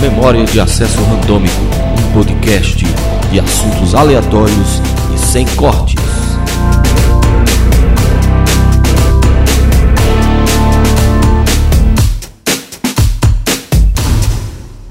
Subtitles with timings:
[0.00, 1.52] Memória de Acesso Randômico,
[1.98, 2.84] um podcast
[3.32, 4.80] de assuntos aleatórios
[5.12, 5.96] e sem cortes.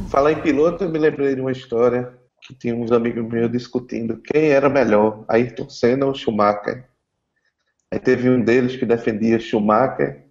[0.09, 4.17] Falar em piloto, eu me lembrei de uma história que tinha uns amigos meus discutindo
[4.17, 6.85] quem era melhor, Ayrton Senna ou Schumacher.
[7.91, 10.25] Aí teve um deles que defendia Schumacher,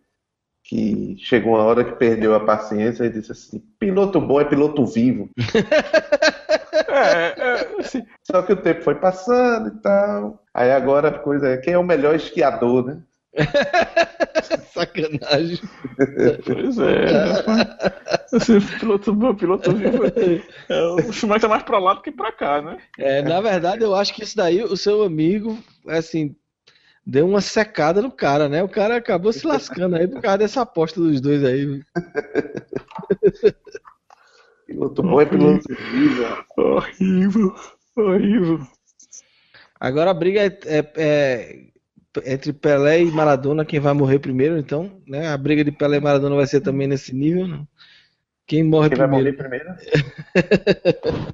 [0.65, 4.85] que chegou uma hora que perdeu a paciência e disse assim: piloto bom é piloto
[4.87, 5.31] vivo.
[6.89, 10.45] é, é, assim, só que o tempo foi passando e tal.
[10.53, 13.03] Aí agora a coisa é quem é o melhor esquiador, né?
[14.73, 15.59] Sacanagem.
[16.45, 17.07] pois é.
[18.33, 20.05] Esse piloto bom, piloto vivo.
[20.69, 22.79] É, o Schumacher tá mais pra lá do que pra cá, né?
[22.99, 25.59] É, na verdade, eu acho que isso daí, o seu amigo,
[25.89, 26.37] assim,
[27.07, 28.63] deu uma secada no cara, né?
[28.63, 31.83] O cara acabou se lascando aí por causa dessa aposta dos dois aí.
[34.67, 36.45] piloto bom é piloto vivo.
[36.57, 37.55] Horrível,
[37.97, 38.67] horrível.
[39.81, 41.72] Agora a briga é, é, é
[42.25, 45.29] entre Pelé e Maradona, quem vai morrer primeiro, então, né?
[45.29, 47.67] A briga de Pelé e Maradona vai ser também nesse nível, não?
[48.47, 49.37] Quem morre quem primeiro?
[49.37, 51.33] Vai morrer primeiro?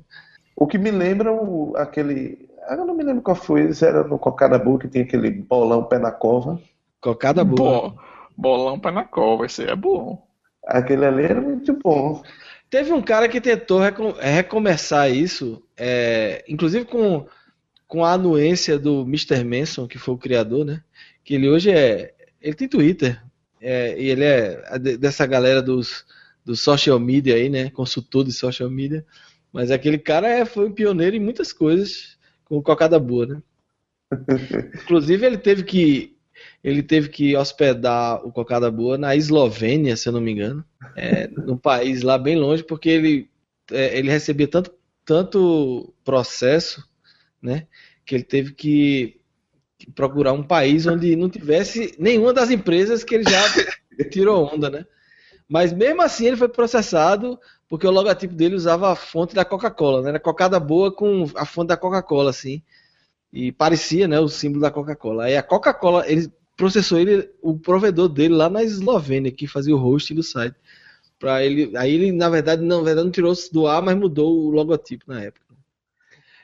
[0.54, 2.48] o que me lembra o, aquele.
[2.70, 5.98] Eu não me lembro qual foi, era no Cocada Boa que tinha aquele bolão pé
[5.98, 6.60] na cova.
[7.00, 7.90] Cocada Boa.
[7.90, 7.96] Bom,
[8.36, 10.22] bolão pé na cova, esse é bom.
[10.66, 12.22] Aquele ali era muito bom.
[12.70, 13.80] Teve um cara que tentou
[14.20, 17.26] recomeçar isso, é, inclusive com
[17.88, 19.42] com a anuência do Mr.
[19.42, 20.84] Manson, que foi o criador, né?
[21.24, 22.14] Que ele hoje é.
[22.40, 23.20] Ele tem Twitter.
[23.60, 26.04] É, e ele é dessa galera dos,
[26.44, 27.70] dos social media aí, né?
[27.70, 29.04] Consultor de social media.
[29.52, 33.42] Mas aquele cara é, foi um pioneiro em muitas coisas com cocada boa, né?
[34.84, 36.14] Inclusive ele teve que
[36.62, 41.26] ele teve que hospedar o cocada boa na Eslovênia, se eu não me engano, é,
[41.26, 43.30] num país lá bem longe, porque ele
[43.72, 44.72] é, ele recebia tanto
[45.04, 46.87] tanto processo
[47.42, 47.66] né?
[48.04, 49.18] Que ele teve que,
[49.94, 53.42] procurar um país onde não tivesse nenhuma das empresas que ele já
[54.10, 54.86] tirou onda, né?
[55.48, 57.38] Mas mesmo assim ele foi processado
[57.68, 60.10] porque o logotipo dele usava a fonte da Coca-Cola, né?
[60.10, 62.62] Era cocada boa com a fonte da Coca-Cola, assim.
[63.32, 65.24] E parecia, né, o símbolo da Coca-Cola.
[65.24, 69.78] Aí a Coca-Cola, ele processou ele, o provedor dele lá na Eslovênia, que fazia o
[69.78, 70.56] hosting do site.
[71.18, 74.50] Para ele, aí ele na verdade, na verdade não tirou do ar, mas mudou o
[74.50, 75.47] logotipo na época.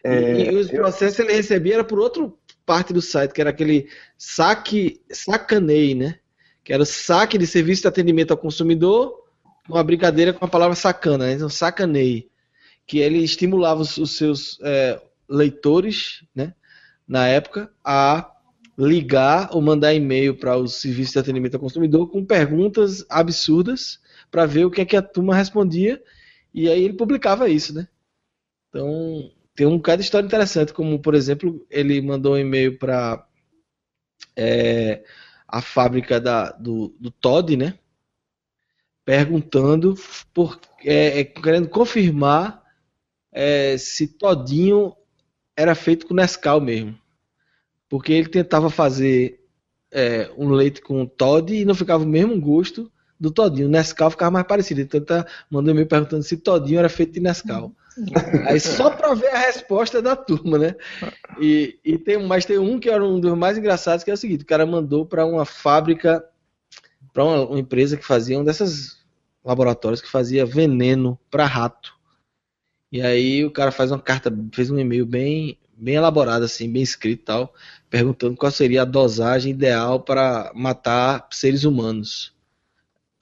[0.05, 1.25] É, e, os processos eu...
[1.25, 2.31] ele recebia era por outra
[2.67, 3.89] parte do site, que era aquele
[4.19, 6.19] saque, sacanei, né?
[6.63, 9.25] Que era o saque de serviço de atendimento ao consumidor,
[9.69, 11.33] uma brincadeira com a palavra sacana, né?
[11.33, 12.29] Então, sacanei.
[12.87, 16.55] Que ele estimulava os, os seus é, leitores, né?
[17.09, 18.31] Na época, a
[18.77, 24.01] ligar ou mandar e-mail para o serviço de atendimento ao consumidor com perguntas absurdas
[24.31, 26.03] para ver o que é que a turma respondia
[26.53, 27.87] e aí ele publicava isso, né?
[28.69, 33.27] Então, tem um cada história interessante, como por exemplo, ele mandou um e-mail para
[34.37, 35.05] é,
[35.47, 37.79] a fábrica da, do, do Todd, né?
[39.05, 39.95] Perguntando
[40.33, 42.65] por é, é, querendo confirmar
[43.31, 44.95] é, se Todinho
[45.57, 46.99] era feito com Nescau mesmo.
[47.89, 49.41] Porque ele tentava fazer
[49.93, 52.91] é, um leite com Todd e não ficava o mesmo gosto
[53.25, 53.67] do Todinho.
[53.67, 54.81] O Nescau ficava mais parecido.
[54.81, 57.75] Então ele tá mandando e-mail perguntando se Todinho era feito de Nescau.
[58.47, 60.75] Aí só para ver a resposta da turma, né?
[61.41, 64.17] E, e tem, mas tem um que era um dos mais engraçados, que é o
[64.17, 66.25] seguinte: o cara mandou para uma fábrica,
[67.13, 68.99] para uma, uma, empresa que fazia um dessas
[69.45, 71.95] laboratórios que fazia veneno para rato.
[72.93, 76.83] E aí o cara faz uma carta, fez um e-mail bem, bem elaborado, assim, bem
[76.83, 77.55] escrito e tal,
[77.89, 82.34] perguntando qual seria a dosagem ideal para matar seres humanos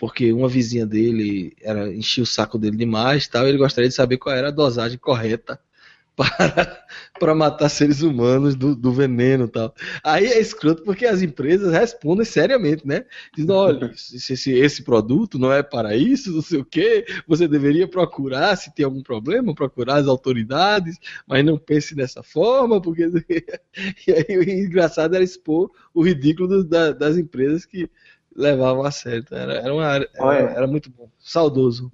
[0.03, 4.17] porque uma vizinha dele era enchia o saco dele demais, tal, ele gostaria de saber
[4.17, 5.61] qual era a dosagem correta
[6.17, 6.85] para,
[7.21, 9.73] para matar seres humanos do, do veneno tal.
[10.03, 13.05] Aí é escroto porque as empresas respondem seriamente, né?
[13.33, 17.47] Dizem, olha, se, se esse produto não é para isso, não sei o que, você
[17.47, 20.99] deveria procurar, se tem algum problema, procurar as autoridades,
[21.29, 23.05] mas não pense dessa forma, porque.
[24.05, 27.89] e aí o engraçado era expor o ridículo do, da, das empresas que
[28.37, 29.21] levavam a sério.
[29.21, 31.91] Então era, era, uma, era, era, muito bom, saudoso.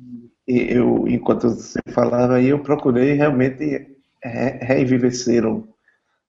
[0.46, 5.68] Eu, enquanto você falava aí, eu procurei realmente re revivecer o,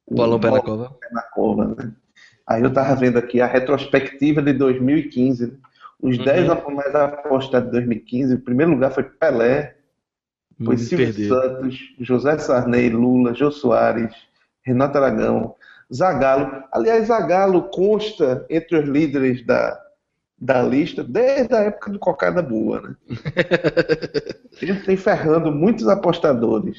[0.05, 0.97] o Balão Pé na Cova.
[1.11, 1.93] Na Cova né?
[2.45, 5.47] Aí eu tava vendo aqui a retrospectiva de 2015.
[5.47, 5.53] Né?
[6.01, 6.75] Os 10 uhum.
[6.75, 9.75] mais apostados de 2015, o primeiro lugar foi Pelé,
[10.63, 14.13] foi Silvio Santos, José Sarney, Lula, Jô Soares,
[14.63, 15.55] Renato Aragão,
[15.93, 16.63] Zagallo.
[16.71, 19.79] Aliás, Zagallo consta entre os líderes da,
[20.41, 22.95] da lista desde a época do Cocada Boa, né?
[24.61, 26.77] Ele tem ferrando muitos apostadores.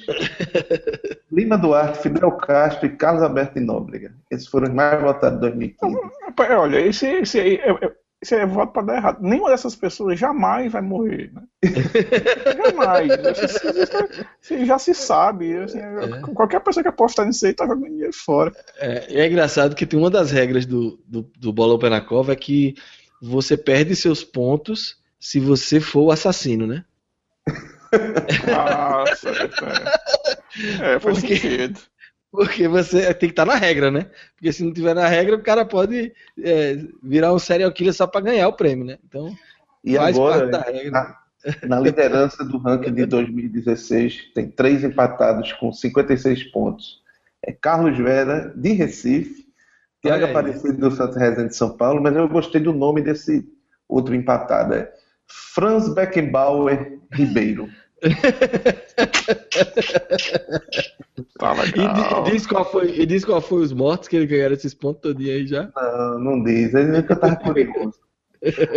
[1.30, 4.12] Lima Duarte, Fidel Castro e Carlos Alberto de Nóbrega.
[4.30, 5.96] Esses foram os mais votados em 2015.
[6.26, 7.92] Rapaz, Olha, esse, esse aí é, é-
[8.22, 9.22] esse é voto para dar errado.
[9.22, 11.42] Nenhuma dessas pessoas jamais vai morrer, né?
[12.68, 13.08] jamais.
[13.42, 15.56] Isso- isso já se sabe.
[15.56, 15.78] assim,
[16.34, 18.52] Qualquer pessoa que apostar nisso aí tá jogando dinheiro fora.
[18.78, 22.02] É, e é engraçado que tem uma das regras do, do, do Bolão Pé na
[22.02, 22.74] Cova é que
[23.20, 26.84] você perde seus pontos se você for o assassino, né?
[28.46, 31.80] Nossa, é, é, faz Porque- sentido.
[32.32, 34.08] Porque você tem que estar na regra, né?
[34.36, 38.06] Porque se não tiver na regra, o cara pode é, virar um serial killer só
[38.06, 38.98] para ganhar o prêmio, né?
[39.04, 39.34] Então,
[39.84, 40.90] E faz agora, parte da regra.
[40.92, 47.02] na, na liderança do ranking de 2016, tem três empatados com 56 pontos.
[47.44, 49.48] É Carlos Vera, de Recife,
[50.02, 50.30] Tiago aí.
[50.30, 53.46] Aparecido do Santos Rezende de São Paulo, mas eu gostei do nome desse
[53.88, 54.74] outro empatado.
[54.74, 54.92] É
[55.26, 57.68] Franz Beckenbauer Ribeiro.
[61.38, 64.74] Tá E, diz qual foi, e diz qual foi os mortos que ele ganharam esses
[64.74, 65.70] pontos todinho aí já.
[65.74, 67.94] Não, não diz, ele nunca estava curioso.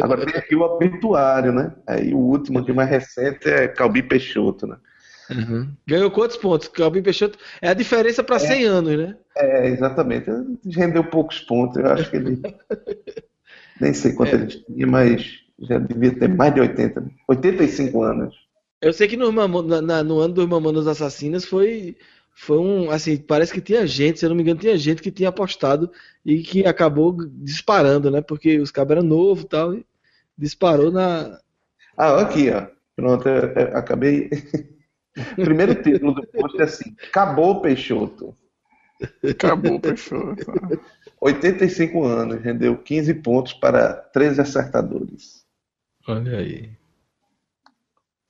[0.01, 1.73] Agora tem aqui o obituário, né?
[1.87, 4.77] Aí o último, aqui mais recente, é Calbi Peixoto, né?
[5.87, 6.67] Ganhou quantos pontos?
[6.67, 9.15] Calvin Peixoto é a diferença para 100 anos, né?
[9.35, 10.29] É, exatamente.
[10.65, 11.77] Rendeu poucos pontos.
[11.77, 12.41] Eu acho que ele.
[13.79, 17.01] Nem sei quanto ele tinha, mas já devia ter mais de 80.
[17.01, 17.09] né?
[17.27, 18.35] 85 anos.
[18.81, 21.97] Eu sei que no, na- na- no ano dos Mamonas Assassinas foi,
[22.35, 22.91] foi um.
[22.91, 25.91] Assim, parece que tinha gente, se eu não me engano, tinha gente que tinha apostado
[26.25, 28.21] e que acabou disparando, né?
[28.21, 29.73] Porque os cabos eram novos e tal.
[29.73, 29.85] E
[30.37, 31.39] disparou na.
[31.97, 32.67] Ah, aqui, ó.
[32.95, 34.29] Pronto, eu, eu acabei.
[35.36, 38.36] Primeiro título do post é assim: Acabou Peixoto.
[39.30, 40.33] Acabou, fechou.
[41.19, 45.44] 85 anos, rendeu 15 pontos para 13 acertadores.
[46.07, 46.69] Olha aí.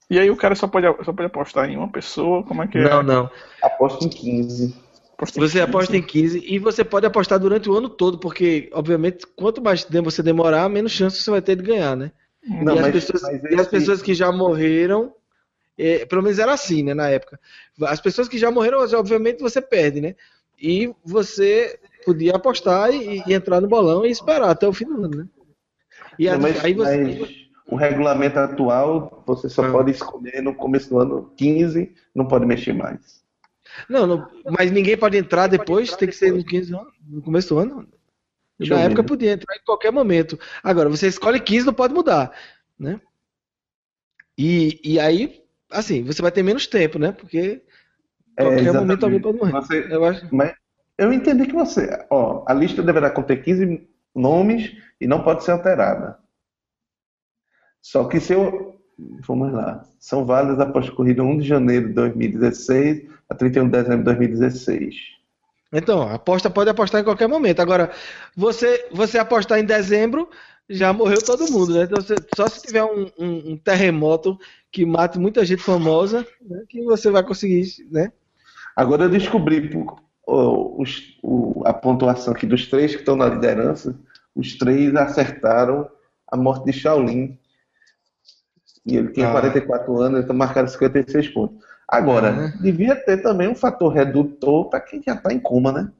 [0.09, 2.43] E aí o cara só pode, só pode apostar em uma pessoa?
[2.43, 2.83] Como é que é?
[2.89, 3.29] Não, não.
[3.61, 4.75] Aposto em 15.
[5.13, 5.61] Aposta em Você 15.
[5.61, 9.83] aposta em 15 e você pode apostar durante o ano todo, porque, obviamente, quanto mais
[9.83, 12.11] tempo você demorar, menos chance você vai ter de ganhar, né?
[12.47, 15.13] Não, e, as mas- pessoas, mas e as pessoas que já morreram,
[15.77, 17.39] é, pelo menos era assim, né, na época.
[17.83, 20.15] As pessoas que já morreram, obviamente, você perde, né?
[20.61, 25.03] E você podia apostar e, e entrar no bolão e esperar até o fim do
[25.05, 25.27] ano, né?
[26.17, 26.97] E Não, mas, aí você.
[26.97, 29.71] mas o regulamento atual, você só Ah.
[29.71, 33.23] pode escolher no começo do ano 15, não pode mexer mais.
[33.89, 37.49] Não, não, mas ninguém pode entrar depois, tem que ser no 15 anos, no começo
[37.55, 37.87] do ano.
[38.59, 39.07] Deixa Na época ver.
[39.07, 40.37] podia entrar em qualquer momento.
[40.61, 42.31] Agora, você escolhe 15, não pode mudar,
[42.77, 43.01] né?
[44.37, 45.42] E, e aí,
[45.73, 47.11] assim, você vai ter menos tempo, né?
[47.11, 47.61] Porque
[48.37, 48.81] É, qualquer exatamente.
[48.81, 49.51] momento alguém pode morrer.
[49.51, 50.27] Você- Eu acho.
[50.35, 50.53] Mas
[50.97, 52.05] eu entendi que você.
[52.09, 54.71] Ó, a lista deverá conter 15 nomes
[55.01, 56.17] e não pode ser alterada.
[57.81, 58.79] Só que se eu.
[59.27, 59.83] Vamos lá.
[59.99, 64.95] São válidas após corrida 1 de janeiro de 2016 a 31 de dezembro de 2016.
[65.75, 67.59] Então, aposta pode apostar em qualquer momento.
[67.59, 67.91] Agora,
[68.37, 70.29] você, você apostar em dezembro,
[70.69, 71.83] já morreu todo mundo, né?
[71.83, 74.37] Então, você- só se tiver um, um- um terremoto
[74.71, 78.11] que mate muita gente famosa, né, que você vai conseguir, né?
[78.75, 79.69] Agora eu descobri
[80.25, 83.95] os- o- a pontuação aqui dos três que estão na liderança.
[84.35, 85.87] Os três acertaram
[86.27, 87.37] a morte de Shaolin.
[88.85, 89.31] E ele tinha Ah.
[89.31, 91.63] 44 anos, então marcaram 56 pontos.
[91.87, 92.61] Agora, Ah.
[92.61, 95.91] devia ter também um fator redutor para quem já está em coma, né?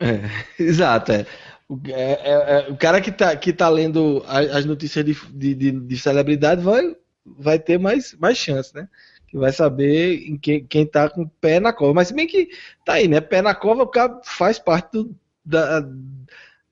[0.00, 0.20] É,
[0.58, 1.26] exato, é.
[1.68, 5.54] O, é- é- é- o cara que tá, que tá lendo as notícias de, de,
[5.54, 6.96] de- de celebridade vai,
[7.26, 8.88] vai ter mais, mais chance, né?
[9.26, 11.92] Que vai saber em quem, quem tá com o pé na cova.
[11.92, 12.48] Mas se bem que
[12.84, 13.20] tá aí, né?
[13.20, 15.84] Pé na cova, o cara faz parte do- da,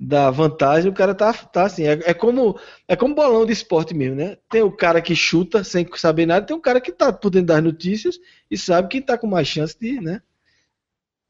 [0.00, 1.84] da vantagem, o cara tá, tá assim.
[1.86, 4.36] É, é como é como bolão de esporte mesmo, né?
[4.50, 7.48] Tem o cara que chuta sem saber nada, tem o cara que tá por dentro
[7.48, 8.18] das notícias
[8.50, 10.22] e sabe que tá com mais chance de, né?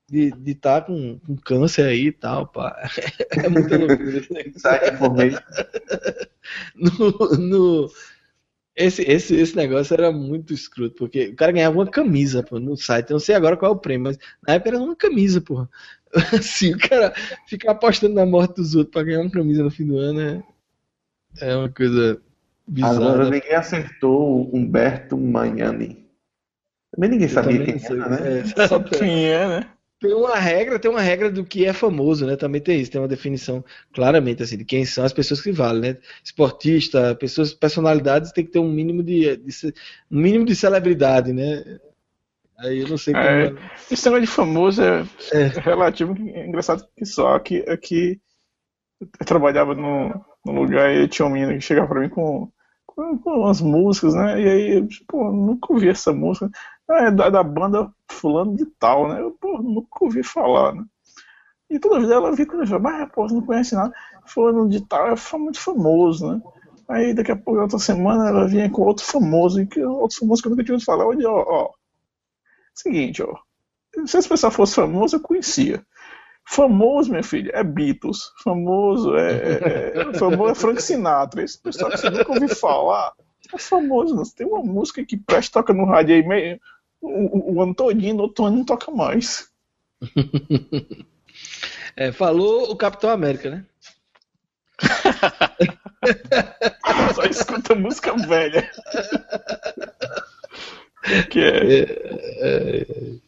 [0.08, 2.88] De estar de tá com, com câncer aí e tal, pá.
[3.44, 4.60] É muita loucura esse negócio.
[4.60, 5.40] Site information.
[6.76, 7.90] No, no-
[8.76, 12.76] esse, esse, esse negócio era muito escroto, porque o cara ganhava uma camisa pô, no
[12.76, 13.10] site.
[13.10, 15.68] Eu não sei agora qual é o prêmio, mas na época era uma camisa, porra.
[16.38, 17.12] Assim, o cara
[17.48, 20.42] ficar apostando na morte dos outros pra ganhar uma camisa no fim do ano é,
[21.40, 22.20] é uma coisa
[22.66, 22.96] bizarra.
[22.96, 26.06] Agora ninguém acertou o Humberto Magnani.
[26.92, 28.38] Também ninguém sabia também quem era, né?
[28.40, 29.70] É, Sabe quem é, né?
[29.98, 32.36] Tem uma regra, tem uma regra do que é famoso, né?
[32.36, 35.80] Também tem isso, tem uma definição claramente assim de quem são as pessoas que valem,
[35.94, 35.98] né?
[36.22, 39.72] Esportista, pessoas, personalidades tem que ter um mínimo de, de
[40.10, 41.78] um mínimo de celebridade, né?
[42.58, 43.24] Aí eu não sei como.
[43.24, 43.54] É,
[43.90, 45.46] esse negócio de famoso é, é.
[45.60, 48.20] relativo, é engraçado que só que aqui
[49.00, 52.50] eu trabalhava no lugar e tinha um menino que chegava pra mim com,
[52.96, 54.40] com, umas músicas, né?
[54.40, 56.50] E aí, pô, nunca ouvi essa música.
[56.88, 59.20] Ah, é da, da banda fulano de tal, né?
[59.20, 60.84] Eu, pô, nunca ouvi falar, né?
[61.68, 63.92] E toda vez ela eu falava, mas pô, você não conhece nada.
[64.26, 66.42] Fulano de tal é muito famoso, né?
[66.88, 70.40] Aí daqui a pouco, outra semana, ela vinha com outro famoso, e que, outro famoso
[70.40, 71.06] que eu nunca tinha ouvido falar.
[71.06, 71.70] Olha, ó, ó.
[72.74, 73.36] Seguinte, ó.
[74.06, 75.84] Se esse pessoal fosse famoso, eu conhecia.
[76.48, 78.32] Famoso, minha filha, é Beatles.
[78.42, 81.42] Famoso é, é, é famoso é Frank Sinatra.
[81.42, 83.12] Esse pessoal que você nunca ouviu falar
[83.52, 84.14] é famoso.
[84.14, 84.22] Não.
[84.22, 86.60] Tem uma música que presta toca no rádio aí meio,
[87.00, 89.48] o, o ano todinho, no outro ano não toca mais.
[91.98, 93.64] É, falou o Capitão América, né?
[97.14, 98.70] Só escuta música velha.
[101.30, 101.82] que é...
[101.82, 101.86] é,
[102.42, 103.25] é...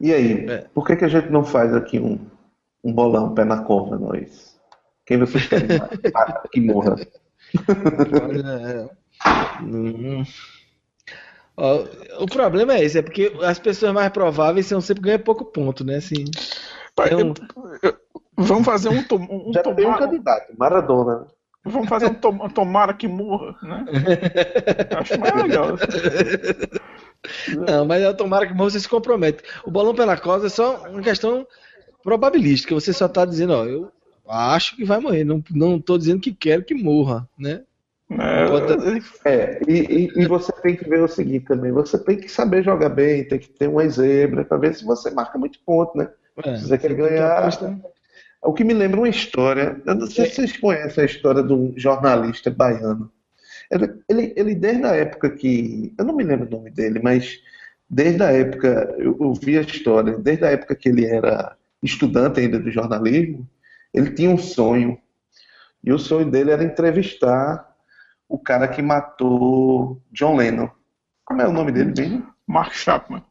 [0.00, 0.58] E aí, é.
[0.74, 2.18] por que, que a gente não faz aqui um,
[2.82, 4.58] um bolão pé na cova, nós?
[5.04, 5.66] Quem você quer
[6.50, 6.96] que morra?
[8.22, 8.90] Olha,
[9.62, 10.24] hum,
[12.18, 15.84] o problema é esse, é porque as pessoas mais prováveis são sempre ganham pouco ponto,
[15.84, 15.96] né?
[15.96, 16.24] Assim,
[16.98, 17.34] então,
[18.36, 19.76] vamos fazer um, tom, um Já tomara...
[19.76, 21.26] tem um candidato, Maradona.
[21.64, 23.84] Vamos fazer um tom, tomara que morra, né?
[24.98, 25.76] Acho mais legal.
[27.66, 29.42] Não, mas é tomara que você se compromete.
[29.64, 31.46] O bolão pela causa é só uma questão
[32.02, 32.74] probabilística.
[32.74, 33.90] Você só está dizendo, ó, eu
[34.26, 35.24] acho que vai morrer.
[35.24, 37.62] Não, não tô dizendo que quero que morra, né?
[39.24, 42.28] É, é e, e, e, você tem que ver o seguinte também, você tem que
[42.28, 45.96] saber jogar bem, tem que ter uma zebra para ver se você marca muito ponto,
[45.96, 46.10] né?
[46.44, 47.48] É, se você quer ganhar.
[48.42, 51.52] O que me lembra uma história, eu não sei se vocês conhecem a história de
[51.52, 53.12] um jornalista baiano.
[53.70, 55.94] Ele, ele, desde a época que.
[55.96, 57.40] Eu não me lembro o nome dele, mas
[57.88, 62.40] desde a época, eu, eu vi a história, desde a época que ele era estudante
[62.40, 63.48] ainda de jornalismo,
[63.92, 64.98] ele tinha um sonho.
[65.82, 67.74] E o sonho dele era entrevistar
[68.28, 70.68] o cara que matou John Lennon.
[71.24, 72.26] Como é o nome dele mesmo?
[72.46, 73.24] Mark Chapman.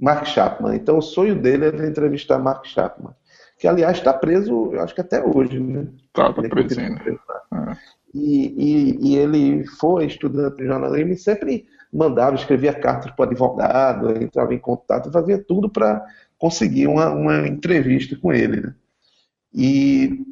[0.00, 0.74] Mark Chapman.
[0.74, 3.14] Então o sonho dele era entrevistar Mark Chapman.
[3.58, 5.86] Que aliás está preso, eu acho que até hoje, né?
[6.12, 7.00] Tá, tá preso ainda.
[7.08, 7.76] É.
[8.14, 13.28] E, e, e, ele foi estudante de jornalismo e sempre mandava, escrevia cartas para o
[13.28, 16.04] advogado, entrava em contato, fazia tudo para
[16.38, 18.60] conseguir uma, uma entrevista com ele.
[18.60, 18.74] Né?
[19.54, 20.26] E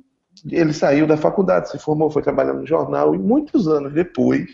[0.50, 4.48] ele saiu da faculdade, se formou, foi trabalhar no jornal e muitos anos depois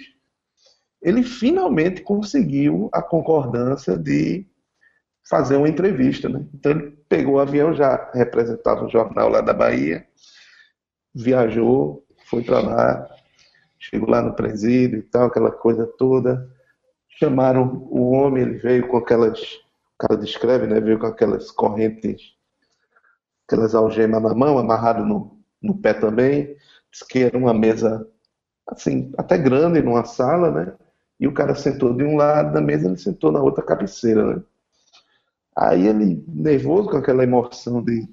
[1.03, 4.47] ele finalmente conseguiu a concordância de
[5.29, 6.45] fazer uma entrevista, né?
[6.55, 10.07] Então ele pegou o avião, já representava um jornal lá da Bahia,
[11.15, 13.09] viajou, foi para lá,
[13.91, 16.51] chegou lá no presídio e tal, aquela coisa toda.
[17.09, 20.81] Chamaram o homem, ele veio com aquelas, o cara descreve, né?
[20.81, 22.35] Veio com aquelas correntes,
[23.47, 26.57] aquelas algemas na mão, amarrado no, no pé também.
[26.91, 28.07] Diz que era uma mesa,
[28.67, 30.75] assim, até grande numa sala, né?
[31.19, 34.43] E o cara sentou de um lado da mesa, ele sentou na outra cabeceira, né?
[35.57, 38.07] Aí ele, nervoso com aquela emoção de,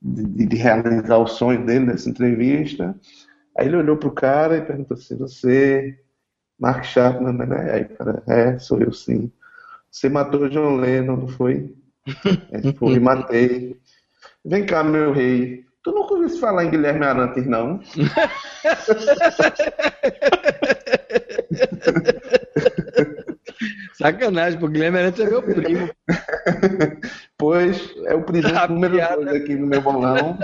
[0.00, 2.98] de, de realizar o sonho dele nessa entrevista,
[3.56, 5.98] aí ele olhou pro cara e perguntou assim, você,
[6.58, 7.72] Mark Chapman, né?
[7.72, 9.30] Aí o cara, é, sou eu sim.
[9.90, 11.74] Você matou John Lennon, não foi?
[12.50, 13.76] É, foi, matei.
[14.44, 15.64] Vem cá, meu rei.
[15.82, 17.80] Tu nunca ouviu falar em Guilherme Arantes, não?
[23.94, 25.90] Sacanagem, pô, Guilherme Arantes é meu primo.
[27.36, 30.38] Pois, é o presente número 2 aqui no meu bolão.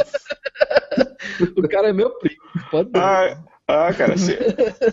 [1.56, 3.37] O cara é meu primo, pode ah,
[3.70, 4.37] ah, cara, se,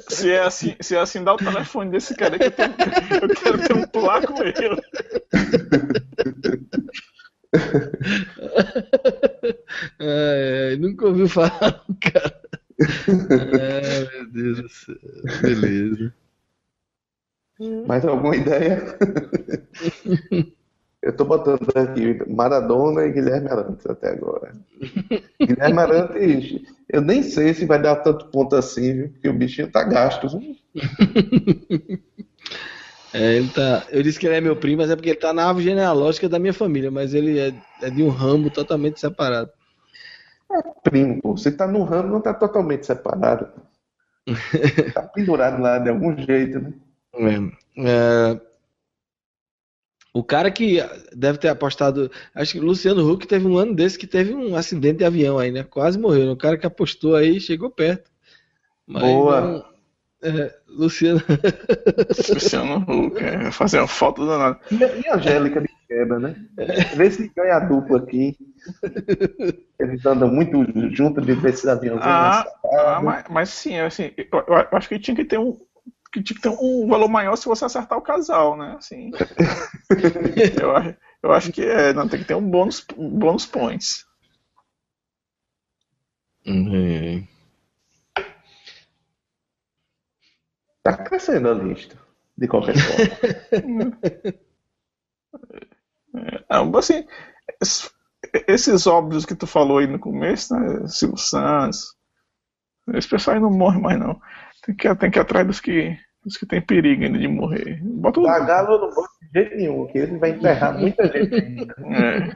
[0.08, 2.76] se, é assim, se é assim, dá o telefone desse cara que eu, tenho,
[3.24, 4.82] eu quero ter um placo com ele.
[10.00, 12.40] ai, ai, nunca ouviu falar, cara.
[13.10, 14.96] Ai, meu Deus do céu.
[15.42, 16.14] Beleza.
[17.88, 18.96] Mais alguma ideia?
[21.08, 24.52] Eu tô botando aqui Maradona e Guilherme Arantes até agora.
[25.40, 29.10] Guilherme Arantes, eu nem sei se vai dar tanto ponto assim, viu?
[29.10, 30.28] Porque o bichinho tá gasto.
[30.28, 30.58] Viu?
[33.14, 33.86] É, ele tá.
[33.90, 36.28] Eu disse que ele é meu primo, mas é porque ele tá na árvore genealógica
[36.28, 39.50] da minha família, mas ele é, é de um ramo totalmente separado.
[40.52, 41.38] É primo, pô.
[41.38, 43.48] Você tá no ramo, não tá totalmente separado.
[44.94, 46.74] tá pendurado lá de algum jeito, né?
[47.78, 48.42] É, é,
[50.20, 50.80] o cara que
[51.16, 52.10] deve ter apostado.
[52.34, 55.38] Acho que o Luciano Huck teve um ano desse que teve um acidente de avião
[55.40, 55.64] aí, né?
[55.64, 56.32] Quase morreu.
[56.32, 58.10] O cara que apostou aí chegou perto.
[58.88, 59.42] Boa.
[59.42, 59.66] Não,
[60.24, 61.22] É, Luciano.
[62.34, 64.60] Luciano Huck, é, fazer uma foto danada.
[64.72, 66.36] E, a- e a Angélica de quebra, né?
[66.96, 68.36] Vê se ganha a dupla aqui.
[69.80, 70.58] Eles andam muito
[70.96, 75.00] juntos de ver esse aviãozinho Ah, Ah, mas, mas sim, assim, eu, eu acho que
[75.00, 75.58] tinha que ter um.
[76.12, 78.76] Que tinha que ter um valor maior se você acertar o casal, né?
[78.78, 79.12] Assim,
[80.62, 84.06] eu, acho, eu acho que é, não, tem que ter um bônus, um bônus points.
[86.46, 87.28] Uhum.
[90.84, 91.98] Tá crescendo a lista,
[92.38, 93.98] de qualquer forma.
[96.50, 97.06] Não, assim,
[97.62, 97.92] es-
[98.48, 100.88] esses óbvios que tu falou aí no começo, né?
[100.88, 101.96] Silvio Santos,
[102.94, 104.20] esse pessoal aí não morre mais, não.
[104.68, 107.80] Tem que, tem que ir atrás dos que, dos que tem perigo ainda de morrer.
[107.82, 111.34] Bota o, Zagalo eu não gosto de jeito nenhum, que ele vai enterrar muita gente
[111.34, 111.74] ainda.
[111.96, 112.36] é,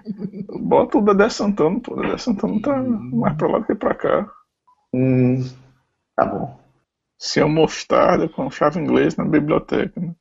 [0.58, 1.94] bota o Dedé Santana, pô.
[1.94, 4.32] O Dedé Santana tá mais pra lá do que pra cá.
[4.94, 5.44] Hum,
[6.16, 6.58] tá bom.
[7.18, 10.00] Seu mostarda com chave inglesa na biblioteca.
[10.00, 10.16] Né?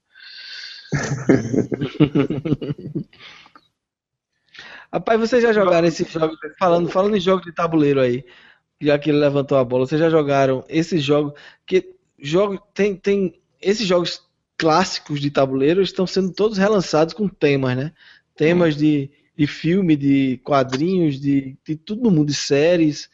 [4.92, 8.24] Rapaz, vocês já jogaram esses jogos, falando, falando em jogos de tabuleiro aí,
[8.80, 13.40] já que ele levantou a bola, vocês já jogaram esses jogos, que jogos, tem, tem,
[13.60, 14.22] esses jogos
[14.56, 17.92] clássicos de tabuleiro estão sendo todos relançados com temas, né?
[18.36, 23.08] Temas de, de filme, de quadrinhos, de, de tudo no mundo, de séries,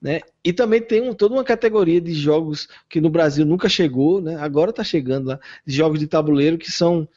[0.00, 0.20] né?
[0.44, 4.36] E também tem um- toda uma categoria de jogos que no Brasil nunca chegou, né?
[4.36, 7.08] Agora tá chegando lá, de jogos de tabuleiro que são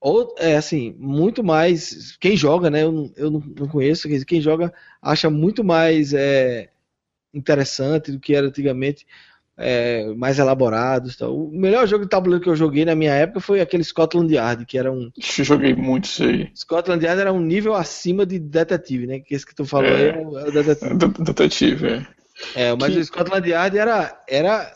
[0.00, 2.16] ou, é assim, muito mais.
[2.18, 2.82] Quem joga, né?
[2.82, 4.08] Eu, não- eu não, conheço.
[4.26, 6.70] Quem joga acha muito mais é,
[7.34, 9.06] interessante do que era antigamente,
[9.58, 11.16] é, mais elaborados.
[11.16, 11.34] Tal.
[11.36, 14.66] O melhor jogo de tabuleiro que eu joguei na minha época foi aquele Scotland Yard,
[14.66, 15.10] que era um.
[15.38, 16.50] Eu Joguei muito isso aí.
[16.54, 19.20] Scotland Yard era um nível acima de detetive, né?
[19.20, 19.94] Que esse que tu falou É.
[19.96, 20.94] aí é o, é detetive.
[20.94, 22.06] Det- Detetive, é.
[22.54, 24.72] É, mas Que- o Scotland Yard era, era.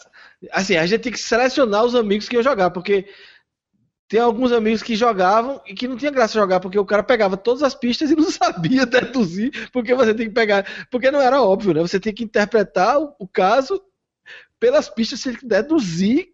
[0.53, 3.05] Assim, a gente tinha que selecionar os amigos que iam jogar, porque
[4.09, 7.37] tem alguns amigos que jogavam e que não tinha graça jogar, porque o cara pegava
[7.37, 10.65] todas as pistas e não sabia deduzir, porque você tem que pegar.
[10.91, 11.81] Porque não era óbvio, né?
[11.83, 13.81] Você tem que interpretar o, o caso
[14.61, 16.29] pelas pistas, você que deduzir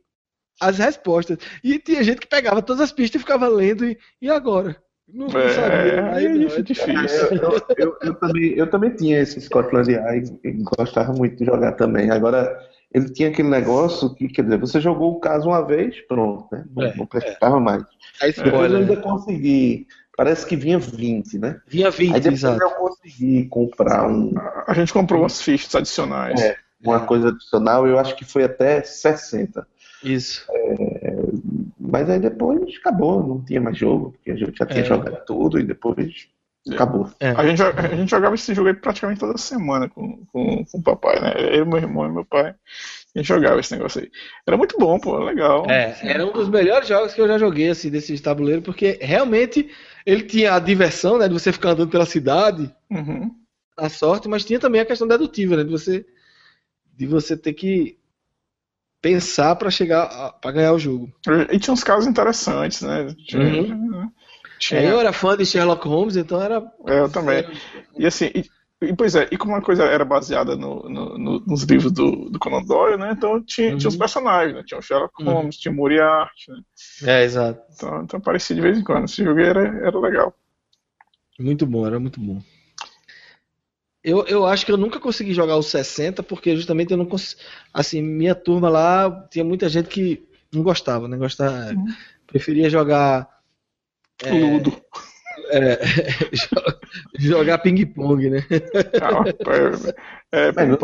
[0.61, 1.39] as respostas.
[1.63, 4.77] E tinha gente que pegava todas as pistas e ficava lendo, e, e agora?
[5.09, 6.05] Não, não É, sabia.
[6.13, 7.27] Aí, é não, dif- difícil.
[7.31, 11.45] Eu, eu- eu- eu também, eu também tinha esse Scotland Yard e gostava muito de
[11.45, 12.11] jogar também.
[12.11, 12.59] Agora,
[12.93, 16.65] ele tinha aquele negócio que, quer dizer, você jogou o caso uma vez, pronto, né?
[16.75, 17.85] Não, É, não precisava mais.
[18.21, 19.87] Aí Depois eu ainda consegui.
[20.17, 21.61] Parece que vinha 20, né?
[21.69, 22.63] Vinha 20, Aí depois exato.
[22.63, 24.33] eu consegui comprar um,
[24.67, 26.41] A gente comprou umas fichas adicionais.
[26.41, 26.57] É.
[26.91, 29.67] uma coisa adicional, eu acho que foi até 60.
[30.03, 30.47] Isso.
[31.79, 34.85] Mas aí depois acabou, não tinha mais jogo, porque a gente já tinha É.
[34.85, 36.29] jogado tudo e depois
[36.71, 37.09] acabou.
[37.21, 37.31] É.
[37.31, 40.83] A, gente, a gente jogava esse jogo aí praticamente toda semana com, com, com o
[40.83, 41.33] papai, né?
[41.59, 42.55] Eu, meu irmão e meu pai.
[43.15, 44.11] A gente jogava esse negócio aí.
[44.47, 45.65] Era muito bom, pô, legal.
[45.71, 48.99] É, era um dos melhores jogos que eu já joguei, assim, desse de tabuleiro, porque
[49.01, 49.71] realmente
[50.05, 53.31] ele tinha a diversão, né, de você ficar andando pela cidade, Uhum.
[53.77, 56.05] a sorte, mas tinha também a questão dedutiva, né, de você,
[56.97, 57.99] de você ter que
[59.01, 61.13] pensar pra chegar, para ganhar o jogo.
[61.53, 63.15] E tinha uns casos interessantes, né?
[63.27, 64.11] Tinha, Uhum.
[64.59, 66.63] tinha- É, eu era fã de Sherlock Holmes, então era...
[66.87, 67.45] É, eu também.
[67.99, 68.45] E assim, e,
[68.83, 72.31] e, pois é, e como uma coisa era baseada no, no- no- nos livros do,
[72.31, 73.13] do Conan Doyle, né?
[73.13, 74.01] Então tinha, tinha os Uhum.
[74.01, 74.63] personagens, né?
[74.67, 75.27] Tinha o Sherlock Uhum.
[75.33, 76.61] Holmes, tinha o Moriarty, né?
[77.05, 77.61] É, exato.
[77.75, 79.05] Então, então aparecia de vez em quando.
[79.05, 80.35] Esse jogo era, era legal.
[81.39, 82.43] Muito bom, era muito bom.
[84.09, 87.43] Eu, eu acho que eu nunca consegui jogar os 60, porque justamente eu não consegui.
[87.75, 91.17] Assim, minha turma lá tinha muita gente que não gostava, né?
[91.17, 91.87] Gostava, Uhum.
[92.25, 93.29] preferia jogar.
[94.23, 94.81] É, Ludo.
[95.51, 95.77] é,
[96.33, 96.79] jo-
[97.19, 98.47] jogar ping-pong, né?
[99.03, 99.25] Ah,
[100.33, 100.77] é, é, Mas é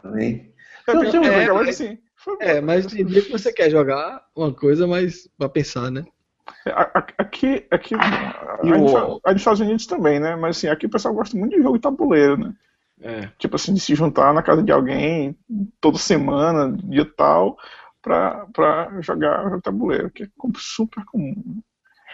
[0.00, 0.54] também.
[0.86, 1.98] é, ping-pong é, legal, mas é- assim.
[2.40, 6.04] É, mas tem dia que você quer jogar uma coisa, mas pra pensar, né?
[6.72, 10.36] A- a- Aqui, aqui a, E o- gente, a nos Estados Unidos também, né?
[10.36, 12.52] Mas assim, aqui o pessoal gosta muito de jogo de tabuleiro, né?
[13.00, 13.28] É.
[13.38, 15.36] Tipo assim, de se juntar na casa de alguém
[15.80, 17.58] toda semana, dia tal,
[18.00, 21.60] pra, pra jogar jogo de tabuleiro, que é super comum.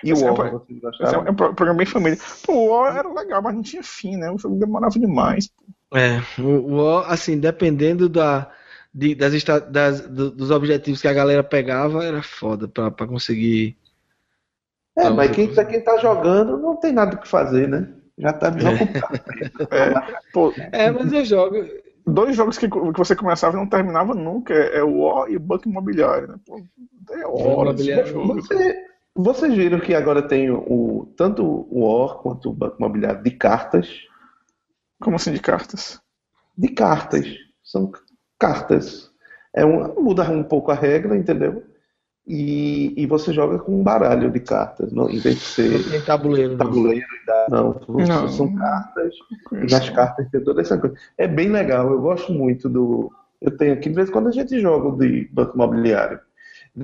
[0.04, 0.62] E o é War,
[1.00, 2.18] é, é um pro- programa bem família.
[2.44, 4.30] Pô, o War era legal, mas não tinha fim, né?
[4.30, 5.48] O jogo demorava demais.
[5.94, 8.50] É, o, o- assim, dependendo da,
[8.92, 13.76] de- das, das- do- dos objetivos que a galera pegava, era foda pra, pra conseguir.
[14.96, 17.88] É, Não, mas quem, tá- quem tá jogando não tem nada o que fazer, né?
[18.18, 19.20] Já tá desocupado.
[20.72, 21.56] É, É, mas eu jogo.
[22.06, 25.36] dois jogos que, que você começava e não terminava nunca é, é o War e
[25.36, 26.34] o Banco Imobiliário, né?
[26.46, 26.58] Pô,
[27.08, 27.20] é
[27.52, 28.06] Imobiliário.
[28.06, 28.34] jogo.
[28.42, 28.76] Você,
[29.14, 33.88] vocês viram que agora tem o, tanto o War quanto o Banco Imobiliário de cartas?
[35.00, 36.00] Como assim de cartas?
[36.56, 37.26] De cartas.
[37.62, 37.90] São
[38.38, 39.10] cartas.
[39.54, 41.62] É um, muda um pouco a regra, entendeu?
[42.26, 45.90] E, e você joga com um baralho de cartas, não, em vez de ser Não
[45.90, 46.50] tem tabuleiro.
[46.52, 46.58] não.
[46.58, 47.50] tabuleiro e dado,
[47.88, 48.28] não, Não.
[48.28, 49.12] são cartas
[49.52, 50.94] e nas cartas tem toda essa coisa.
[51.18, 53.10] É bem legal, eu gosto muito do.
[53.40, 56.20] Eu tenho aqui, de vez em quando a gente joga de banco imobiliário.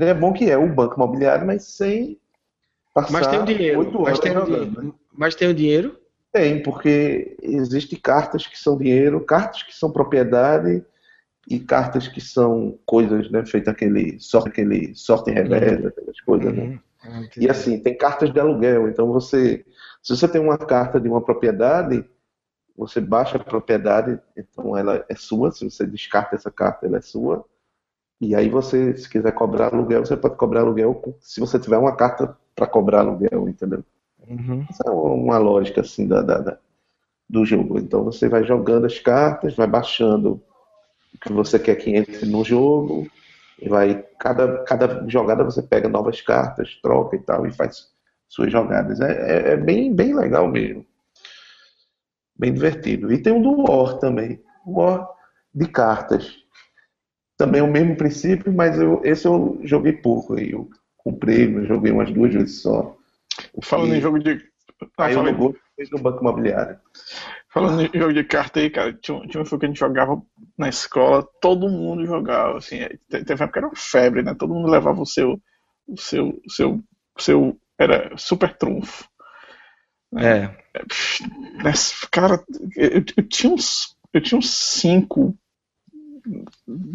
[0.01, 2.19] É bom que é o banco imobiliário, mas sem
[2.93, 4.03] passar Mas tem o dinheiro.
[4.03, 4.83] Mas tem o dinheiro.
[4.83, 4.93] né?
[5.17, 5.97] Mas tem o dinheiro.
[6.33, 10.85] Tem, porque existem cartas que são dinheiro, cartas que são propriedade
[11.49, 13.45] e cartas que são coisas, né?
[13.47, 16.79] Feito aquele sorte, aquele sorte em revés, aquelas coisas, né?
[17.39, 18.89] E assim, tem cartas de aluguel.
[18.89, 19.65] Então você,
[20.03, 22.05] se você tem uma carta de uma propriedade,
[22.77, 25.51] você baixa a propriedade, então ela é sua.
[25.51, 27.45] Se você descarta essa carta, ela é sua.
[28.21, 31.95] E aí você, se quiser cobrar aluguel, você pode cobrar aluguel se você tiver uma
[31.97, 33.85] carta para cobrar aluguel, entendeu?
[34.29, 34.67] Uhum.
[34.69, 36.59] Essa é uma lógica assim da, da- da-
[37.31, 37.79] do jogo.
[37.79, 40.43] Então você vai jogando as cartas, vai baixando
[41.21, 43.09] que você quer que entre no jogo,
[43.61, 47.89] e vai cada, cada jogada você pega novas cartas, troca e tal, e faz
[48.29, 49.01] suas jogadas.
[49.01, 50.87] É, é- é bem, bem legal mesmo.
[52.39, 53.13] Bem divertido.
[53.13, 54.41] E tem um do War também.
[54.67, 55.09] War
[55.53, 56.37] de cartas.
[57.37, 60.35] Também é o mesmo princípio, mas eu, esse eu joguei pouco.
[60.35, 62.97] aí Eu comprei, eu joguei umas duas vezes só.
[63.63, 64.41] Falando em jogo de.
[64.97, 65.59] Ah, Aí eu não gosto
[66.03, 66.79] Banco Imobiliário.
[67.53, 69.79] Falando em jogo de carta aí, cara, tinha, um- tinha um jogo que a gente
[69.81, 70.21] jogava
[70.57, 74.23] na escola, todo mundo jogava, assim, é, te- teve uma época que era uma febre,
[74.23, 74.35] né?
[74.35, 75.41] Todo mundo levava o seu,
[75.87, 76.83] o seu, o seu,
[77.17, 79.09] o seu, era super trunfo.
[80.17, 80.49] É.
[80.87, 81.23] Pff,
[81.63, 82.43] nessa- Cara,
[82.77, 85.37] eu, eu tinha uns, eu tinha uns cinco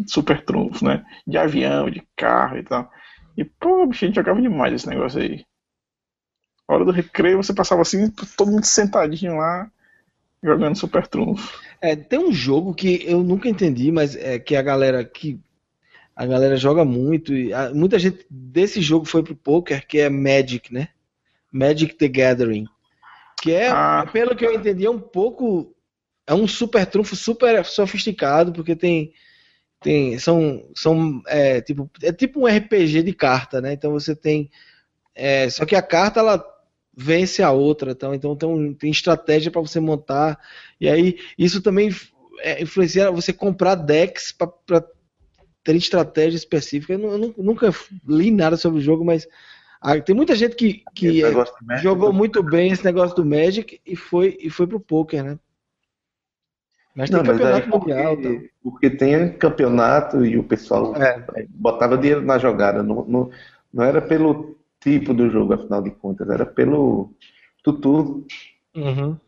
[0.06, 1.04] super trunfos, né?
[1.26, 2.90] De avião, de carro e tal.
[3.36, 5.44] E, pô, bicho, a gente jogava demais esse negócio aí.
[6.68, 9.70] Hora do recreio, você passava assim, todo mundo sentadinho lá,
[10.44, 11.58] jogando super trunfo.
[11.80, 15.40] É, tem um jogo que eu nunca entendi, mas é que a galera que
[16.14, 20.08] a galera joga muito e a- muita gente desse jogo foi pro poker, que é
[20.08, 20.88] Magic, né?
[21.50, 22.66] Magic the Gathering,
[23.42, 24.08] que é, Ah.
[24.12, 25.74] pelo que eu entendi, é um pouco
[26.26, 29.12] é um super trunfo super sofisticado, porque tem
[29.80, 33.72] tem são são é, tipo é tipo um RPG de carta, né?
[33.72, 34.50] Então você tem
[35.14, 36.53] é, só que a carta ela
[36.96, 40.38] vence a outra, então, então tem, um- tem estratégia para você montar
[40.80, 41.90] e aí isso também
[42.40, 44.84] é, influencia você comprar decks para
[45.62, 46.92] ter estratégia específica.
[46.92, 47.72] Eu, eu nu- nunca
[48.06, 49.26] li nada sobre o jogo, mas
[49.80, 53.80] ah, tem muita gente que, que é, Magic, jogou muito bem esse negócio do Magic
[53.84, 55.38] e foi, e foi pro poker, né?
[56.94, 58.14] Mas tem Não, mas campeonato aí mundial.
[58.16, 58.48] porque, Então.
[58.62, 61.24] porque tem campeonato e o pessoal É.
[61.50, 62.82] botava dinheiro na jogada.
[62.82, 63.30] Não, não,
[63.72, 67.12] não era pelo tipo do jogo, afinal de contas, era pelo
[67.64, 68.24] tutu.
[68.76, 69.18] Uhum.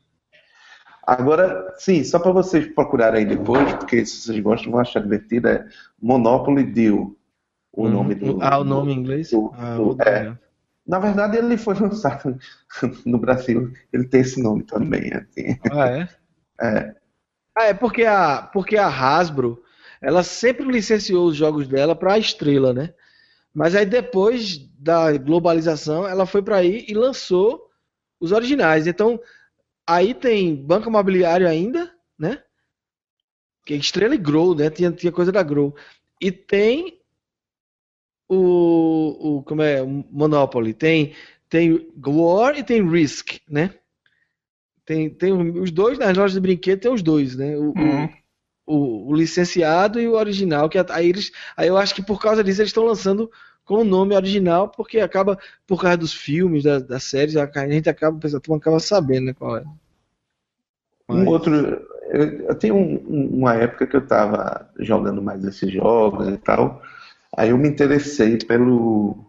[1.07, 5.49] Agora, sim, só para vocês procurarem aí depois, porque se vocês gostam, vão achar divertido,
[5.49, 5.67] é
[6.01, 7.15] Monopoly Deal.
[7.73, 8.39] O nome do.
[8.43, 9.31] Ah, o nome em inglês?
[9.31, 10.37] do- Ah, do- é.
[10.87, 12.39] Na verdade, ele foi lançado
[13.05, 13.73] no Brasil.
[13.93, 15.13] Ele tem esse nome também.
[15.13, 15.59] Assim.
[15.73, 16.09] Ah, é?
[16.59, 16.95] É.
[17.55, 19.63] Ah, é porque a, porque a Hasbro,
[20.01, 22.95] ela sempre licenciou os jogos dela para a Estrela, né?
[23.57, 27.71] Mas aí depois da globalização, ela foi para aí e lançou
[28.21, 28.87] os originais.
[28.87, 29.19] Então,
[29.87, 32.43] aí tem Banco Imobiliário ainda, né?
[33.65, 34.69] Que é Estrela e Grow, né?
[34.69, 35.75] Tinha, tinha coisa da Grow.
[36.21, 37.01] E tem
[38.29, 41.15] o, o como é, o Monopoly, tem
[41.49, 43.75] tem War e tem Risk, né?
[44.85, 47.57] Tem, tem os dois nas lojas de brinquedo, tem os dois, né?
[47.57, 48.05] O, Uhum.
[48.05, 48.09] o,
[48.67, 52.61] o licenciado e o original, que aí, eles, aí eu acho que por causa disso
[52.61, 53.31] eles estão lançando
[53.65, 57.89] com o nome original, porque acaba, por causa dos filmes, da- das séries, a gente
[57.89, 59.65] acaba, a turma acaba sabendo, né, qual é.
[61.09, 61.55] Um Mas- outro.
[62.09, 66.37] Eu, eu tenho um- um- uma época que eu estava jogando mais esses jogos e
[66.39, 66.81] tal.
[67.37, 69.27] Aí eu me interessei pelo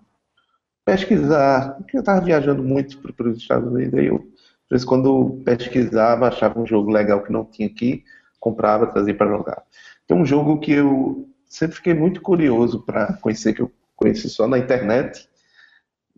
[0.85, 3.93] pesquisar, porque eu estava viajando muito para os Estados Unidos.
[3.99, 8.03] Aí eu, às vezes, quando pesquisava, achava um jogo legal que não tinha aqui,
[8.39, 9.63] comprava, trazia para jogar.
[10.07, 14.47] Tem um jogo que eu sempre fiquei muito curioso para conhecer, que eu conheci só
[14.47, 15.27] na internet,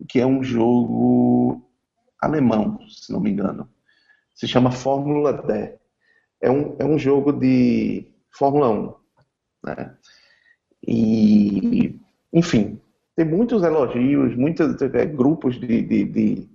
[0.08, 1.62] que é um jogo
[2.20, 3.68] alemão, se não me engano
[4.40, 5.74] se chama Fórmula D.
[6.40, 8.94] É um, é um jogo de Fórmula 1.
[9.66, 9.94] Né?
[10.88, 12.00] E,
[12.32, 12.80] enfim,
[13.14, 16.48] tem muitos elogios, muitos é, grupos de, de, de,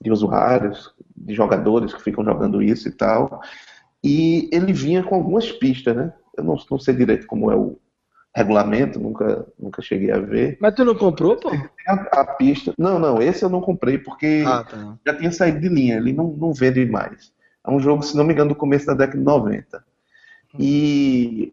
[0.00, 3.40] de usuários, de jogadores que ficam jogando isso e tal.
[4.06, 6.12] E ele vinha com algumas pistas, né?
[6.38, 7.76] Eu não, não sei direito como é o
[8.32, 10.56] regulamento, nunca, nunca cheguei a ver.
[10.60, 11.50] Mas tu não comprou, pô?
[11.88, 12.72] A, a pista.
[12.78, 14.96] Não, não, esse eu não comprei porque Ah, tá.
[15.04, 17.32] já tinha saído de linha, ele não, não vende mais.
[17.66, 19.84] É um jogo, se não me engano, do começo da década de 90.
[20.56, 21.52] E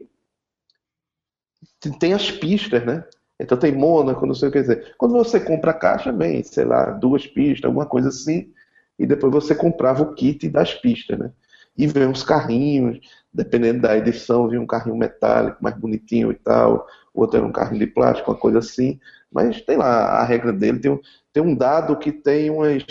[2.00, 3.04] tem as pistas, né?
[3.40, 4.94] Então tem Mônaco, não sei o que dizer.
[5.00, 8.54] Quando você compra a caixa, vem, sei lá, duas pistas, alguma coisa assim,
[9.00, 11.32] e depois você comprava o kit das pistas, né?
[11.78, 13.00] E vem uns carrinhos,
[13.34, 17.52] dependendo da edição, vinha um carrinho metálico mais bonitinho e tal, o outro era um
[17.52, 19.00] carrinho de plástico, uma coisa assim.
[19.32, 21.00] Mas tem lá a regra dele, tem,
[21.32, 22.86] tem um dado que tem umas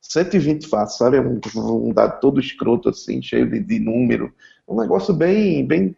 [0.00, 1.16] 120 faces, sabe?
[1.16, 4.32] É um, um, dado todo escroto, assim, cheio de, de número.
[4.66, 5.96] Um negócio bem, bem,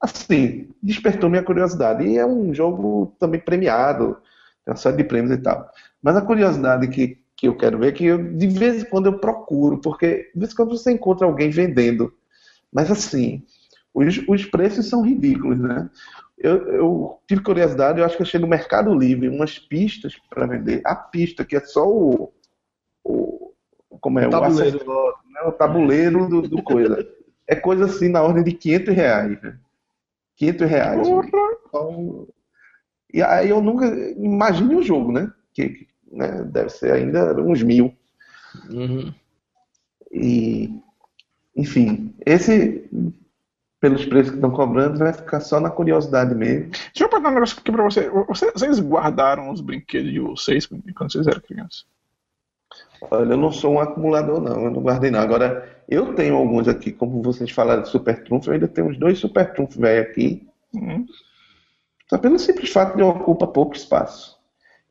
[0.00, 2.04] assim, despertou minha curiosidade.
[2.04, 4.18] E é um jogo também premiado,
[4.64, 5.70] tem uma série de prêmios e tal.
[6.02, 9.18] Mas a curiosidade que, que eu quero ver que eu, de vez em quando eu
[9.18, 12.12] procuro, porque de vez em quando você encontra alguém vendendo.
[12.72, 13.44] Mas assim,
[13.92, 15.90] os, os preços são ridículos, né?
[16.38, 20.80] Eu, eu, tive curiosidade, eu acho que achei no Mercado Livre umas pistas para vender.
[20.84, 22.32] A pista, que é só o.
[23.04, 23.52] o
[24.00, 24.26] como é?
[24.26, 25.40] O tabuleiro, o, né?
[25.46, 27.06] o tabuleiro do, do, coisa.
[27.46, 29.42] É coisa assim na ordem de 500 reais.
[29.42, 29.58] Né?
[30.36, 31.08] 500 reais.
[31.68, 32.26] Então,
[33.12, 33.86] e aí eu nunca.
[34.16, 35.30] Imagine o jogo, né?
[35.52, 36.44] Que né?
[36.44, 37.94] deve ser ainda uns mil.
[38.70, 39.12] Uhum.
[40.10, 40.80] E.
[41.54, 42.88] Enfim, esse
[43.82, 46.70] pelos preços que estão cobrando, vai ficar só na curiosidade mesmo.
[46.70, 48.08] Deixa eu perguntar um negócio aqui pra você.
[48.08, 51.84] Vocês guardaram os brinquedos de vocês quando vocês eram crianças?
[53.10, 54.66] Olha, eu não sou um acumulador, não.
[54.66, 55.24] Eu não guardei nada.
[55.24, 58.96] Agora, eu tenho alguns aqui, como vocês falaram de Super Trunfo, eu ainda tenho uns
[58.96, 60.48] dois Super Trunfo velho aqui.
[60.72, 61.04] Uhum.
[62.08, 64.38] Só pelo simples fato de ocupa pouco espaço.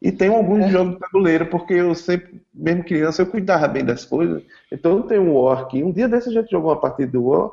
[0.01, 0.69] E tem alguns é.
[0.69, 4.41] jogos de tabuleiro, porque eu sempre, mesmo criança, eu cuidava bem das coisas.
[4.71, 5.83] Então eu tenho um War aqui.
[5.83, 7.51] Um dia desse a gente jogou uma partida do War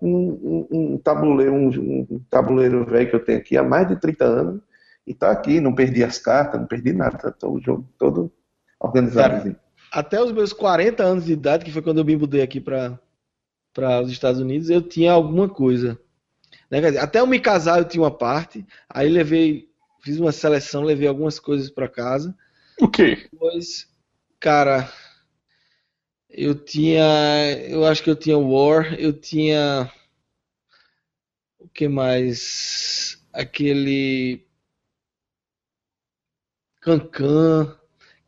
[0.00, 1.68] um, um, um tabuleiro, um,
[2.10, 4.62] um tabuleiro velho que eu tenho aqui há mais de 30 anos
[5.06, 8.32] e tá aqui, não perdi as cartas, não perdi nada, tá todo o jogo todo
[8.80, 9.42] organizado.
[9.42, 9.60] Cara,
[9.92, 12.98] até os meus 40 anos de idade, que foi quando eu me mudei aqui para
[13.72, 15.98] para os Estados Unidos, eu tinha alguma coisa.
[16.70, 16.78] Né?
[16.98, 19.65] Até eu me casar eu tinha uma parte, aí levei,
[20.06, 22.32] fiz uma seleção, levei algumas coisas para casa.
[22.80, 23.28] O quê?
[23.32, 23.88] Depois,
[24.38, 24.88] cara,
[26.30, 27.02] eu tinha.
[27.68, 29.90] Eu acho que eu tinha War, eu tinha.
[31.58, 33.20] O que mais?
[33.32, 34.46] Aquele.
[36.80, 37.76] Cancan,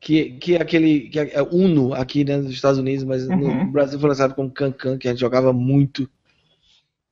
[0.00, 1.08] que, que é aquele.
[1.10, 3.66] Que é Uno aqui né, nos Estados Unidos, mas uhum.
[3.66, 6.10] no Brasil foi lançado como Cancan, que a gente jogava muito.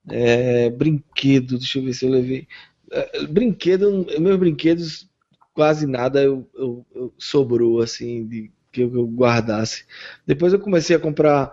[0.09, 2.49] É, brinquedo, deixa eu ver se eu levei.
[2.92, 5.09] É, brinquedo, meus brinquedos,
[5.55, 9.85] quase nada eu, eu, eu sobrou assim de que eu guardasse.
[10.27, 11.53] Depois eu comecei a comprar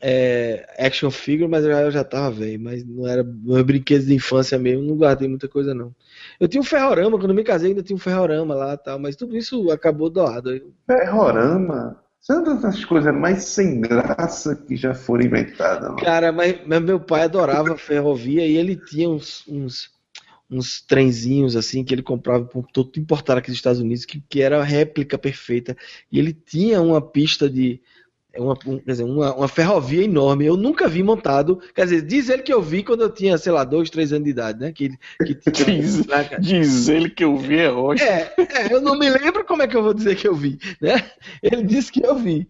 [0.00, 4.58] é, action figure, mas eu já, estava velho, mas não era meus brinquedos de infância
[4.58, 5.94] mesmo, não guardei muita coisa não.
[6.38, 9.36] Eu tinha um ferrorama, quando me casei ainda tinha um ferrorama lá tal, mas tudo
[9.36, 10.50] isso acabou doado.
[10.86, 11.98] Ferrorama?
[12.20, 15.90] São das coisas mais sem graça que já foram inventadas.
[15.90, 15.96] Não?
[15.96, 19.90] Cara, mas, mas, meu pai adorava ferrovia e ele tinha uns, uns
[20.50, 24.42] uns trenzinhos assim que ele comprava por todo importado aqui dos Estados Unidos, que, que
[24.42, 25.76] era a réplica perfeita.
[26.10, 27.80] E ele tinha uma pista de.
[28.36, 30.44] Uma, um, quer dizer, uma, uma, ferrovia enorme.
[30.44, 31.60] Eu nunca vi montado.
[31.72, 34.24] Quer dizer, diz ele que eu vi quando eu tinha, sei lá, dois, três anos
[34.24, 34.72] de idade, né?
[34.72, 34.90] Que,
[35.24, 36.04] que diz,
[36.40, 38.02] diz, ele que eu vi é hoje.
[38.02, 40.58] É, é, eu não me lembro como é que eu vou dizer que eu vi,
[40.80, 41.10] né?
[41.40, 42.48] Ele disse que eu vi.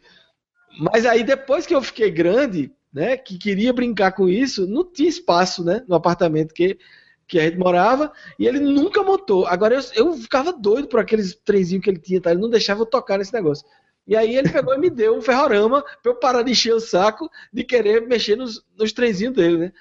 [0.80, 3.18] Mas aí depois que eu fiquei grande, né?
[3.18, 5.85] Que queria brincar com isso, não tinha espaço, né?
[5.87, 6.78] No apartamento que
[7.26, 9.46] que a gente morava, e ele nunca montou.
[9.46, 12.30] Agora eu, eu ficava doido por aqueles trenzinhos que ele tinha, tá?
[12.30, 13.66] Ele não deixava eu tocar nesse negócio.
[14.06, 16.80] E aí ele pegou e me deu um ferrorama pra eu parar de encher o
[16.80, 19.72] saco de querer mexer nos, nos trenzinhos dele, né?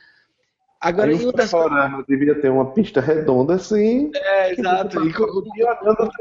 [0.79, 1.49] Agora, aí, das...
[1.49, 4.11] ferrorama devia ter uma pista redonda assim.
[4.13, 4.99] É, exato.
[5.13, 5.43] Com,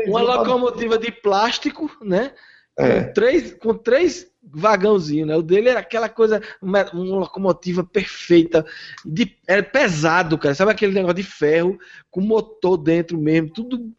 [0.09, 2.33] uma locomotiva de plástico, né?
[2.79, 3.05] É.
[3.05, 5.37] Com, três, com três vagãozinhos, né?
[5.37, 8.65] O dele era aquela coisa, uma, uma locomotiva perfeita,
[9.05, 10.55] de, era pesado, cara.
[10.55, 11.79] Sabe aquele negócio de ferro
[12.11, 13.93] com motor dentro mesmo, tudo.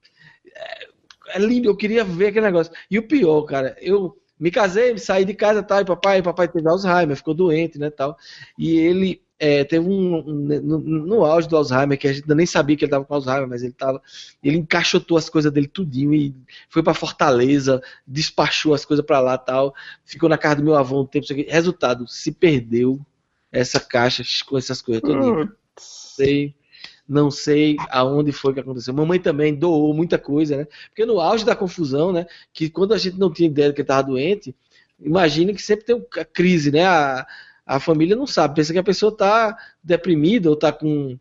[0.56, 0.88] É,
[1.36, 2.74] é lindo, eu queria ver aquele negócio.
[2.90, 6.68] E o pior, cara, eu me casei, saí de casa, tal, e papai, papai teve
[6.68, 8.18] Alzheimer, ficou doente, né, tal.
[8.58, 12.46] E ele é, teve um, um no, no, auge do Alzheimer, que a gente nem
[12.46, 14.02] sabia que ele estava com Alzheimer, mas ele tava,
[14.42, 16.34] ele encaixotou as coisas dele tudinho e
[16.70, 19.74] foi para Fortaleza, despachou as coisas para lá tal,
[20.06, 23.00] ficou na casa do meu avô um tempo, resultado, se perdeu
[23.52, 25.52] essa caixa com essas coisas tudinho.
[25.78, 26.56] Sei,
[27.08, 28.94] não sei aonde foi que aconteceu.
[28.94, 30.68] Mamãe também doou muita coisa, né?
[30.88, 33.82] Porque no auge da confusão, né, que quando a gente não tinha ideia de que
[33.82, 34.56] ele estava doente,
[35.00, 36.86] imagine que sempre tem a crise, né?
[36.86, 37.26] A,
[37.66, 41.18] a família não sabe, pensa que a pessoa está deprimida ou está com,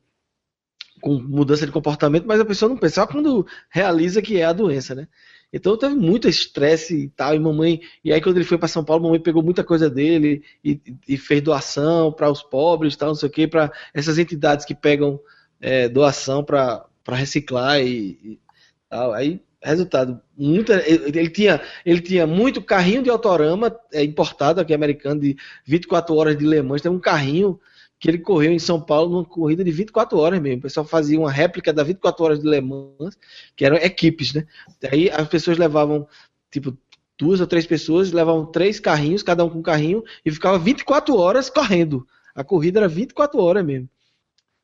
[1.01, 4.53] com mudança de comportamento, mas a pessoa não pensa, só quando realiza que é a
[4.53, 5.09] doença, né?
[5.53, 7.81] Então teve muito estresse e tal, e mamãe.
[8.03, 11.19] E aí, quando ele foi para São Paulo, mamãe pegou muita coisa dele e, e
[11.19, 15.21] fez doação para os pobres, tal, não sei o quê, para essas entidades que pegam
[15.61, 18.41] é, doação para reciclar e, e,
[18.89, 19.13] tal.
[19.13, 25.21] Aí, resultado, muita, ele, tinha, ele tinha muito carrinho de autorama é, importado aqui americano
[25.21, 26.83] de 24 horas de Le Mans.
[26.83, 27.61] Tem um carrinho
[27.99, 30.59] que ele correu em São Paulo numa corrida de 24 horas mesmo.
[30.59, 33.17] O pessoal fazia uma réplica da 24 horas de Le Mans,
[33.55, 34.45] que eram equipes, né?
[34.91, 36.09] Aí as pessoas levavam,
[36.51, 36.77] tipo,
[37.17, 41.17] duas ou três pessoas, levavam três carrinhos, cada um com um carrinho, e ficava 24
[41.17, 42.05] horas correndo.
[42.35, 43.89] A corrida era 24 horas mesmo.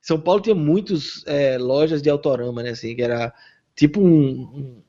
[0.00, 2.70] São Paulo tinha muitas é, lojas de autorama, né?
[2.70, 3.32] Assim, que era
[3.76, 4.82] tipo um,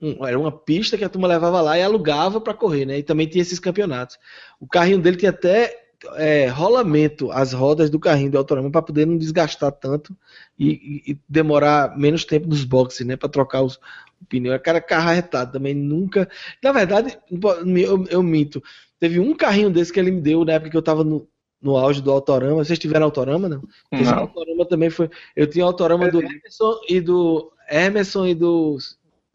[0.00, 2.98] um, era uma pista que a turma levava lá e alugava para correr, né?
[2.98, 4.18] E também tinha esses campeonatos.
[4.60, 9.06] O carrinho dele tinha até é, rolamento as rodas do carrinho do autorama para poder
[9.06, 10.14] não desgastar tanto
[10.58, 13.16] e, e, demorar menos tempo nos boxes, né?
[13.16, 13.76] Para trocar os,
[14.20, 14.52] o pneu.
[14.52, 16.28] É cara carro arretado também nunca.
[16.62, 18.62] Na verdade, eu, eu, minto.
[18.98, 21.26] Teve um carrinho desse que ele me deu na época que eu estava no,
[21.60, 22.64] no auge do Autorama.
[22.64, 23.62] Vocês tiveram Autorama, não?
[23.92, 24.20] Esse não.
[24.20, 25.10] Autorama também foi.
[25.34, 28.78] Eu tinha Autorama do Emerson e do Emerson e do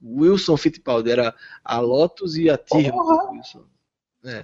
[0.04, 1.12] Wilson Fittipaldi.
[1.12, 1.34] Era
[1.64, 2.60] a Lotus e a.
[2.74, 3.64] Wilson.
[4.26, 4.44] É.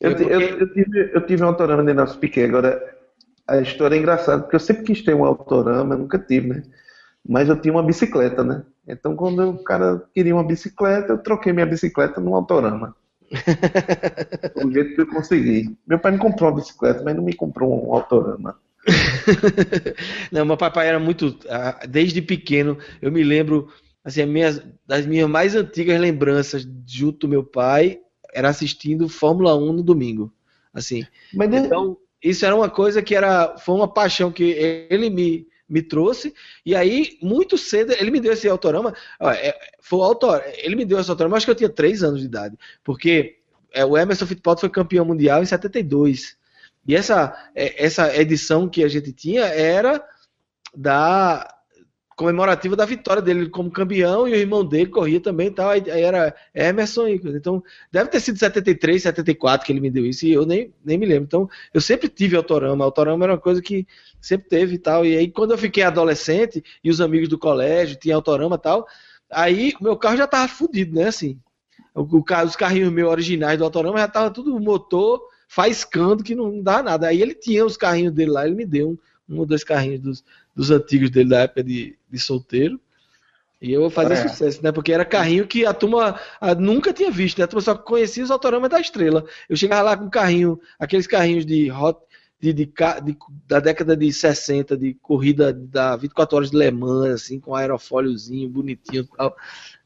[0.00, 2.94] Eu, eu, eu, tive, eu tive um autorama de Nelson Piquet, agora
[3.46, 6.62] a história é engraçada, porque eu sempre quis ter um autorama, nunca tive, né?
[7.26, 8.64] Mas eu tinha uma bicicleta, né?
[8.86, 12.94] Então quando o cara queria uma bicicleta, eu troquei minha bicicleta num autorama.
[14.62, 15.76] o jeito que eu consegui.
[15.86, 18.58] Meu pai me comprou uma bicicleta, mas não me comprou um autorama.
[20.30, 21.38] não, meu papai era muito.
[21.48, 23.68] Ah, desde pequeno, eu me lembro,
[24.04, 28.00] assim, minhas, das minhas mais antigas lembranças junto do meu pai
[28.32, 30.32] era assistindo Fórmula 1 no domingo.
[30.72, 31.06] Assim.
[31.32, 34.42] Mas então, isso era uma coisa que era, foi uma paixão que
[34.90, 36.34] ele me, me trouxe.
[36.66, 38.92] E aí, muito cedo, ele me deu esse autorama.
[39.20, 42.26] É, foi autor, ele me deu esse autorama, acho que eu tinha 3 anos de
[42.26, 42.58] idade.
[42.82, 43.38] Porque
[43.72, 46.36] é, o Emerson Fittipaldi foi campeão mundial em 72.
[46.86, 50.04] E essa, é, essa edição que a gente tinha era
[50.76, 51.53] da
[52.16, 55.70] comemorativa da vitória dele como campeão e o irmão dele corria também e tal.
[55.70, 60.32] Aí, era Emerson então deve ter sido 73, 74 que ele me deu isso e
[60.32, 61.24] eu nem, nem me lembro.
[61.24, 63.86] Então eu sempre tive autorama, autorama era uma coisa que
[64.20, 65.04] sempre teve e tal.
[65.04, 68.86] E aí quando eu fiquei adolescente e os amigos do colégio tinham autorama e tal,
[69.30, 71.38] aí o meu carro já tava fudido, né, assim.
[71.94, 76.62] O, o, os carrinhos meus originais do autorama já tava tudo motor faiscando que não
[76.62, 77.08] dá nada.
[77.08, 78.98] Aí ele tinha os carrinhos dele lá, ele me deu um,
[79.34, 82.80] um ou dois carrinhos dos dos antigos dele da época de, de solteiro.
[83.60, 84.28] E eu vou fazer é.
[84.28, 84.70] sucesso, né?
[84.70, 87.44] Porque era carrinho que a turma a, nunca tinha visto, né?
[87.44, 89.24] A turma só conhecia os autoramas da estrela.
[89.48, 91.98] Eu chegava lá com carrinho, aqueles carrinhos de hot,
[92.38, 97.14] de, de, de, da década de 60, de corrida da 24 horas de Le Mans,
[97.22, 99.34] assim, com aerofóliozinho, bonitinho tal.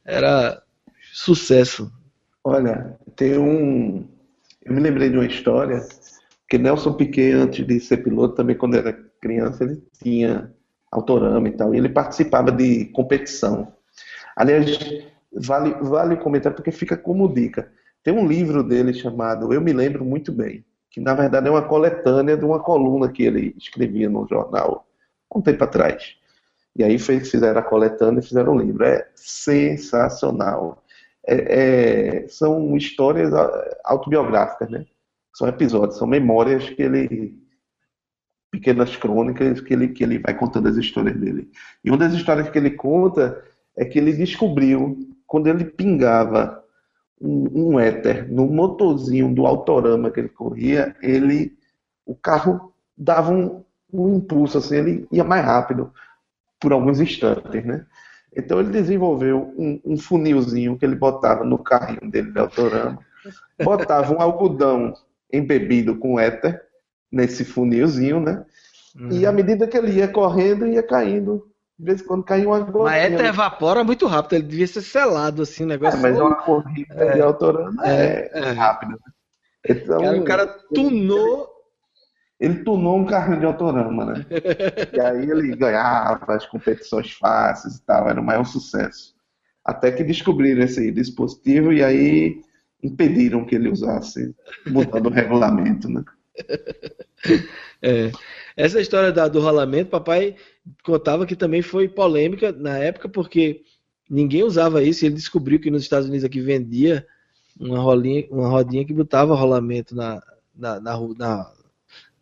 [0.04, 0.60] Era
[1.12, 1.92] sucesso.
[2.42, 4.08] Olha, tem um.
[4.68, 5.80] Eu me lembrei de uma história
[6.46, 10.52] que Nelson Piquet, antes de ser piloto, também quando era criança, ele tinha
[10.92, 13.72] autorama e tal, e ele participava de competição.
[14.36, 14.78] Aliás,
[15.32, 17.72] vale, vale comentar porque fica como dica.
[18.02, 21.66] Tem um livro dele chamado Eu Me Lembro Muito Bem, que na verdade é uma
[21.66, 24.86] coletânea de uma coluna que ele escrevia no jornal
[25.34, 26.14] um tempo atrás.
[26.76, 28.84] E aí fizeram a coletânea e fizeram o livro.
[28.84, 30.84] É sensacional.
[31.30, 33.30] É, é, são histórias
[33.84, 34.86] autobiográficas, né?
[35.34, 37.38] São episódios, são memórias que ele
[38.50, 41.50] pequenas crônicas que ele, que ele vai contando as histórias dele.
[41.84, 43.44] E uma das histórias que ele conta
[43.76, 46.64] é que ele descobriu, quando ele pingava
[47.20, 51.56] um, um éter no motorzinho do autorama que ele corria, ele,
[52.06, 53.62] o carro dava um,
[53.92, 55.92] um impulso, assim, ele ia mais rápido
[56.58, 57.86] por alguns instantes, né?
[58.38, 63.00] Então ele desenvolveu um, um funilzinho que ele botava no carrinho dele de autorama,
[63.62, 64.94] botava um algodão
[65.32, 66.62] embebido com éter,
[67.10, 68.44] nesse funilzinho, né?
[68.94, 69.10] Uhum.
[69.10, 71.48] E à medida que ele ia correndo, ia caindo.
[71.76, 72.84] De vez em quando caiu uma gotinha.
[72.84, 75.98] Mas éter evapora muito rápido, ele devia ser selado assim, o negócio.
[75.98, 78.92] É, mas uma corrida é, de autorama é, é, é rápida.
[78.92, 78.98] Né?
[79.68, 81.57] Então, cara, o cara tunou.
[82.40, 84.26] Ele tunou um carrinho de autorama, né?
[84.94, 89.14] e aí ele ganhava as competições fáceis e tal, era o maior sucesso.
[89.64, 92.40] Até que descobriram esse dispositivo e aí
[92.82, 94.34] impediram que ele usasse,
[94.66, 96.04] mudando o regulamento, né?
[97.80, 98.10] É.
[98.56, 100.34] Essa história da, do rolamento, papai
[100.84, 103.62] contava que também foi polêmica na época, porque
[104.10, 105.04] ninguém usava isso.
[105.04, 107.06] ele descobriu que nos Estados Unidos aqui vendia
[107.58, 110.20] uma, rolinha, uma rodinha que botava rolamento na,
[110.56, 111.52] na, na, na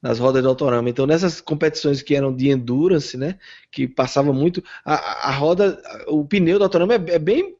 [0.06, 0.88] nas rodas de autorama.
[0.88, 3.38] Então, nessas competições que eram de endurance, né,
[3.70, 7.56] que passava muito, a, a roda, o pneu do autorama é, é bem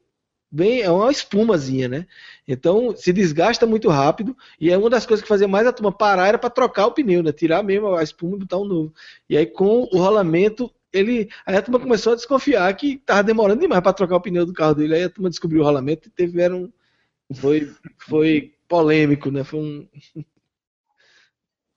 [0.49, 2.07] bem, é uma espumazinha, né?
[2.47, 5.91] Então se desgasta muito rápido e é uma das coisas que fazia mais a turma
[5.91, 7.33] parar era para trocar o pneu, né?
[7.33, 8.93] Tirar mesmo a espuma e botar um novo.
[9.29, 11.29] E aí com o rolamento ele.
[11.45, 14.53] Aí a turma começou a desconfiar que tava demorando demais para trocar o pneu do
[14.53, 14.95] carro dele.
[14.95, 16.71] Aí a turma descobriu o rolamento e teve um.
[17.33, 19.43] Foi, foi polêmico, né?
[19.43, 19.87] Foi um.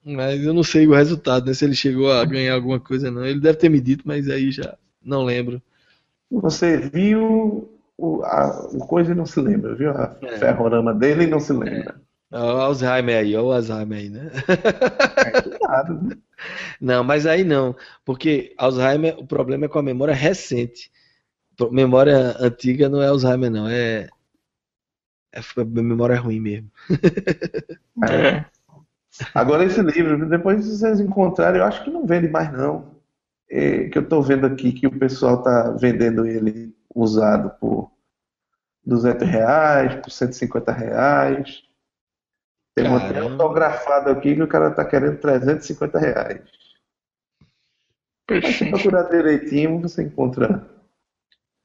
[0.04, 1.54] Mas eu não sei o resultado, né?
[1.54, 3.24] Se ele chegou a ganhar alguma coisa, não.
[3.24, 5.62] Ele deve ter me dito, mas aí já não lembro.
[6.30, 9.90] Você viu o, a, o coisa e não se lembra, viu?
[9.90, 10.38] A é.
[10.38, 12.00] ferrorama dele e não se lembra.
[12.06, 12.10] É.
[12.32, 14.30] O Alzheimer aí, olha o Alzheimer aí, né?
[15.16, 16.16] É, cuidado, né?
[16.80, 20.90] Não, mas aí não, porque Alzheimer, o problema é com a memória recente.
[21.70, 24.08] Memória antiga não é Alzheimer, não, é,
[25.30, 26.70] é memória ruim mesmo.
[28.08, 28.46] É.
[29.34, 32.98] Agora esse livro, depois vocês encontrarem, eu acho que não vende mais não.
[33.50, 37.90] É, que eu estou vendo aqui que o pessoal está vendendo ele usado por
[38.84, 41.62] 200 reais, por 150 reais.
[42.74, 46.42] Tem um até autografado aqui que o cara está querendo 350 reais.
[48.30, 50.64] Mas se procurar direitinho, você encontra.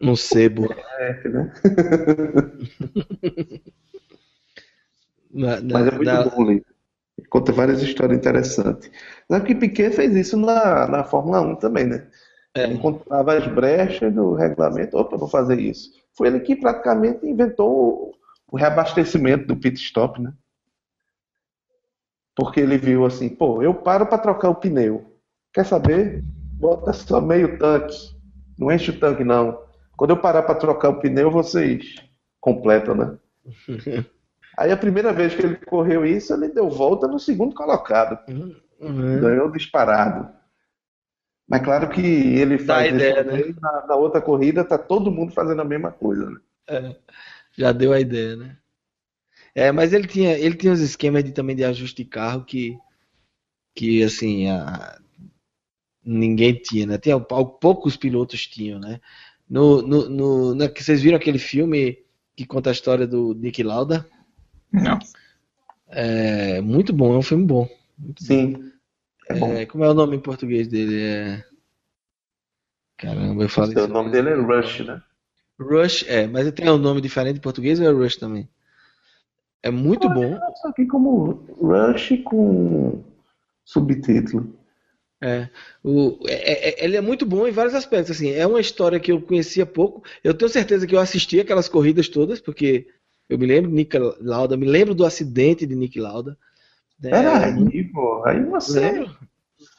[0.01, 0.67] No sebo.
[0.97, 1.53] É, né?
[5.31, 6.23] na, na, Mas é muito na...
[6.23, 6.74] bom o livro.
[7.29, 8.91] Conta várias histórias interessantes.
[9.29, 12.07] Sabe que Piquet fez isso na, na Fórmula 1 também, né?
[12.55, 12.67] É.
[12.67, 14.97] Encontrava as brechas do regulamento.
[14.97, 15.91] Opa, vou fazer isso.
[16.13, 18.11] Foi ele que praticamente inventou o,
[18.51, 20.33] o reabastecimento do pit stop, né?
[22.35, 25.19] Porque ele viu assim, pô, eu paro para trocar o pneu.
[25.53, 26.21] Quer saber?
[26.59, 28.13] Bota só meio tanque.
[28.57, 29.57] Não enche o tanque, não.
[29.97, 31.95] Quando eu parar para trocar o pneu, vocês
[32.41, 33.17] completam, né?
[34.57, 38.17] Aí a primeira vez que ele correu isso, ele deu volta no segundo colocado.
[38.79, 39.19] Uhum.
[39.19, 40.29] Ganhou disparado.
[41.47, 43.53] Mas claro que ele faz ideia, né?
[43.61, 46.29] na, na, outra corrida tá todo mundo fazendo a mesma coisa.
[46.29, 46.39] Né?
[46.67, 46.95] É,
[47.55, 48.57] já deu a ideia, né?
[49.53, 52.77] É, mas ele tinha, ele tinha os esquemas de, também de ajuste de carro que,
[53.75, 54.99] que assim, a,
[56.03, 56.97] ninguém tinha, né?
[56.97, 58.99] Tinha, poucos pilotos tinham, né?
[59.47, 62.03] No, no, no, na, vocês viram aquele filme
[62.35, 64.05] que conta a história do Nick Lauda?
[64.71, 64.99] Não.
[65.87, 67.69] É muito bom, é um filme bom.
[68.19, 68.53] Sim.
[68.53, 68.63] Bom.
[69.29, 69.53] É bom.
[69.53, 71.01] É, como é o nome em português dele?
[71.01, 71.43] É...
[72.97, 75.01] Caramba, eu falo O nome dele é Rush, né?
[75.59, 78.47] Rush, é, mas ele tem um nome diferente em português ou é Rush também?
[79.63, 80.37] É muito bom.
[80.61, 83.03] Só aqui como Rush com
[83.63, 84.55] subtítulo.
[85.21, 85.49] É,
[85.83, 88.11] o, é, é, ele é muito bom em vários aspectos.
[88.11, 90.03] Assim, é uma história que eu conhecia pouco.
[90.23, 92.87] Eu tenho certeza que eu assisti aquelas corridas todas, porque
[93.29, 96.37] eu me lembro de Nick Lauda, me lembro do acidente de Nick Lauda.
[97.03, 98.79] É, Peraí, pô, aí você.
[98.79, 99.15] Lembro?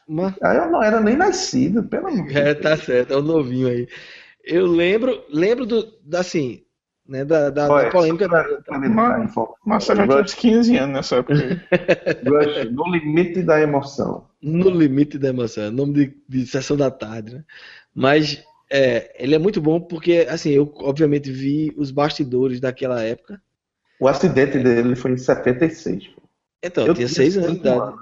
[0.06, 0.36] Uma...
[0.42, 3.68] Aí eu não era nem nascido, pelo amor É, tá certo, é o um novinho
[3.68, 3.88] aí.
[4.44, 6.62] Eu lembro, lembro do, da, assim,
[7.08, 8.28] né, da, da, da polêmica.
[8.28, 8.78] Da, da...
[9.64, 11.34] Marcelo já tinha uns 15 anos nessa época.
[11.34, 14.28] Rush, no limite da emoção.
[14.40, 17.44] No limite da emoção, nome de, de sessão da tarde, né?
[17.94, 23.40] Mas é, ele é muito bom porque, assim, eu obviamente vi os bastidores daquela época.
[24.00, 26.08] O acidente dele foi em 76.
[26.08, 26.22] Pô.
[26.62, 27.94] Então, eu, eu tinha 6 anos de idade.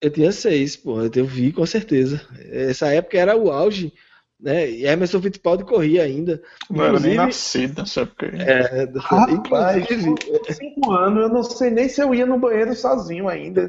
[0.00, 2.20] Eu tinha 6, pô, eu vi com certeza.
[2.50, 3.92] Essa época era o auge,
[4.40, 4.70] né?
[4.70, 6.40] E Emerson Fittipaldi corria ainda.
[6.70, 8.26] Não era nem nascido nessa época.
[8.26, 10.14] É, Rapaz, inclusive.
[10.52, 13.68] 5 anos, eu não sei nem se eu ia no banheiro sozinho ainda.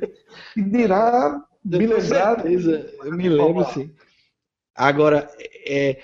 [0.55, 2.45] E dirá me lembrar.
[2.45, 3.91] Eu me lembro, sim.
[4.75, 5.29] Agora,
[5.65, 5.99] é,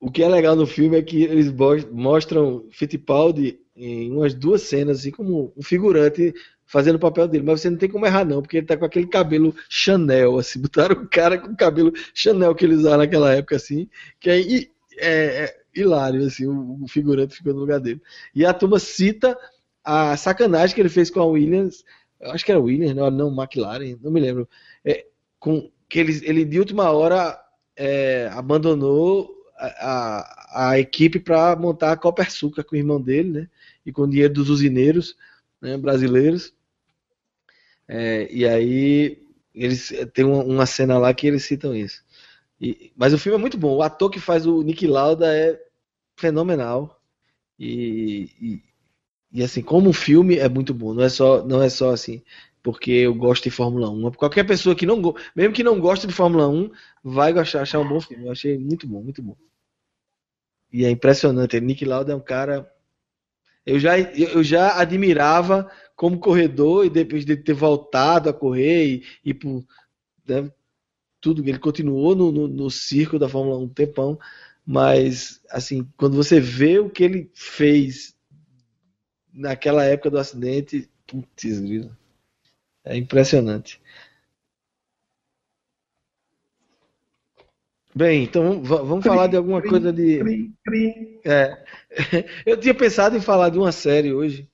[0.00, 1.52] o que é legal no filme é que eles
[1.90, 6.32] mostram Fittipaldi em umas duas cenas, assim, como um figurante
[6.66, 7.44] fazendo o papel dele.
[7.44, 10.60] Mas você não tem como errar, não, porque ele tá com aquele cabelo Chanel, assim.
[10.62, 13.88] Botaram o cara com o cabelo Chanel que ele usava naquela época, assim,
[14.20, 14.40] que é,
[14.98, 18.00] é, é hilário, assim, o, o, figurante ficou no lugar dele.
[18.34, 19.36] E a turma cita
[19.84, 21.82] a sacanagem que ele fez com a Williams,
[22.20, 24.48] acho que era Williams, não, não McLaren, não me lembro,
[24.84, 25.06] é,
[25.38, 27.40] com, que ele, ele de última hora
[27.74, 33.48] é, abandonou a, a, equipe para montar a Copersuca com o irmão dele, né?
[33.84, 35.16] E com o dinheiro dos usineiros
[35.60, 36.52] né, brasileiros.
[37.86, 39.18] É, e aí
[39.54, 42.04] eles tem uma, uma, cena lá que eles citam isso.
[42.60, 43.76] E, mas o filme é muito bom.
[43.76, 45.60] O ator que faz o Nick Lauda é
[46.16, 47.00] fenomenal.
[47.58, 48.62] E, e,
[49.32, 50.94] e, assim, como um filme é muito bom.
[50.94, 52.22] Não é só, não é só assim,
[52.68, 54.12] porque eu gosto de Fórmula 1.
[54.12, 55.00] Qualquer pessoa que não,
[55.34, 56.70] mesmo que não goste de Fórmula 1,
[57.02, 58.26] vai gostar, achar um bom filme.
[58.26, 59.34] Eu achei muito bom, muito bom.
[60.70, 61.58] E é impressionante.
[61.62, 62.70] Nick Lauda é um cara.
[63.64, 65.66] Eu já, eu já admirava
[65.96, 69.64] como corredor e depois de ter voltado a correr e, e por
[70.28, 70.52] né,
[71.22, 74.18] tudo, ele continuou no, no, no circo da Fórmula 1 um tempão,
[74.62, 78.14] mas assim, quando você vê o que ele fez
[79.32, 81.62] naquela época do acidente, putz,
[82.88, 83.80] é impressionante.
[87.94, 90.52] Bem, então vamos falar de alguma coisa de.
[91.24, 91.58] É.
[92.46, 94.48] Eu tinha pensado em falar de uma série hoje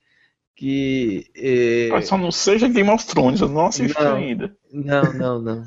[0.55, 1.27] que.
[1.35, 2.01] É...
[2.01, 4.57] Só não seja Game of Thrones, eu não assisti não, ainda.
[4.71, 5.63] Não, não, não.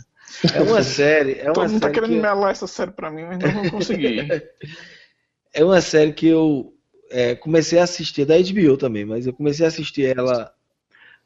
[0.52, 1.34] É uma série.
[1.34, 2.20] É uma Todo mundo tá querendo que...
[2.20, 4.26] melar essa série pra mim, mas não vou conseguir.
[5.54, 6.74] é uma série que eu
[7.10, 10.52] é, comecei a assistir, é da HBO também, mas eu comecei a assistir ela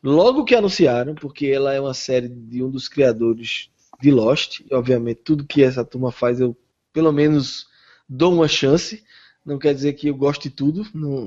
[0.02, 4.74] logo que anunciaram, porque ela é uma série de um dos criadores de Lost, e
[4.74, 6.56] obviamente tudo que essa turma faz eu
[6.92, 7.68] pelo menos
[8.08, 9.04] dou uma chance.
[9.44, 11.26] Não quer dizer que eu goste de tudo, não,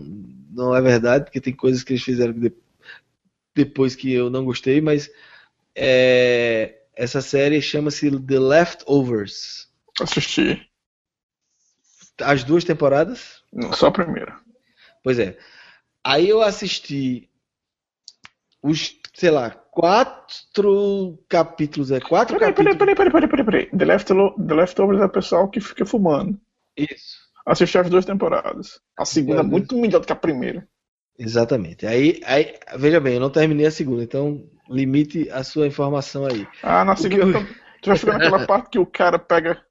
[0.51, 2.33] não é verdade, porque tem coisas que eles fizeram
[3.53, 5.09] depois que eu não gostei, mas
[5.73, 9.69] é, essa série chama-se The Leftovers.
[9.99, 10.69] Assisti.
[12.21, 13.41] As duas temporadas?
[13.51, 14.37] Não, só a primeira.
[15.03, 15.37] Pois é.
[16.03, 17.29] Aí eu assisti
[18.65, 22.77] os, sei lá, quatro capítulos, é quatro peraí, capítulos.
[22.77, 23.65] Peraí, peraí, peraí, peraí, peraí.
[23.77, 26.39] The, Leftovers, The Leftovers é o pessoal que fica fumando.
[26.75, 27.25] Isso.
[27.45, 28.79] Assisti as duas temporadas.
[28.97, 30.67] A segunda é muito melhor do que a primeira.
[31.17, 31.85] Exatamente.
[31.85, 36.47] Aí, aí, veja bem, eu não terminei a segunda, então limite a sua informação aí.
[36.63, 37.37] Ah, na segunda.
[37.37, 37.45] Eu...
[37.83, 39.61] Tu vai ficar naquela parte que o cara pega.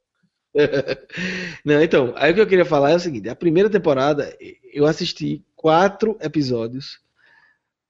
[1.64, 4.32] Não, então, aí o que eu queria falar é o seguinte: a primeira temporada
[4.72, 7.00] eu assisti quatro episódios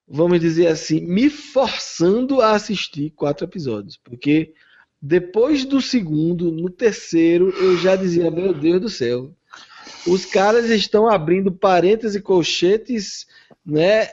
[0.06, 3.96] vamos dizer assim, me forçando a assistir quatro episódios.
[3.96, 4.54] Porque
[5.00, 9.34] depois do segundo, no terceiro, eu já dizia, meu Deus do céu.
[10.06, 13.26] Os caras estão abrindo parênteses e colchetes,
[13.64, 14.08] né,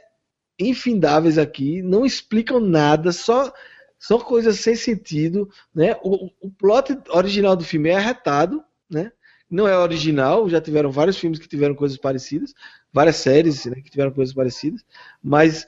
[0.59, 3.51] infindáveis aqui, não explicam nada, só
[3.97, 5.95] são coisas sem sentido, né?
[6.01, 9.11] O, o plot original do filme é arretado, né?
[9.49, 12.53] Não é original, já tiveram vários filmes que tiveram coisas parecidas,
[12.91, 14.83] várias séries né, que tiveram coisas parecidas,
[15.21, 15.67] mas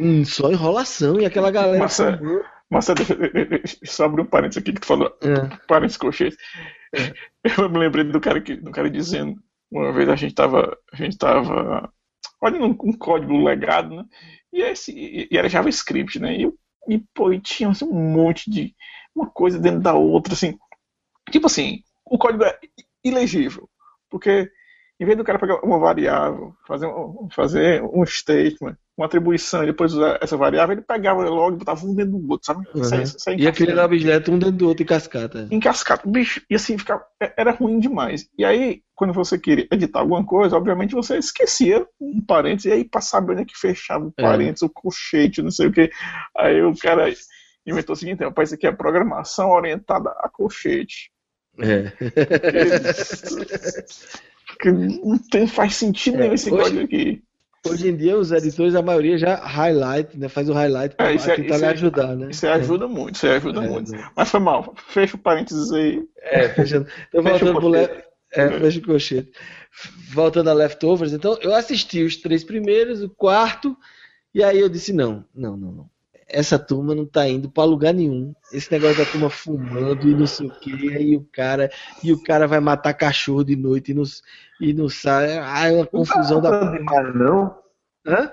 [0.00, 1.78] Hum, só enrolação e aquela galera.
[1.78, 2.18] Massa,
[2.70, 3.14] massa deixa,
[3.84, 5.14] só abrir um parênteses aqui que tu falou.
[5.20, 5.56] É.
[5.66, 6.36] Parênteses colchete.
[7.58, 9.38] Eu me lembrei do cara, que, do cara dizendo.
[9.70, 10.74] Uma vez a gente tava.
[10.90, 11.92] A gente tava.
[12.40, 14.04] Olha um, um código legado, né?
[14.50, 14.92] E, esse,
[15.30, 16.34] e era JavaScript, né?
[16.34, 16.50] E,
[16.88, 18.74] e, pô, e tinha assim, um monte de.
[19.14, 20.58] Uma coisa dentro da outra, assim.
[21.30, 22.58] Tipo assim, o código é
[23.04, 23.68] ilegível.
[24.08, 24.50] Porque
[25.00, 29.68] em vez do cara pegar uma variável, fazer um, fazer um statement, uma atribuição e
[29.68, 32.66] depois usar essa variável, ele pegava logo e botava um dentro do outro, sabe?
[32.74, 33.38] Uhum.
[33.38, 35.48] E aquele era objeto um dentro do outro em cascata.
[35.50, 38.28] Em cascata, bicho, e assim ficava, é, era ruim demais.
[38.36, 42.84] E aí, quando você queria editar alguma coisa, obviamente você esquecia um parênteses, e aí
[42.84, 44.22] pra saber onde é que fechava o é.
[44.22, 44.66] parênteses, é.
[44.66, 45.90] o colchete, não sei o que.
[46.36, 47.10] Aí o cara
[47.66, 51.10] inventou o seguinte: rapaz, isso aqui é programação orientada a colchete.
[51.58, 51.90] É.
[54.58, 57.22] que não tem, faz sentido nenhum esse hoje, código aqui.
[57.68, 60.28] Hoje em dia, os editores, a maioria já highlight, né?
[60.28, 62.28] Faz o highlight para é, é, tentar lhe ajudar, né?
[62.30, 63.92] Isso ajuda muito, isso ajuda é, muito.
[64.16, 66.02] Mas foi mal, fecha o parênteses aí.
[66.16, 66.86] É, fechando.
[67.08, 67.88] Então, voltando pro le...
[68.32, 69.30] é, fecha o colchete.
[70.12, 73.76] Voltando a Leftovers, então, eu assisti os três primeiros, o quarto,
[74.34, 75.90] e aí eu disse, não, não, não, não
[76.32, 78.32] essa turma não tá indo para lugar nenhum.
[78.52, 81.70] Esse negócio da turma fumando e não sei o que, e o cara,
[82.02, 84.04] e o cara vai matar cachorro de noite e não,
[84.60, 85.38] e não sai.
[85.38, 87.58] Ah, é uma confusão não tá da demais, não.
[88.06, 88.32] Hã?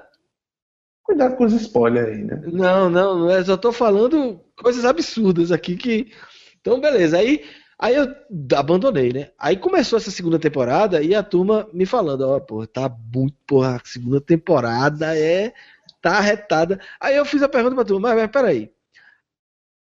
[1.04, 2.42] Cuidado com os spoilers aí, né?
[2.46, 6.12] Não, não, não é, só tô falando coisas absurdas aqui que.
[6.60, 7.18] Então, beleza.
[7.18, 7.46] Aí,
[7.80, 8.08] aí eu
[8.56, 9.30] abandonei, né?
[9.40, 13.36] Aí começou essa segunda temporada e a turma me falando, ó, oh, porra, tá muito,
[13.48, 15.54] porra, a segunda temporada é
[16.02, 16.80] tá arretada.
[17.00, 18.72] Aí eu fiz a pergunta pra tu, mas, mas peraí.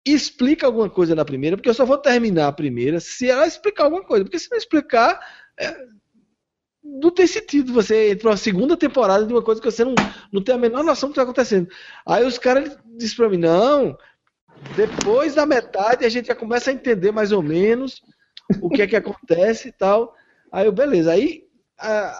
[0.05, 3.85] Explica alguma coisa na primeira, porque eu só vou terminar a primeira se ela explicar
[3.85, 4.25] alguma coisa.
[4.25, 5.21] Porque se não explicar,
[5.59, 5.77] é,
[6.83, 9.95] não tem sentido você entrar uma segunda temporada de uma coisa que você não,
[10.33, 11.69] não tem a menor noção do que está acontecendo.
[12.05, 13.97] Aí os caras disseram pra mim, não,
[14.75, 18.03] depois da metade a gente já começa a entender mais ou menos
[18.61, 20.15] o que é que acontece e tal.
[20.51, 21.13] Aí eu, beleza.
[21.13, 21.45] Aí,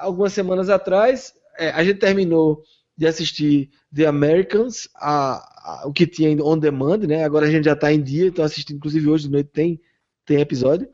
[0.01, 2.63] algumas semanas atrás, é, a gente terminou
[3.03, 7.25] de assistir The Americans, a, a, o que tinha on demand, né?
[7.25, 9.81] Agora a gente já está em dia, então assistindo, inclusive hoje de noite tem,
[10.25, 10.89] tem episódio.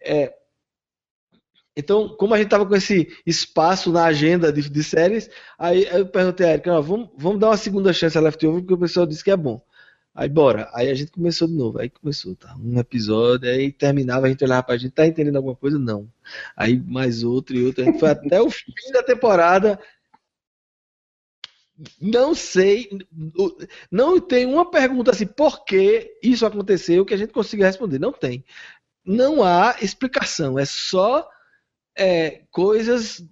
[0.00, 0.32] É,
[1.76, 5.28] então, como a gente estava com esse espaço na agenda de, de séries,
[5.58, 8.78] aí eu perguntei a Erika, vamos, vamos dar uma segunda chance a Leftover, porque o
[8.78, 9.60] pessoal disse que é bom.
[10.14, 10.70] Aí bora.
[10.74, 11.80] Aí a gente começou de novo.
[11.80, 12.54] Aí começou, tá?
[12.56, 15.76] Um episódio, aí terminava, a gente olhava pra gente, tá entendendo alguma coisa?
[15.76, 16.08] Não.
[16.56, 17.82] Aí mais outro e outro.
[17.82, 19.78] A gente foi até o fim da temporada
[22.00, 22.88] não sei,
[23.90, 27.98] não tem uma pergunta assim, por que isso aconteceu que a gente consiga responder.
[27.98, 28.44] Não tem.
[29.04, 31.28] Não há explicação, é só
[31.96, 33.24] é, coisas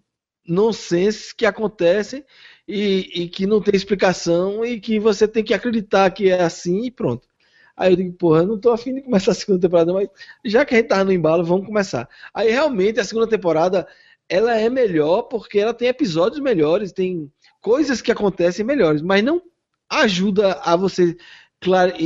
[0.46, 2.24] nonsense que acontecem
[2.66, 6.84] e, e, que não tem explicação e que você tem que acreditar que é assim
[6.86, 7.28] e pronto.
[7.76, 10.08] Aí eu digo, porra, eu não tô afim de começar a segunda temporada, mas
[10.44, 12.08] já que a gente tava no embalo, vamos começar.
[12.32, 13.86] Aí realmente a segunda temporada,
[14.28, 17.30] ela é melhor porque ela tem episódios melhores, tem
[17.66, 19.42] coisas que acontecem melhores, mas não
[19.90, 21.16] ajuda a você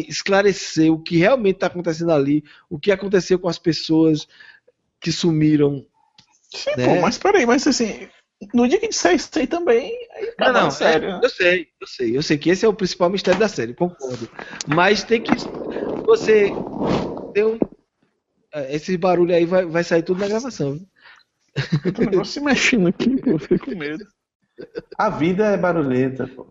[0.08, 4.26] esclarecer o que realmente está acontecendo ali, o que aconteceu com as pessoas
[4.98, 5.84] que sumiram.
[6.50, 6.86] Sim, né?
[6.86, 8.08] pô, mas peraí, mas assim,
[8.54, 9.92] no dia que disser isso aí também.
[10.14, 11.10] Aí não, não, sério.
[11.10, 13.74] É, eu sei, eu sei, eu sei que esse é o principal mistério da série,
[13.74, 14.30] concordo.
[14.66, 15.30] Mas tem que.
[16.06, 16.52] Você.
[17.34, 17.58] Tem um,
[18.54, 20.72] é, esse barulho aí vai, vai sair tudo na gravação.
[20.72, 20.86] Viu?
[21.98, 24.06] negócio se mexendo aqui, eu fiquei com medo.
[24.96, 26.46] A vida é barulhenta, pô.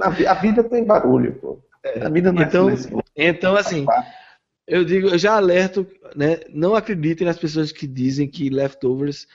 [0.00, 1.58] A, vida tem barulho, pô.
[2.00, 2.74] A vida não é então, é
[3.16, 3.86] Então, assim,
[4.66, 6.40] eu digo, eu já alerto, né?
[6.50, 9.26] Não acreditem nas pessoas que dizem que leftovers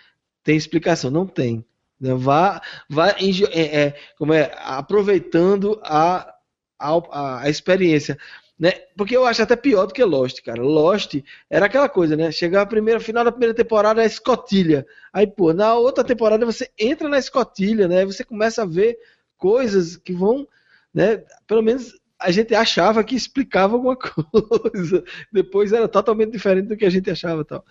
[0.43, 1.09] tem explicação.
[1.09, 1.65] Não tem.
[1.99, 2.13] Né?
[2.15, 6.34] Vá, vá é, é, como é, aproveitando a,
[6.77, 8.17] a, a experiência.
[8.62, 8.74] Né?
[8.95, 10.62] Porque eu acho até pior do que Lost, cara.
[10.62, 11.16] Lost
[11.49, 12.32] era aquela coisa, né?
[12.32, 14.86] Chegar a primeira final da primeira temporada é escotilha.
[15.12, 18.05] Aí, pô, na outra temporada você entra na escotilha, né?
[18.05, 18.99] Você começa a ver
[19.36, 20.47] coisas que vão,
[20.93, 21.24] né?
[21.47, 25.03] Pelo menos a gente achava que explicava alguma coisa.
[25.34, 27.66] Depois era totalmente diferente do que a gente achava, tal.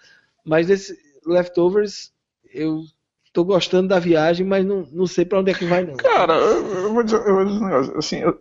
[0.45, 2.13] Mas nesse Leftovers
[2.53, 2.83] eu
[3.33, 5.95] tô gostando da viagem, mas não, não sei para onde é que vai não.
[5.99, 7.97] Cara, eu, eu, vou, dizer, eu vou dizer um negócio.
[7.97, 8.37] Assim, eu,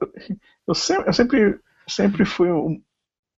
[0.67, 1.59] eu sempre, eu sempre
[1.89, 2.81] sempre fui um,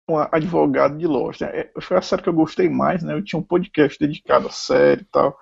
[0.09, 1.41] um advogado de Lost.
[1.41, 1.47] Né?
[1.51, 3.13] É, foi a série que eu gostei mais, né?
[3.13, 5.37] Eu tinha um podcast dedicado à série e tal.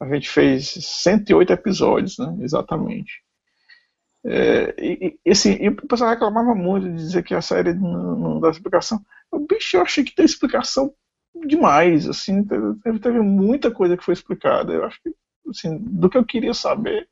[0.00, 2.36] A gente fez 108 episódios, né?
[2.40, 3.22] Exatamente.
[4.24, 8.16] É, e, e, assim, e o pessoal reclamava muito de dizer que a série não,
[8.16, 9.00] não dá explicação.
[9.32, 10.92] Eu, bicho, eu achei que tem explicação
[11.46, 14.72] demais, assim, teve, teve muita coisa que foi explicada.
[14.72, 15.14] Eu acho que,
[15.48, 17.08] assim, do que eu queria saber,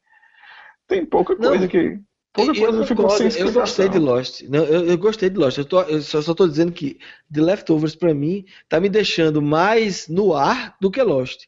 [0.86, 2.00] tem pouca coisa não, que
[2.36, 4.42] Pouca eu, coisa ficou sem Eu gostei de Lost.
[4.42, 5.56] Não, eu, eu, gostei de Lost.
[5.56, 6.98] Eu, tô, eu só, estou dizendo que
[7.32, 11.46] The Leftovers, para mim, tá me deixando mais no ar do que Lost.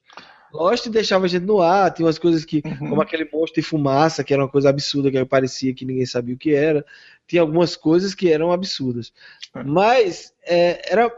[0.51, 2.89] Lost deixava a gente no ar, tinha umas coisas que, uhum.
[2.89, 6.35] como aquele monstro de fumaça, que era uma coisa absurda, que parecia que ninguém sabia
[6.35, 6.83] o que era.
[7.27, 9.13] Tinha algumas coisas que eram absurdas.
[9.55, 9.63] É.
[9.63, 11.13] Mas é, era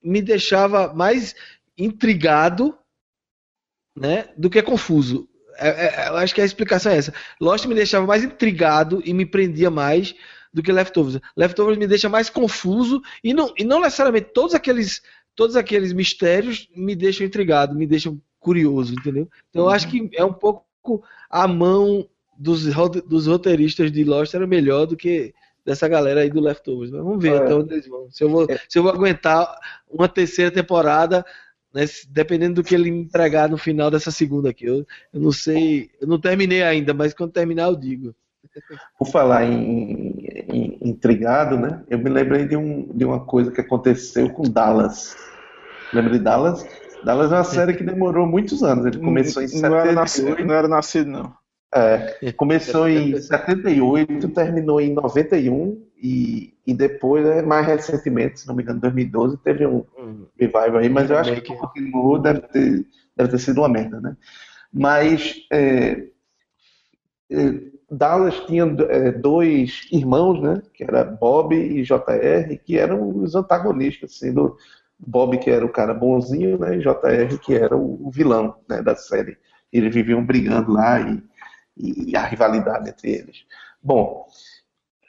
[0.00, 1.34] me deixava mais
[1.76, 2.78] intrigado
[3.96, 5.28] né, do que confuso.
[5.56, 7.14] É, é, eu acho que a explicação é essa.
[7.40, 10.14] Lost me deixava mais intrigado e me prendia mais
[10.52, 11.20] do que Leftovers.
[11.36, 15.02] Leftovers me deixa mais confuso e não, e não necessariamente todos aqueles,
[15.34, 19.28] todos aqueles mistérios me deixam intrigado, me deixam curioso, entendeu?
[19.50, 22.64] Então eu acho que é um pouco a mão dos,
[23.06, 25.32] dos roteiristas de Lost era melhor do que
[25.64, 26.90] dessa galera aí do Leftovers.
[26.90, 27.36] Mas vamos ver é.
[27.38, 28.10] até onde eles vão.
[28.10, 29.56] Se eu vou, se eu vou aguentar
[29.88, 31.24] uma terceira temporada
[31.74, 34.66] né, dependendo do que ele entregar no final dessa segunda aqui.
[34.66, 38.14] Eu, eu não sei, eu não terminei ainda, mas quando terminar eu digo.
[38.98, 41.82] Por falar em, em, intrigado, né?
[41.88, 45.16] Eu me lembrei de, um, de uma coisa que aconteceu com Dallas.
[45.92, 46.66] Lembra de Dallas?
[47.04, 48.84] Dallas é uma série que demorou muitos anos.
[48.84, 49.86] Ele começou em não 78.
[49.86, 51.34] Era nascido, não era nascido, não.
[51.74, 58.56] É, começou em 78, terminou em 91 e, e depois, né, mais recentemente, se não
[58.56, 60.26] me engano, em 2012, teve um uhum.
[60.36, 62.86] revival aí, mas eu acho que continuou, deve ter,
[63.16, 64.16] deve ter sido uma merda, né?
[64.72, 66.08] Mas é,
[67.30, 70.60] é, Dallas tinha é, dois irmãos, né?
[70.74, 74.56] Que era Bob e JR, que eram os antagonistas, assim, do
[74.98, 76.78] Bob que era o cara bonzinho, né?
[76.78, 79.38] E JR que era o, o vilão né, da série.
[79.72, 81.22] Eles viviam brigando lá e,
[81.76, 83.44] e a rivalidade entre eles.
[83.80, 84.26] Bom,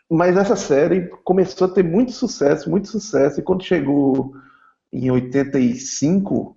[0.09, 4.33] mas essa série começou a ter muito sucesso, muito sucesso, e quando chegou
[4.91, 6.55] em 85,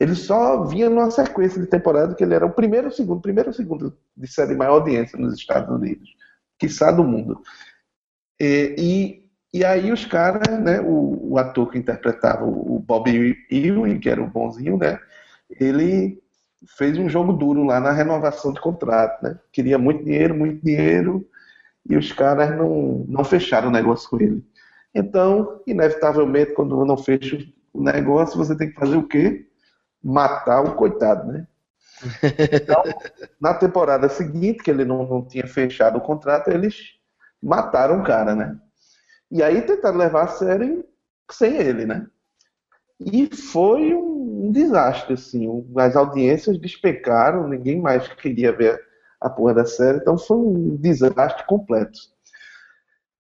[0.00, 3.52] ele só vinha numa sequência de temporada que ele era o primeiro ou segundo, primeiro
[3.52, 6.08] segundo de série maior audiência nos Estados Unidos,
[6.56, 7.42] quiçá do mundo.
[8.40, 8.76] E,
[9.52, 13.10] e, e aí os caras, né, o, o, ator que interpretava o Bob
[13.50, 15.00] Ewing, que era o bonzinho, né,
[15.50, 16.22] ele
[16.76, 21.26] fez um jogo duro lá na renovação de contrato, né, queria muito dinheiro, muito dinheiro,
[21.88, 24.44] e os caras não, não fecharam o negócio com ele.
[24.94, 27.38] Então, inevitavelmente, quando não fecha
[27.72, 29.46] o negócio, você tem que fazer o quê?
[30.02, 31.46] Matar o coitado, né?
[32.52, 32.82] Então,
[33.40, 36.94] na temporada seguinte, que ele não, não tinha fechado o contrato, eles
[37.42, 38.58] mataram o cara, né?
[39.30, 40.84] E aí tentaram levar a série
[41.30, 42.06] sem ele, né?
[43.00, 45.46] E foi um desastre, assim.
[45.76, 48.87] As audiências despecaram, ninguém mais queria ver
[49.20, 49.98] a porra da série.
[49.98, 51.98] Então foi um desastre completo.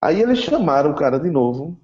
[0.00, 1.80] Aí eles chamaram o cara de novo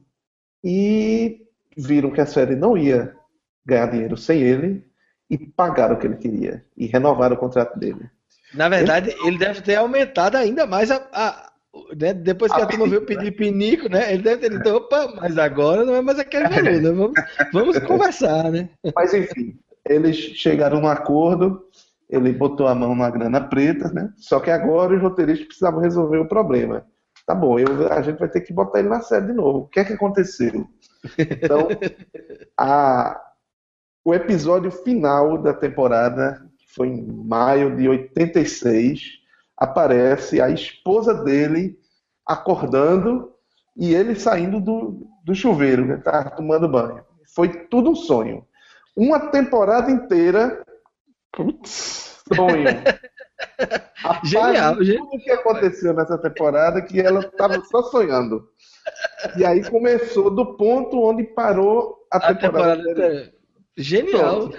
[0.62, 1.46] e
[1.76, 3.16] viram que a série não ia
[3.64, 4.84] ganhar dinheiro sem ele
[5.30, 8.10] e pagaram o que ele queria e renovaram o contrato dele.
[8.54, 11.52] Na verdade, ele, ele deve ter aumentado ainda mais a, a,
[11.96, 14.12] né, depois que a, a turma veio pedir pinico, né?
[14.12, 16.90] Ele deve ter dito, opa, mas agora não é mais aquele valor, né?
[16.90, 17.12] Vamos,
[17.52, 18.68] vamos conversar, né?
[18.94, 21.66] Mas enfim, eles chegaram num acordo,
[22.12, 24.12] ele botou a mão na grana preta, né?
[24.18, 26.86] Só que agora os roteiristas precisavam resolver o problema.
[27.26, 29.60] Tá bom, eu, a gente vai ter que botar ele na série de novo.
[29.60, 30.68] O que é que aconteceu?
[31.18, 31.68] Então,
[32.58, 33.18] a,
[34.04, 39.00] o episódio final da temporada, que foi em maio de 86,
[39.56, 41.78] aparece a esposa dele
[42.26, 43.32] acordando
[43.76, 45.96] e ele saindo do, do chuveiro, né?
[45.96, 47.02] Tá tomando banho.
[47.34, 48.44] Foi tudo um sonho.
[48.96, 50.62] Uma temporada inteira.
[51.32, 52.64] Putz, sonho.
[54.24, 55.06] genial, genial.
[55.10, 58.48] Tudo que aconteceu nessa temporada que ela estava só sonhando.
[59.36, 62.82] E aí começou do ponto onde parou a, a temporada.
[62.82, 63.32] temporada
[63.76, 64.48] genial.
[64.48, 64.58] Pronto.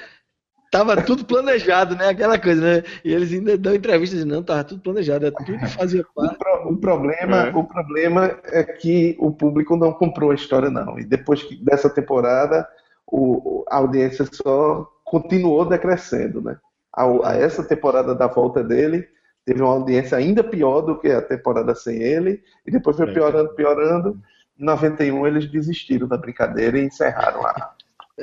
[0.71, 2.09] Tava tudo planejado, né?
[2.09, 2.83] Aquela coisa, né?
[3.05, 6.33] E eles ainda dão entrevistas dizendo, não, tava tudo planejado, é tudo que fazia parte.
[6.33, 7.55] O, pro, o problema, é.
[7.55, 10.97] o problema é que o público não comprou a história, não.
[10.97, 12.67] E depois que, dessa temporada,
[13.05, 16.57] o, a audiência só continuou decrescendo, né?
[16.91, 19.07] A, a essa temporada da volta dele
[19.45, 23.53] teve uma audiência ainda pior do que a temporada sem ele, e depois foi piorando,
[23.53, 24.19] piorando.
[24.59, 27.75] Em 91 eles desistiram da brincadeira e encerraram a,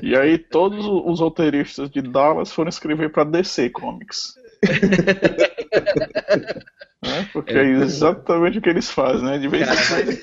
[0.02, 4.34] e aí todos os roteiristas de Dallas foram escrever para DC Comics.
[7.02, 7.28] né?
[7.32, 9.38] Porque é exatamente o que eles fazem, né?
[9.38, 10.16] De vez em quando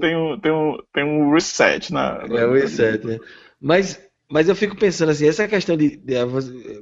[0.00, 2.24] tem um, tem, um, tem um reset na.
[2.30, 3.18] É um reset, né?
[3.60, 5.96] Mas, mas eu fico pensando assim, essa questão de.
[5.96, 6.14] de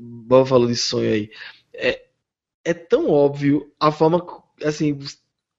[0.01, 1.31] Bob falou de sonho aí.
[1.73, 2.05] É,
[2.65, 4.25] é tão óbvio a forma.
[4.63, 4.99] Assim,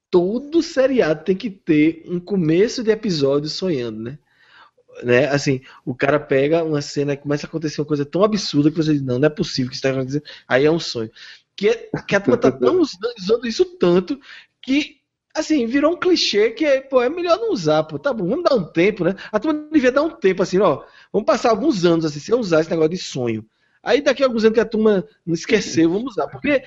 [0.10, 4.20] todo seriado tem que ter um começo de episódio sonhando, né?
[5.04, 5.28] né?
[5.28, 8.78] Assim, o cara pega uma cena e começa a acontecer uma coisa tão absurda que
[8.78, 10.24] você diz, não, não é possível que isso está acontecendo.
[10.48, 11.12] Aí é um sonho.
[11.56, 14.20] Que, é, que a turma tá tão usando isso tanto
[14.62, 14.95] que,
[15.36, 18.00] assim, virou um clichê que, pô, é melhor não usar, pô.
[18.00, 19.16] Tá bom, vamos dar um tempo, né?
[19.32, 20.84] A turma devia dar um tempo, assim, ó.
[21.12, 23.46] Vamos passar alguns anos, assim, sem usar esse negócio de sonho.
[23.84, 26.28] Aí daqui a alguns anos que a turma não esqueceu, vamos usar.
[26.28, 26.64] Porque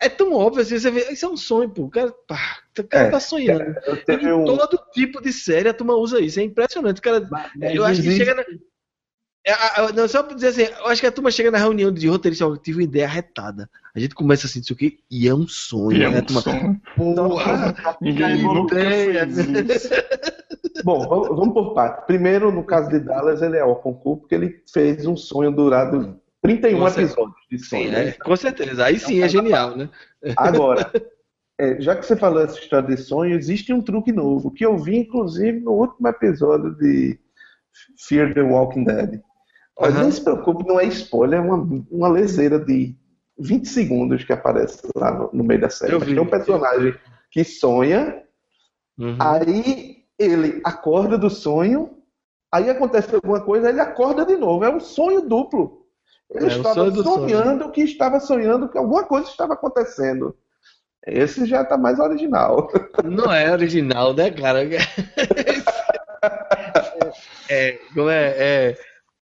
[0.00, 1.82] é tão óbvio assim, você vê, isso é um sonho, pô.
[1.82, 3.74] O cara, pá, o cara é, tá sonhando.
[4.08, 4.44] Em um...
[4.44, 6.40] todo tipo de série a turma usa isso.
[6.40, 6.98] É impressionante.
[6.98, 8.44] O cara, mas, mas eu acho que chega na.
[9.44, 12.06] É, não, só pra dizer assim, eu acho que a turma chega na reunião de
[12.06, 13.70] roteirista, eu tive uma ideia retada.
[13.94, 15.96] A gente começa assim, isso aqui, e é um sonho.
[15.96, 16.80] E é né, um turma, sonho.
[16.94, 19.26] Porra, Ninguém ideia.
[20.84, 22.06] Bom, vamos, vamos por parte.
[22.06, 26.20] Primeiro, no caso de Dallas, ele é o concurso porque ele fez um sonho durado
[26.42, 27.84] 31 episódios de sonho.
[27.84, 28.12] Sim, né?
[28.12, 28.84] Com certeza.
[28.84, 29.88] Aí sim é genial, né?
[30.36, 30.90] Agora,
[31.58, 34.76] é, já que você falou essa história de sonho, existe um truque novo que eu
[34.78, 37.18] vi, inclusive, no último episódio de
[38.06, 39.20] Fear the Walking Dead.
[39.80, 40.02] Olha, uhum.
[40.02, 42.94] não se preocupe, não é spoiler, é uma, uma leseira de
[43.38, 45.98] 20 segundos que aparece lá no, no meio da série.
[45.98, 46.04] Vi.
[46.04, 46.94] Tem um personagem
[47.30, 48.22] que sonha,
[48.98, 49.16] uhum.
[49.18, 51.96] aí ele acorda do sonho,
[52.52, 54.66] aí acontece alguma coisa, ele acorda de novo.
[54.66, 55.86] É um sonho duplo.
[56.30, 57.72] Ele é, estava sonhando sonho.
[57.72, 60.36] que estava sonhando que alguma coisa estava acontecendo.
[61.06, 62.70] Esse já está mais original.
[63.02, 64.60] Não é original, né, cara?
[67.48, 68.76] é, como é, é,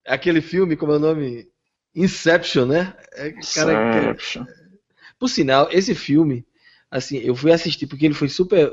[0.06, 1.48] aquele filme, como é o nome?
[1.94, 2.94] Inception, né?
[3.12, 3.38] É, cara,
[4.00, 4.44] Inception.
[5.18, 6.44] Por sinal, esse filme,
[6.90, 8.72] assim, eu fui assistir porque ele foi super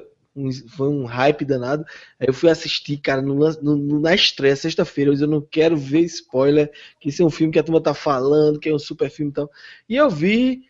[0.70, 1.86] foi um hype danado.
[2.20, 5.10] Aí eu fui assistir, cara, no, no, na estreia, sexta-feira.
[5.10, 7.82] Eu disse, eu não quero ver spoiler, que esse é um filme que a turma
[7.82, 9.52] tá falando, que é um super filme e tal.
[9.90, 10.64] E eu vi,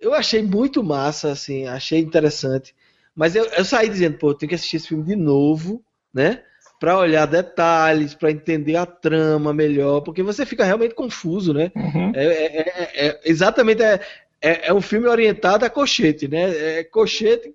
[0.00, 2.74] eu achei muito massa, assim, achei interessante.
[3.14, 6.42] Mas eu, eu saí dizendo, pô, eu tenho que assistir esse filme de novo, né?
[6.84, 11.72] Para olhar detalhes, para entender a trama melhor, porque você fica realmente confuso, né?
[11.74, 12.12] Uhum.
[12.14, 13.98] É, é, é, é, exatamente, é,
[14.38, 16.80] é, é, um filme orientado a cochete, né?
[16.80, 17.54] É cochete,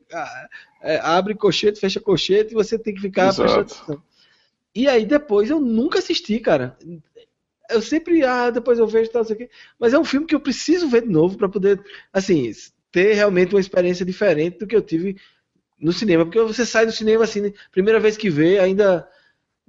[0.81, 4.01] é, abre cochete, fecha cochete e você tem que ficar prestando atenção.
[4.73, 6.75] E aí depois eu nunca assisti, cara.
[7.69, 9.47] Eu sempre, ah, depois eu vejo tal, isso aqui.
[9.79, 11.79] Mas é um filme que eu preciso ver de novo para poder,
[12.11, 12.51] assim,
[12.91, 15.17] ter realmente uma experiência diferente do que eu tive
[15.79, 16.25] no cinema.
[16.25, 19.07] Porque você sai do cinema assim, primeira vez que vê, ainda.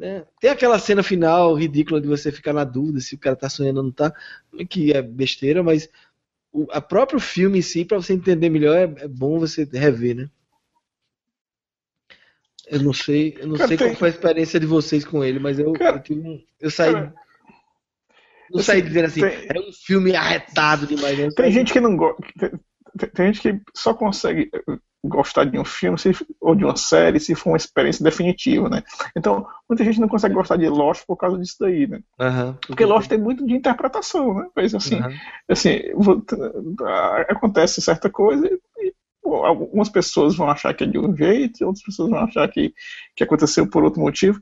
[0.01, 3.51] Né, tem aquela cena final ridícula de você ficar na dúvida se o cara tá
[3.51, 4.11] sonhando ou não tá,
[4.67, 5.91] que é besteira, mas
[6.51, 10.17] o a próprio filme em si, para você entender melhor, é, é bom você rever,
[10.17, 10.31] né?
[12.67, 13.89] Eu não sei, eu não cara, sei tem...
[13.89, 16.95] qual foi a experiência de vocês com ele, mas eu, cara, eu, um, eu saí.
[16.95, 17.15] Cara,
[18.51, 19.49] não saí dizendo assim, tem...
[19.55, 21.19] é um filme arretado demais.
[21.19, 21.29] Né?
[21.37, 22.23] Tem gente que não gosta.
[22.39, 24.51] Tem, tem, gente que só consegue
[25.03, 28.83] gostar de um filme se, ou de uma série se for uma experiência definitiva, né?
[29.17, 32.01] Então, muita gente não consegue gostar de Lost por causa disso daí, né?
[32.21, 34.47] Uhum, porque Lost tem muito de interpretação, né?
[34.55, 35.17] Mas assim, uhum.
[35.49, 35.81] assim
[37.29, 38.93] acontece certa coisa e
[39.25, 42.75] algumas pessoas vão achar que é de um jeito, outras pessoas vão achar que,
[43.15, 44.41] que aconteceu por outro motivo.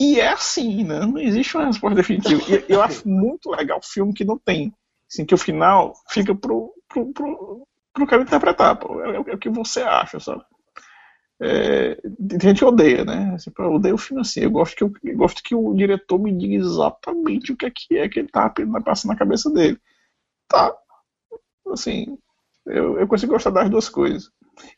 [0.00, 1.00] E é assim, né?
[1.00, 2.42] Não existe uma resposta definitiva.
[2.48, 4.72] E eu acho muito legal o filme que não tem.
[5.10, 8.76] Assim, que o final fica pro, pro, pro, pro cara interpretar.
[8.78, 9.00] Pô.
[9.02, 10.42] É, é, o que você acha, sabe?
[11.40, 11.98] É,
[12.40, 13.32] gente odeia, né?
[13.34, 14.40] Assim, eu odeio o filme assim.
[14.40, 17.70] Eu gosto, que eu, eu, gosto que o diretor me diga exatamente o que é
[17.70, 18.52] que, é que ele tá
[18.84, 19.78] passando na cabeça dele.
[20.48, 20.72] Tá.
[21.68, 22.16] Assim,
[22.66, 24.30] eu, eu consigo gostar das duas coisas.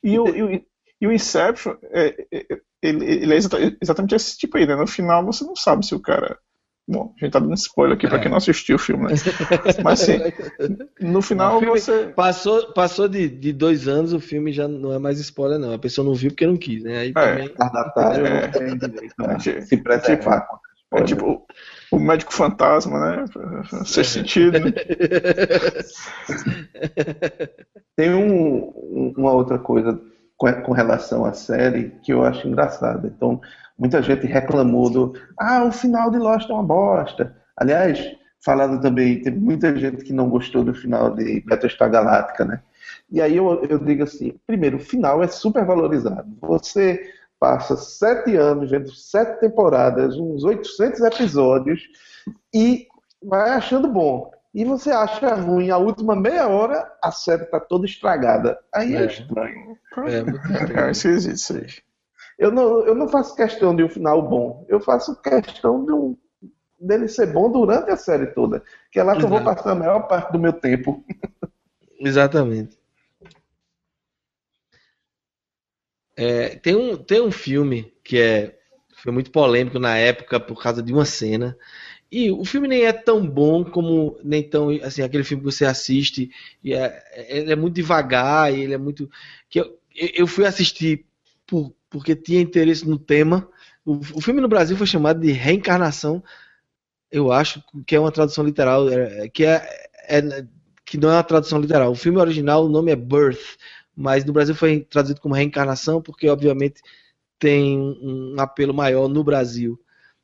[0.03, 0.65] E e o,
[1.01, 3.37] e o Inception, é, é, é ele, ele, é
[3.81, 4.75] exatamente esse tipo aí, né?
[4.77, 6.39] No final você não sabe se o cara.
[6.87, 8.11] Bom, a gente tá dando spoiler aqui é.
[8.11, 9.15] pra quem não assistiu o filme, né?
[9.83, 10.19] Mas sim,
[11.01, 12.13] no final você.
[12.15, 15.73] Passou, passou de, de dois anos, o filme já não é mais spoiler, não.
[15.73, 16.99] A pessoa não viu porque não quis, né?
[16.99, 17.13] Aí é.
[17.13, 17.55] também.
[19.37, 19.61] É?
[19.63, 20.41] Se preservar.
[20.41, 20.61] Tipo,
[20.93, 21.47] é tipo
[21.91, 23.25] o médico fantasma, né?
[23.87, 24.05] Ser é.
[24.05, 24.61] sentido.
[24.61, 24.73] Né?
[27.97, 29.99] Tem um, uma outra coisa
[30.37, 33.07] com relação à série que eu acho engraçada.
[33.09, 33.41] Então,
[33.79, 37.37] muita gente reclamou do ah, o final de Lost é uma bosta.
[37.57, 38.01] Aliás,
[38.45, 42.61] falando também, tem muita gente que não gostou do final de Battlestar Galáctica, né?
[43.11, 46.27] E aí eu, eu digo assim, primeiro, o final é super valorizado.
[46.41, 47.01] Você
[47.39, 51.83] passa sete anos vendo sete temporadas, uns 800 episódios
[52.55, 52.87] e
[53.23, 54.31] vai achando bom.
[54.55, 58.57] E você acha ruim a última meia hora, a série tá toda estragada.
[58.73, 59.77] Aí é, é estranho.
[59.97, 61.83] É, é, isso existe.
[62.39, 64.65] Eu não, eu não faço questão de um final bom.
[64.69, 66.17] Eu faço questão de um,
[66.81, 68.63] dele ser bom durante a série toda.
[68.91, 69.35] Que é lá que Exato.
[69.35, 71.05] eu vou passar a maior parte do meu tempo.
[71.99, 72.79] Exatamente.
[76.17, 78.59] É, tem, um, tem um filme que é,
[78.97, 81.57] foi muito polêmico na época por causa de uma cena.
[82.11, 85.65] E o filme nem é tão bom como nem tão assim aquele filme que você
[85.65, 86.31] assiste
[86.63, 89.11] e é, ele é muito devagar e ele é muito
[89.51, 91.07] que eu, eu fui assistir
[91.45, 93.49] por, porque tinha interesse no tema.
[93.85, 96.21] O, o, filme no Brasil foi chamado de Reencarnação.
[97.09, 99.65] Eu acho que é uma tradução literal, é, que é,
[100.09, 100.45] é
[100.85, 101.93] que não é uma tradução literal.
[101.93, 103.39] O filme original, o nome é Birth,
[103.97, 106.83] mas no Brasil foi traduzido como reencarnação, porque obviamente
[107.39, 109.81] tem um apelo maior no Brasil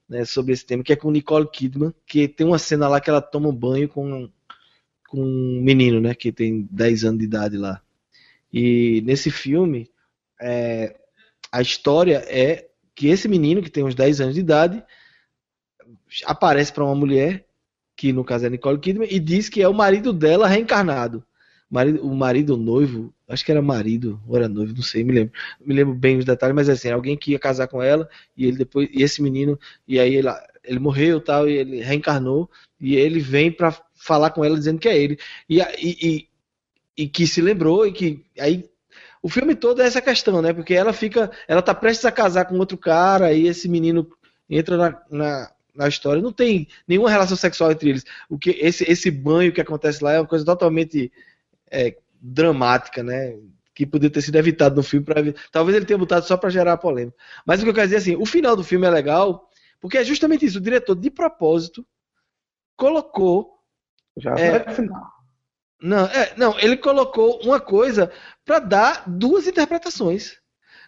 [0.09, 3.09] né, sobre esse tema, que é com Nicole Kidman, que tem uma cena lá que
[3.09, 4.29] ela toma um banho com,
[5.09, 7.81] com um menino, né, que tem 10 anos de idade lá.
[8.53, 9.89] E nesse filme,
[10.41, 11.00] é,
[11.51, 14.83] a história é que esse menino, que tem uns 10 anos de idade,
[16.25, 17.47] aparece para uma mulher,
[17.97, 21.25] que no caso é Nicole Kidman, e diz que é o marido dela reencarnado
[21.71, 25.13] marido, o marido o noivo, acho que era marido, ou era noivo, não sei, me
[25.13, 25.33] lembro.
[25.65, 28.57] Me lembro bem os detalhes, mas assim, alguém que ia casar com ela e ele
[28.59, 30.29] depois e esse menino e aí ele,
[30.65, 34.89] ele morreu tal e ele reencarnou e ele vem para falar com ela dizendo que
[34.89, 35.19] é ele.
[35.49, 36.29] E, e, e,
[37.05, 38.69] e que se lembrou e que aí
[39.23, 40.53] o filme todo é essa questão, né?
[40.53, 44.11] Porque ela fica, ela tá prestes a casar com outro cara e esse menino
[44.49, 46.23] entra na, na, na história.
[46.23, 48.05] Não tem nenhuma relação sexual entre eles.
[48.29, 51.13] O que esse, esse banho que acontece lá é uma coisa totalmente
[51.71, 53.39] é, dramática, né?
[53.75, 55.05] Que poderia ter sido evitado no filme.
[55.05, 55.17] Pra,
[55.53, 57.17] talvez ele tenha botado só para gerar polêmica.
[57.45, 59.49] Mas o que eu quero dizer é assim: o final do filme é legal,
[59.81, 60.59] porque é justamente isso.
[60.59, 61.87] O diretor, de propósito,
[62.75, 63.59] colocou.
[64.17, 65.20] Já é, final.
[65.83, 68.11] Não, é, não, ele colocou uma coisa
[68.45, 70.39] para dar duas interpretações.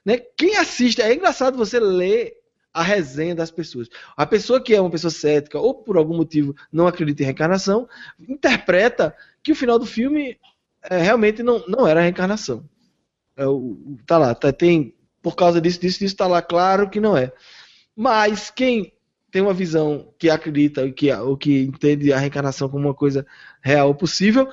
[0.05, 0.19] Né?
[0.37, 2.35] Quem assiste, é engraçado você ler
[2.73, 3.89] a resenha das pessoas.
[4.17, 7.89] A pessoa que é uma pessoa cética ou por algum motivo não acredita em reencarnação,
[8.29, 10.39] interpreta que o final do filme
[10.83, 12.69] é, realmente não, não era a reencarnação.
[13.37, 17.01] É, o, tá lá, tá, tem por causa disso, disso, disso, tá lá claro que
[17.01, 17.33] não é.
[17.95, 18.93] Mas quem
[19.31, 23.27] tem uma visão que acredita que, ou que entende a reencarnação como uma coisa
[23.63, 24.49] real possível,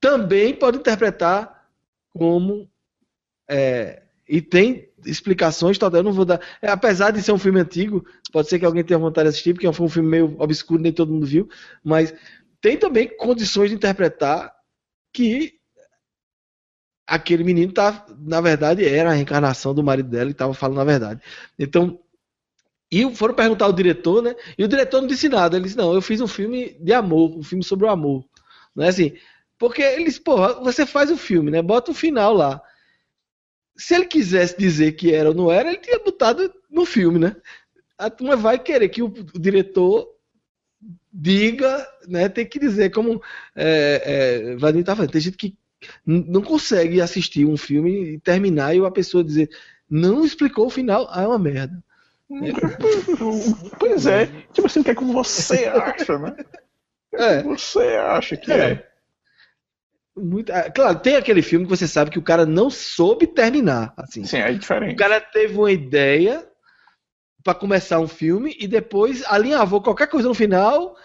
[0.00, 1.68] também pode interpretar
[2.10, 2.68] como
[3.48, 6.40] é, e tem explicações, tal, eu não vou dar.
[6.60, 9.54] É, apesar de ser um filme antigo, pode ser que alguém tenha vontade de assistir,
[9.54, 11.48] porque foi um filme meio obscuro, nem todo mundo viu,
[11.82, 12.12] mas
[12.60, 14.52] tem também condições de interpretar
[15.12, 15.54] que
[17.06, 20.84] aquele menino tá, na verdade, era a reencarnação do marido dela e estava falando a
[20.84, 21.22] verdade.
[21.56, 22.00] Então,
[22.90, 24.34] e foram perguntar ao diretor, né?
[24.58, 25.56] E o diretor não disse nada.
[25.56, 28.24] Ele disse: Não, eu fiz um filme de amor, um filme sobre o amor.
[28.74, 29.12] Não é assim?
[29.58, 31.62] Porque ele disse: Porra, você faz o filme, né?
[31.62, 32.60] Bota o final lá.
[33.76, 37.36] Se ele quisesse dizer que era ou não era, ele tinha botado no filme, né?
[37.98, 40.16] A turma vai querer que o, o diretor
[41.12, 43.22] diga, né, tem que dizer, como
[43.54, 44.02] é,
[44.52, 45.56] é, Vadim tá falando, tem gente que
[46.04, 49.48] não consegue assistir um filme e terminar e a pessoa dizer,
[49.88, 51.82] não explicou o final, ah, é uma merda.
[53.78, 56.36] pois é, tipo assim, o que é que você acha, né?
[57.14, 57.42] É.
[57.42, 58.70] que você acha que é?
[58.72, 58.88] é?
[60.16, 63.92] Muito, ah, claro, tem aquele filme que você sabe que o cara não soube terminar.
[63.96, 64.24] Assim.
[64.24, 64.94] Sim, é diferente.
[64.94, 66.46] O cara teve uma ideia
[67.44, 70.96] para começar um filme e depois alinhavou qualquer coisa no final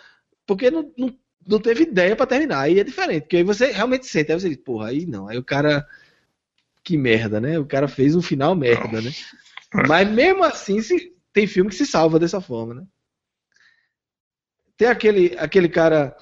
[0.45, 1.14] porque não, não,
[1.47, 2.62] não teve ideia para terminar.
[2.62, 4.32] Aí é diferente, porque aí você realmente sente.
[4.32, 5.28] Aí você diz, porra, aí não.
[5.28, 5.88] Aí o cara.
[6.84, 7.59] Que merda, né?
[7.59, 9.12] O cara fez um final merda, né?
[9.88, 12.84] Mas mesmo assim, se, tem filme que se salva dessa forma, né?
[14.76, 16.18] Tem aquele, aquele cara.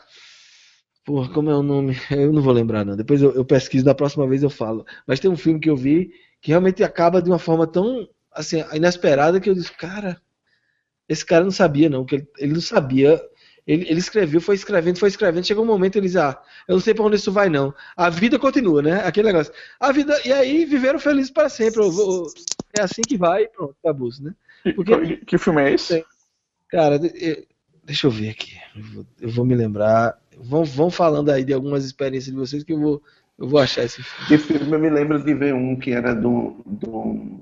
[1.10, 1.98] Porra, como é o nome?
[2.12, 2.96] Eu não vou lembrar, não.
[2.96, 4.86] Depois eu, eu pesquiso, da próxima vez eu falo.
[5.08, 8.64] Mas tem um filme que eu vi que realmente acaba de uma forma tão assim,
[8.74, 10.22] inesperada que eu disse, cara,
[11.08, 13.20] esse cara não sabia, não, que ele, ele não sabia.
[13.66, 15.48] Ele, ele, escreveu, foi escrevendo, foi escrevendo.
[15.48, 17.74] Chegou um momento ele diz, ah, eu não sei para onde isso vai, não.
[17.98, 19.02] A vida continua, né?
[19.04, 19.52] Aquele negócio.
[19.80, 20.16] A vida.
[20.24, 21.82] E aí viveram felizes para sempre.
[21.82, 22.28] Eu vou,
[22.78, 24.36] é assim que vai e pronto, acabou né?
[24.76, 26.06] Porque, que, que filme é esse?
[26.68, 27.00] Cara,
[27.84, 28.54] deixa eu ver aqui.
[28.76, 30.16] Eu vou, eu vou me lembrar.
[30.42, 33.04] Vão, vão falando aí de algumas experiências de vocês que eu vou,
[33.38, 34.36] eu vou achar esse filme.
[34.36, 36.62] Esse filme eu me lembro de ver um que era do.
[36.66, 37.40] do...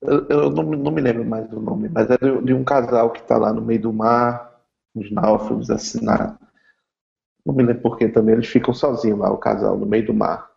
[0.00, 3.10] Eu, eu não, não, me lembro mais do nome, mas é de, de um casal
[3.10, 4.60] que está lá no meio do mar,
[4.94, 6.36] os náufragos assinados.
[7.46, 10.50] Não me lembro porque também eles ficam sozinhos lá, o casal, no meio do mar.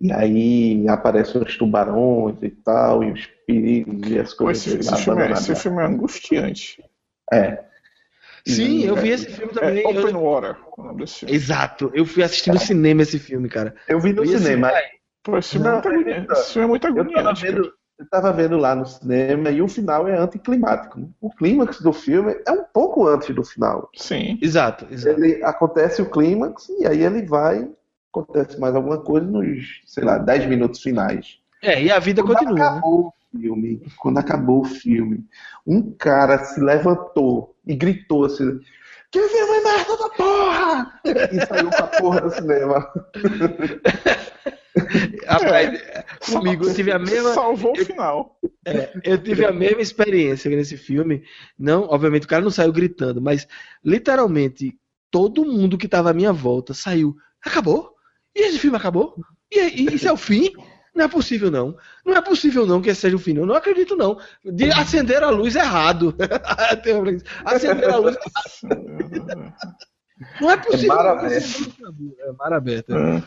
[0.00, 4.66] E aí aparecem os tubarões e tal, e os perigos e as coisas.
[4.66, 6.84] Esse, esse, filme, é, esse filme é angustiante.
[7.32, 7.65] É.
[8.46, 9.84] Sim, eu vi esse filme também.
[9.84, 10.20] É Open eu...
[10.20, 11.34] Water, o nome desse filme.
[11.34, 12.60] Exato, eu fui assistir no é.
[12.60, 13.74] cinema esse filme, cara.
[13.88, 14.68] Eu vi no eu cinema.
[14.68, 14.86] Assim,
[15.22, 16.32] Pô, esse filme, é muito agoniante.
[16.32, 17.16] esse filme é muito agoniante.
[17.16, 21.10] Eu tava, vendo, eu tava vendo lá no cinema e o final é anticlimático.
[21.20, 23.90] O clímax do filme é um pouco antes do final.
[23.96, 24.38] Sim.
[24.40, 25.18] Exato, exato.
[25.20, 27.68] Ele acontece o clímax e aí ele vai
[28.16, 31.38] acontece mais alguma coisa nos, sei lá, 10 minutos finais.
[31.62, 32.54] É, e a vida quando continua.
[32.54, 32.64] Né?
[32.64, 33.08] Acabou né?
[33.08, 35.24] o filme, quando acabou o filme,
[35.66, 38.60] um cara se levantou e gritou assim:
[39.10, 41.00] Que filme merda da porra!
[41.04, 42.92] E saiu pra porra do cinema.
[45.26, 47.32] Rapaz, é, comigo eu tive a mesma.
[47.32, 48.38] Salvou o final.
[48.66, 51.22] É, eu tive a mesma experiência nesse filme.
[51.58, 53.48] Não, obviamente o cara não saiu gritando, mas
[53.84, 54.78] literalmente
[55.10, 57.16] todo mundo que estava à minha volta saiu.
[57.44, 57.94] Acabou?
[58.34, 59.14] E esse filme acabou?
[59.50, 60.52] E, e isso é o fim?
[60.96, 61.76] Não é possível, não.
[62.02, 63.36] Não é possível, não, que esse seja o fim.
[63.36, 64.18] Eu não acredito, não.
[64.42, 66.16] De acender a luz errado.
[67.44, 69.46] acender a luz errado.
[70.40, 70.92] Não é possível.
[70.92, 71.74] É mar aberto.
[72.18, 72.96] É mar aberto.
[72.96, 73.22] É.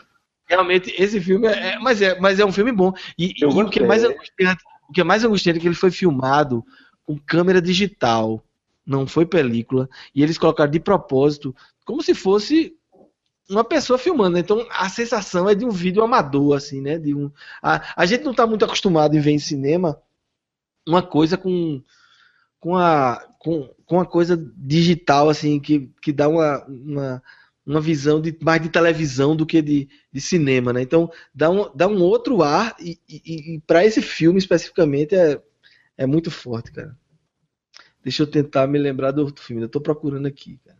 [0.46, 2.92] Realmente, esse filme é, é, mas, é, mas é um filme bom.
[3.16, 5.76] E, e o, que é mais angustiante, o que é mais angustiante é que ele
[5.76, 6.64] foi filmado
[7.04, 8.44] com câmera digital.
[8.84, 9.88] Não foi película.
[10.12, 11.54] E eles colocaram de propósito,
[11.84, 12.74] como se fosse
[13.50, 14.34] uma pessoa filmando.
[14.34, 14.40] Né?
[14.40, 16.98] Então a sensação é de um vídeo amador, assim, né?
[16.98, 17.30] De um,
[17.62, 20.00] a, a gente não está muito acostumado em ver em cinema
[20.86, 21.82] uma coisa com
[22.58, 27.22] com a com, com a coisa digital assim que, que dá uma, uma,
[27.66, 30.82] uma visão de mais de televisão do que de, de cinema, né?
[30.82, 35.42] Então dá um, dá um outro ar e, e, e para esse filme especificamente é,
[35.96, 36.96] é muito forte, cara.
[38.02, 39.62] Deixa eu tentar me lembrar do outro filme.
[39.62, 40.79] Eu tô procurando aqui, cara.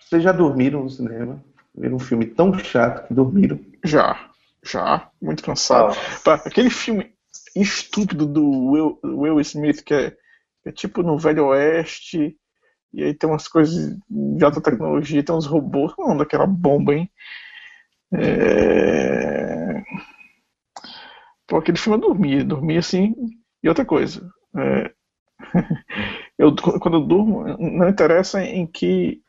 [0.00, 1.42] Vocês já dormiram no cinema?
[1.74, 3.58] Viram um filme tão chato que dormiram?
[3.84, 4.30] Já,
[4.62, 5.10] já.
[5.20, 5.96] Muito cansado.
[6.26, 6.34] Ah.
[6.34, 7.14] Aquele filme
[7.56, 10.16] estúpido do Will, Will Smith, que é,
[10.66, 12.36] é, tipo no Velho Oeste,
[12.92, 15.94] e aí tem umas coisas de alta tecnologia, tem uns robôs.
[15.98, 17.10] Não, daquela bomba, hein?
[18.12, 19.82] É...
[21.46, 23.14] Pô, aquele filme eu dormia, dormia assim.
[23.62, 24.92] E outra coisa, é...
[26.42, 29.22] eu, quando eu durmo, não interessa em que,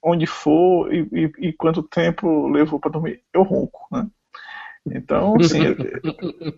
[0.00, 4.06] onde for e, e, e quanto tempo levou para dormir, eu ronco, né?
[4.86, 5.76] Então, assim, eu,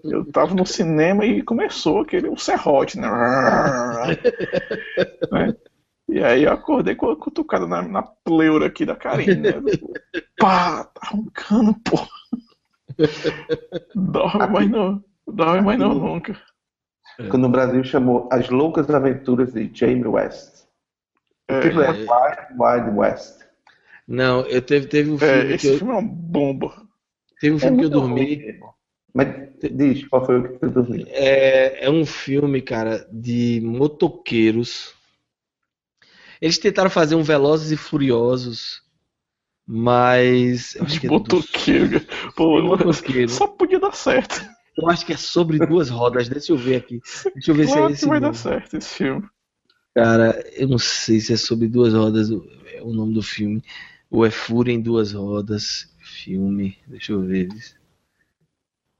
[0.04, 3.08] eu tava no cinema e começou aquele o serrote, né?
[5.32, 5.54] né?
[6.08, 9.62] E aí eu acordei com a cutucada na, na pleura aqui da Karine, né?
[10.38, 11.98] Pá, tá roncando, pô.
[13.94, 15.02] Dorme, mas não.
[15.26, 16.38] Dorme, mas não nunca.
[17.18, 17.28] É.
[17.28, 20.64] Quando o Brasil chamou As Loucas Aventuras de Jamie West.
[21.50, 22.08] O que é, é Wild,
[22.58, 23.44] Wild West?
[24.06, 25.52] Não, eu teve, teve um é, filme.
[25.52, 25.78] É, esse eu...
[25.78, 26.82] filme é uma bomba.
[27.40, 28.34] Teve um filme é que eu dormi.
[28.34, 28.60] Ruim,
[29.14, 29.28] mas
[29.70, 31.06] diz, qual foi o que tu dormiu?
[31.08, 34.92] É, é um filme, cara, de motoqueiros.
[36.40, 38.82] Eles tentaram fazer um Velozes e Furiosos,
[39.66, 40.76] mas.
[40.86, 42.00] De motoqueiro.
[42.34, 43.30] Pô, motoqueiro.
[43.30, 44.44] Só podia dar certo.
[44.77, 46.29] Eu acho que é sobre duas rodas.
[46.29, 47.01] Deixa eu ver aqui.
[47.35, 48.03] Deixa eu ver claro se é esse.
[48.03, 49.29] Que vai dar certo esse filme.
[49.95, 53.62] Cara, eu não sei se é sobre duas rodas é o nome do filme.
[54.11, 55.93] Ou é Fúria em Duas Rodas.
[55.99, 56.77] Filme.
[56.87, 57.49] Deixa eu ver.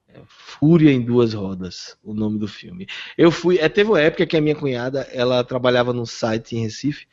[0.09, 2.87] É Fúria em Duas Rodas, o nome do filme.
[3.19, 3.59] Eu fui.
[3.59, 7.07] É, teve uma época que a minha cunhada ela trabalhava num site em Recife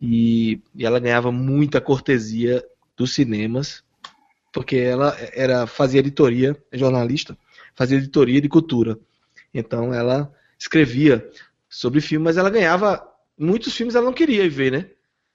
[0.00, 2.64] E, e ela ganhava muita cortesia
[2.96, 3.82] dos cinemas,
[4.52, 7.36] porque ela era fazia editoria, é jornalista,
[7.76, 8.98] fazia editoria de cultura.
[9.54, 11.30] Então ela escrevia
[11.68, 13.06] sobre filme, mas ela ganhava
[13.38, 14.90] muitos filmes ela não queria ver, né?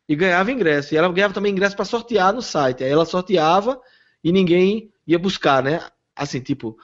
[0.10, 0.94] E ganhava ingresso.
[0.94, 2.84] E ela ganhava também ingresso para sortear no site.
[2.84, 3.80] Aí ela sorteava
[4.24, 5.82] e ninguém ia buscar, né?
[6.16, 6.78] Assim, tipo,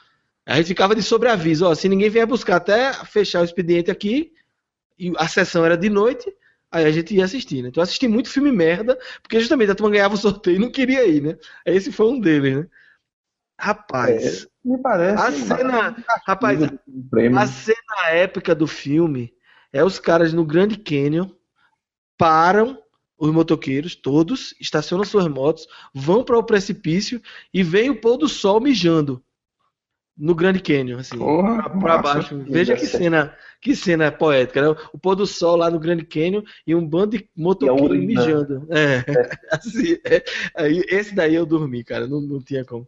[0.45, 4.31] a gente ficava de sobreaviso, ó, se ninguém vier buscar até fechar o expediente aqui,
[4.97, 6.33] e a sessão era de noite,
[6.71, 7.69] aí a gente ia assistir, né?
[7.69, 10.71] Então eu assisti muito filme merda, porque justamente a turma ganhava o sorteio e não
[10.71, 11.37] queria ir, né?
[11.65, 12.67] Esse foi um deles, né?
[13.59, 15.23] Rapaz, é, me parece.
[15.23, 19.33] A cena, rapaz, a cena épica do filme
[19.73, 21.29] é os caras no Grand Canyon
[22.17, 22.77] param
[23.17, 27.19] os motoqueiros todos, estacionam suas motos, vão para o precipício
[27.51, 29.23] e vem o pôr do sol mijando
[30.17, 31.17] no Grand Canyon, assim,
[31.79, 32.43] para baixo.
[32.47, 34.75] Veja que cena, que cena poética, né?
[34.91, 38.67] O pôr do sol lá no Grand Canyon e um bando de motoqueiros mijando.
[38.71, 39.29] É, é.
[39.55, 40.23] Assim, é.
[40.55, 42.87] Aí, esse daí eu dormi, cara, não, não tinha como.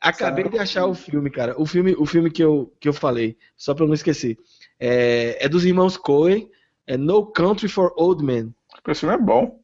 [0.00, 0.56] Acabei Sabe?
[0.56, 1.54] de achar o filme, cara.
[1.60, 4.38] O filme, o filme que, eu, que eu falei, só para não esquecer.
[4.78, 6.50] É, é, dos irmãos Coen,
[6.86, 8.54] é No Country for Old Men.
[8.88, 9.60] Esse filme é bom.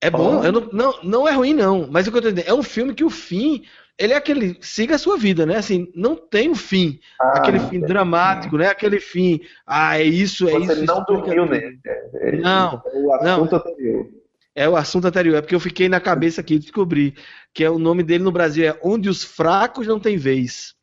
[0.00, 1.86] É bom, não, não, não é ruim, não.
[1.88, 3.62] Mas o que eu tô dizendo, é um filme que o fim,
[3.96, 4.58] ele é aquele.
[4.60, 5.56] Siga a sua vida, né?
[5.56, 6.98] Assim, não tem o um fim.
[7.20, 7.86] Ah, aquele fim é.
[7.86, 8.66] dramático, né?
[8.66, 9.40] Aquele fim.
[9.64, 10.74] Ah, é isso, é Você isso.
[10.74, 11.78] Você não dormiu nele.
[11.86, 12.82] É, é, não.
[12.84, 13.58] É o assunto não.
[13.58, 14.08] anterior.
[14.54, 15.36] É o assunto anterior.
[15.36, 17.14] É porque eu fiquei na cabeça aqui e descobri
[17.54, 20.74] que é o nome dele no Brasil é Onde os Fracos Não Têm Vez.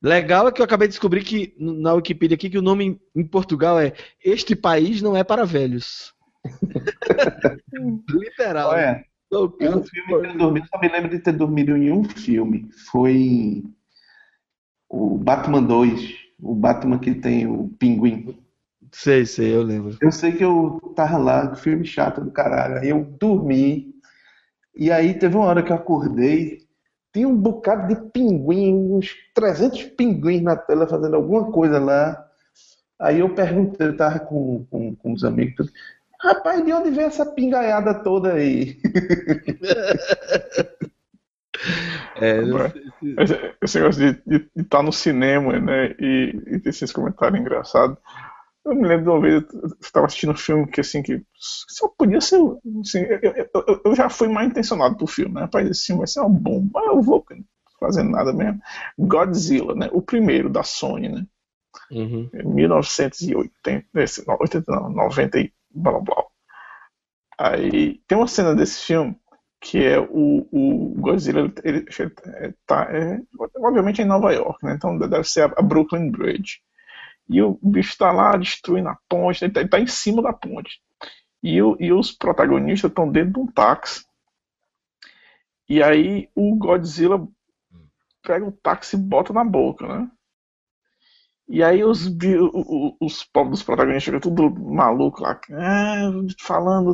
[0.00, 3.24] Legal é que eu acabei de descobrir que na Wikipedia aqui que o nome em
[3.24, 3.92] Portugal é
[4.24, 6.14] Este País Não É Para Velhos.
[8.08, 8.70] Literal.
[8.70, 9.50] Olha, um
[9.82, 12.68] filme que eu dormi, só me lembro de ter dormido em um filme.
[12.90, 13.62] Foi
[14.88, 16.28] o Batman 2.
[16.40, 18.38] O Batman que tem o pinguim.
[18.92, 19.96] Sei, sei, eu lembro.
[20.00, 22.78] Eu sei que eu tava lá, filme chato do caralho.
[22.78, 23.94] Aí eu dormi.
[24.74, 26.68] E aí teve uma hora que eu acordei
[27.12, 32.24] tinha um bocado de pinguim, uns 300 pinguins na tela fazendo alguma coisa lá.
[32.98, 35.72] Aí eu perguntei, eu tava com, com, com os amigos,
[36.20, 38.78] rapaz, de onde vem essa pingaiada toda aí?
[42.20, 42.40] É,
[43.22, 47.96] esse, esse negócio de estar tá no cinema, né, e, e ter esses comentários engraçados.
[48.68, 51.88] Eu me lembro de uma vez, eu estava assistindo um filme que, assim, que só
[51.88, 52.36] podia ser.
[52.80, 55.42] Assim, eu, eu, eu, já fui mal intencionado pro filme, né?
[55.42, 57.24] Rapaz, esse filme vai ser uma bomba, eu vou
[57.80, 58.60] fazendo nada mesmo.
[58.98, 59.88] Godzilla, né?
[59.92, 61.26] O primeiro da Sony, né?
[61.90, 62.28] Uhum.
[62.32, 63.86] 1980,
[64.40, 66.24] 80, não, 90 e blá blá.
[67.38, 69.16] Aí tem uma cena desse filme
[69.60, 73.20] que é o, o Godzilla, ele, ele, tá, é,
[73.56, 74.74] obviamente é em Nova York, né?
[74.74, 76.60] Então deve ser a Brooklyn Bridge.
[77.28, 80.80] E o bicho está lá destruindo a ponte, ele está tá em cima da ponte.
[81.42, 84.04] E, o, e os protagonistas estão dentro de um táxi.
[85.68, 87.28] E aí o Godzilla
[88.22, 90.10] pega o táxi e bota na boca, né?
[91.46, 96.10] E aí os, os, os povos dos protagonistas ficam tudo maluco lá, ah,
[96.40, 96.92] falando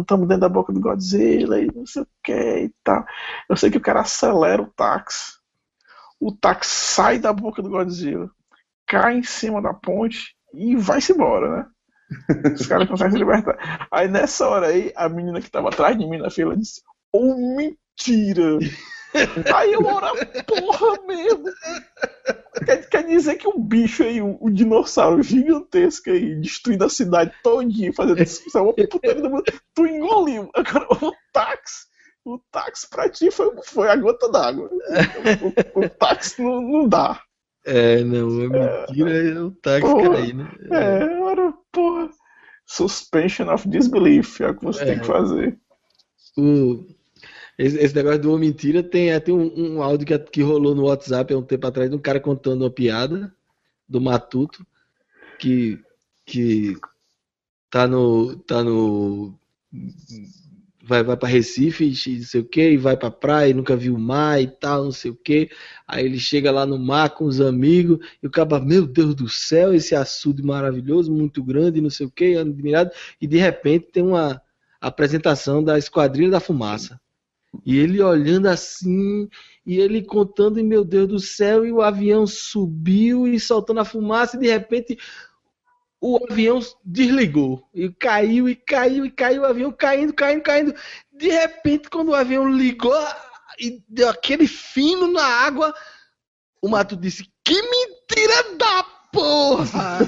[0.00, 3.04] estamos dentro da boca do Godzilla e não sei o que e tal.
[3.48, 5.38] Eu sei que o cara acelera o táxi.
[6.18, 8.30] O táxi sai da boca do Godzilla
[8.90, 11.66] cai em cima da ponte e vai-se embora, né?
[12.52, 13.86] Os caras conseguem se libertar.
[13.88, 16.82] Aí nessa hora aí, a menina que tava atrás de mim na fila disse:
[17.12, 18.58] Oh, mentira!
[19.54, 20.12] Aí eu ora,
[20.44, 21.44] porra mesmo!
[22.64, 27.32] Quer, quer, dizer que um bicho aí, um, um, dinossauro gigantesco aí, destruindo a cidade
[27.42, 29.44] todinha, fazendo isso, é uma putaria do mundo.
[29.74, 30.50] Tu engoliu.
[30.54, 31.86] Agora, o táxi,
[32.24, 34.68] o táxi pra ti foi, foi a gota d'água.
[34.68, 37.20] O, o, o, táxi não, não dá.
[37.64, 40.50] É, não, é mentira, é o táxi porra, cair, né?
[40.70, 42.10] É, era, porra.
[42.66, 44.86] Suspension of disbelief é o que você é.
[44.86, 45.58] tem que fazer.
[46.36, 46.86] O,
[47.58, 51.34] esse, esse, negócio do mentira tem até um, um áudio que, que rolou no WhatsApp
[51.34, 53.34] há um tempo atrás de um cara contando uma piada
[53.88, 54.64] do Matuto
[55.38, 55.78] que,
[56.24, 56.76] que
[57.68, 58.36] tá no.
[58.36, 59.34] tá no
[60.90, 64.42] vai, vai para Recife, não sei o que, e vai para praia, nunca viu mar
[64.42, 65.48] e tal, não sei o que.
[65.86, 69.28] Aí ele chega lá no mar com os amigos, e o cara, meu Deus do
[69.28, 72.90] céu, esse açude maravilhoso, muito grande, não sei o que, admirado,
[73.20, 74.42] e de repente tem uma
[74.80, 77.00] apresentação da Esquadrilha da Fumaça.
[77.64, 79.28] E ele olhando assim,
[79.64, 83.84] e ele contando, e meu Deus do céu, e o avião subiu e soltando a
[83.84, 84.98] fumaça, e de repente
[86.00, 87.68] o avião desligou.
[87.74, 90.74] E caiu, e caiu, e caiu, o avião caindo, caindo, caindo.
[91.12, 92.96] De repente, quando o avião ligou
[93.58, 95.74] e deu aquele fino na água,
[96.62, 98.82] o Mato disse: Que mentira da
[99.12, 99.98] porra!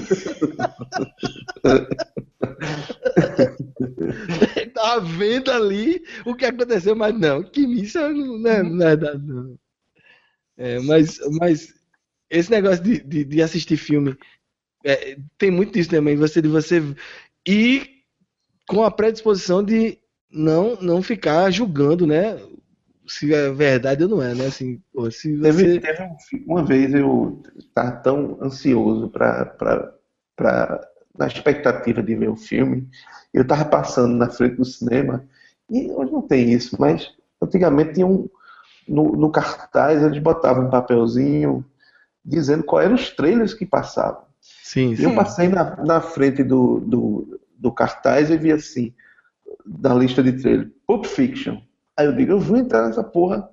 [4.73, 9.23] tava vendo ali o que aconteceu, mas não, que missa não é, não é verdade,
[9.25, 9.59] não.
[10.57, 11.73] É, mas, mas
[12.29, 14.17] esse negócio de, de, de assistir filme
[14.83, 16.83] é, tem muito disso também, você, de você
[17.47, 17.89] ir
[18.67, 19.97] com a predisposição de
[20.31, 22.39] não, não ficar julgando, né?
[23.07, 24.47] Se é verdade ou não é, né?
[24.47, 25.51] Assim, pô, se você...
[25.51, 26.15] teve, teve
[26.47, 29.99] uma vez eu estava tão ansioso para
[31.17, 32.89] na expectativa de ver o filme,
[33.31, 35.23] eu estava passando na frente do cinema
[35.69, 38.27] e hoje não tem isso, mas antigamente tinha um
[38.87, 41.63] no, no cartaz eles botavam um papelzinho
[42.25, 44.23] dizendo quais eram os trailers que passavam.
[44.43, 45.03] Sim, sim.
[45.03, 48.93] Eu passei na, na frente do, do, do cartaz e vi assim,
[49.65, 51.61] na lista de trailer, Pulp Fiction.
[51.95, 53.47] Aí eu digo, eu vou entrar nessa porra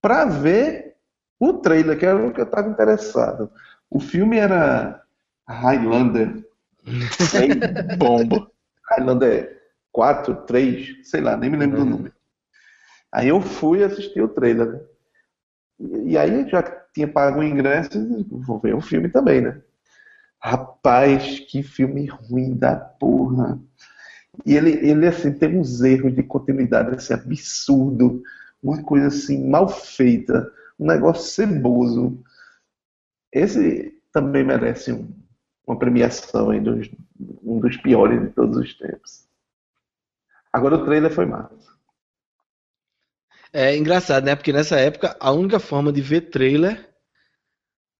[0.00, 0.96] pra ver
[1.38, 3.50] o trailer, que era o que eu tava interessado.
[3.90, 5.02] O filme era
[5.46, 6.44] Highlander.
[7.98, 8.50] Bomba.
[8.90, 9.60] Highlander
[9.90, 12.14] 4, 3, sei lá, nem me lembro do número.
[13.10, 14.80] Aí eu fui assistir o trailer, né?
[16.04, 16.62] E aí já
[16.94, 17.90] tinha pago o ingresso,
[18.30, 19.60] vou ver o filme também, né?
[20.42, 23.60] Rapaz, que filme ruim da porra.
[24.44, 28.22] E ele, ele assim, tem uns erros de continuidade assim, absurdo,
[28.62, 32.22] uma coisa assim, mal feita, um negócio ceboso.
[33.30, 35.14] Esse também merece um,
[35.66, 36.90] uma premiação aí dos,
[37.42, 39.28] um dos piores de todos os tempos.
[40.52, 41.72] Agora o trailer foi massa.
[43.52, 44.34] É engraçado, né?
[44.34, 46.90] Porque nessa época a única forma de ver trailer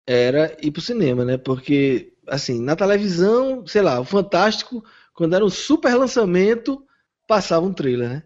[0.06, 1.36] era ir pro cinema, né?
[1.36, 4.84] Porque, assim, na televisão, sei lá, o Fantástico,
[5.14, 6.84] quando era um super lançamento,
[7.26, 8.22] passava um trailer, né?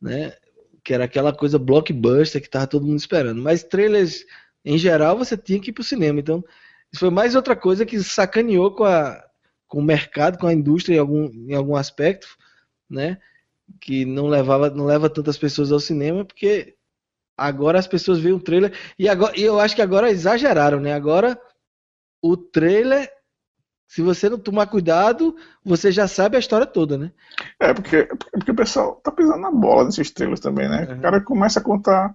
[0.00, 0.32] né?
[0.84, 3.42] Que era aquela coisa blockbuster que tava todo mundo esperando.
[3.42, 4.24] Mas trailers,
[4.64, 6.20] em geral, você tinha que ir pro cinema.
[6.20, 6.44] Então,
[6.92, 9.24] isso foi mais outra coisa que sacaneou com, a,
[9.66, 12.28] com o mercado, com a indústria em algum, em algum aspecto,
[12.88, 13.18] né?
[13.80, 16.76] que não levava, não leva tantas pessoas ao cinema, porque
[17.36, 20.94] agora as pessoas veem o trailer e agora e eu acho que agora exageraram, né?
[20.94, 21.38] Agora
[22.22, 23.10] o trailer,
[23.86, 27.12] se você não tomar cuidado, você já sabe a história toda, né?
[27.60, 30.86] É porque, porque o pessoal tá pisando na bola nesses trailers também, né?
[30.88, 30.98] Uhum.
[30.98, 32.14] O cara começa a contar,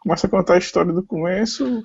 [0.00, 1.82] começa a contar a história do começo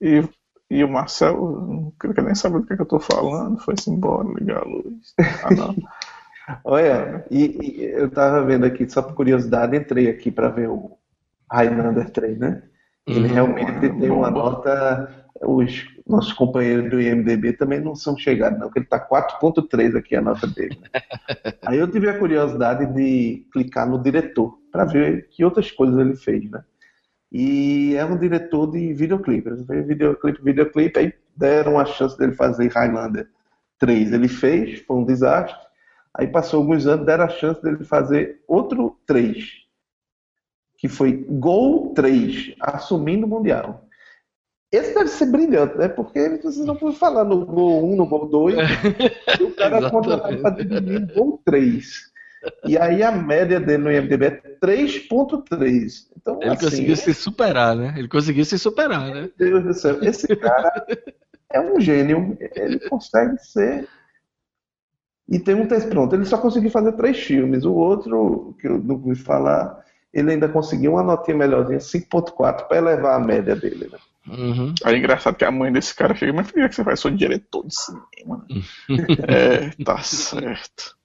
[0.00, 0.22] e
[0.70, 3.90] e o Marcelo, não quero nem saber do que, é que eu tô falando, foi-se
[3.90, 5.14] embora, ligar a luz.
[5.44, 5.76] Ah, não.
[6.64, 10.98] Olha, e, e eu tava vendo aqui, só por curiosidade, entrei aqui para ver o
[11.50, 12.62] Highlander 3, né?
[13.06, 13.34] Ele uhum.
[13.34, 15.23] realmente tem uma nota.
[15.42, 20.14] Os nossos companheiros do IMDB também não são chegados, não, porque ele tá 4.3 aqui
[20.14, 20.78] a nota dele.
[21.66, 26.14] Aí eu tive a curiosidade de clicar no diretor para ver que outras coisas ele
[26.14, 26.62] fez, né?
[27.32, 29.50] E é um diretor de videoclipe.
[29.84, 33.28] Videoclipe, videoclipe, aí deram a chance dele fazer Highlander
[33.80, 34.12] 3.
[34.12, 35.56] Ele fez, foi um desastre.
[36.16, 39.44] Aí passou alguns anos, deram a chance dele fazer outro 3,
[40.78, 43.83] que foi Gol 3, assumindo o Mundial.
[44.74, 45.88] Esse deve ser brilhante, né?
[45.88, 48.56] Porque vocês não podem falar no Gol 1, no Gol 2,
[49.40, 52.12] e o cara contratado para dividir no Gol 3.
[52.66, 56.08] E aí a média dele no IMDB é 3.3.
[56.16, 57.94] Então, ele assim, conseguiu se superar, né?
[57.96, 59.30] Ele conseguiu se superar, né?
[59.38, 60.86] Meu Deus do céu, esse cara
[61.50, 62.36] é um gênio.
[62.40, 63.88] Ele consegue ser
[65.28, 66.14] e tem um texto pronto.
[66.14, 67.64] Ele só conseguiu fazer três filmes.
[67.64, 72.76] O outro, que eu não vou falar, ele ainda conseguiu uma notinha melhorzinha, 5.4, para
[72.76, 73.88] elevar a média dele.
[73.90, 73.98] Né?
[74.26, 74.74] Uhum.
[74.84, 77.00] Aí é engraçado que a mãe desse cara chega, mas filha, que você faz?
[77.00, 78.46] Sou diretor de cinema.
[79.28, 80.96] é, tá certo.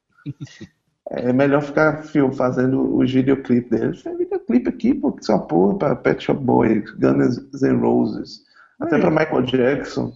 [1.10, 3.98] É melhor ficar filme, fazendo os videoclipes dele.
[3.98, 8.42] Faz videoclipe aqui, pô, que só porra pra Pet Shop Boys, Guns N' Roses,
[8.80, 9.00] até é.
[9.00, 10.16] pra Michael Jackson,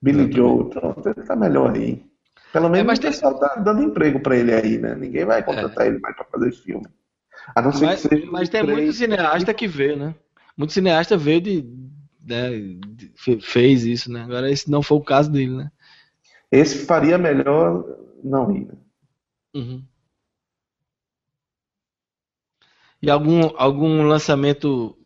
[0.00, 2.04] Billy Joel, pronto, ele tá melhor aí.
[2.52, 3.48] Pelo menos é, mas o pessoal tem...
[3.48, 4.94] tá dando emprego para ele aí, né?
[4.94, 5.88] Ninguém vai contratar é.
[5.88, 6.86] ele mais para fazer filme.
[7.54, 8.78] A não ser mas, que seja mas tem três...
[8.78, 10.14] muito cineasta que veio, né?
[10.56, 11.62] Muito cineasta veio de,
[12.26, 12.50] né,
[13.40, 14.22] fez isso, né?
[14.22, 15.70] Agora esse não foi o caso dele, né?
[16.50, 17.84] Esse faria melhor
[18.22, 18.66] não ir.
[18.66, 18.74] Né?
[19.54, 19.84] Uhum.
[23.00, 24.96] E algum, algum lançamento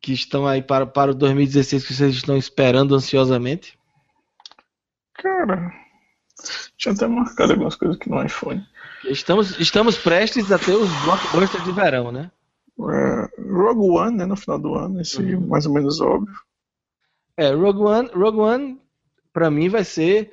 [0.00, 3.78] que estão aí para, para o 2016 que vocês estão esperando ansiosamente?
[5.14, 5.72] Cara,
[6.76, 8.66] tinha até marcado algumas coisas aqui no iPhone.
[9.04, 12.30] Estamos, estamos prestes a ter os blockbusters de verão, né?
[12.80, 15.46] É, Rogue One, né, no final do ano, esse uhum.
[15.46, 16.34] mais ou menos óbvio.
[17.36, 18.80] É, Rogue One, Rogue One
[19.32, 20.32] para mim vai ser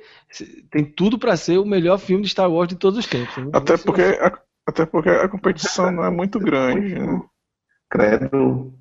[0.70, 3.36] tem tudo para ser o melhor filme de Star Wars de todos os tempos.
[3.36, 3.50] Né?
[3.52, 7.22] Até porque a, até porque a competição não é muito grande, né?
[7.88, 8.72] Credo.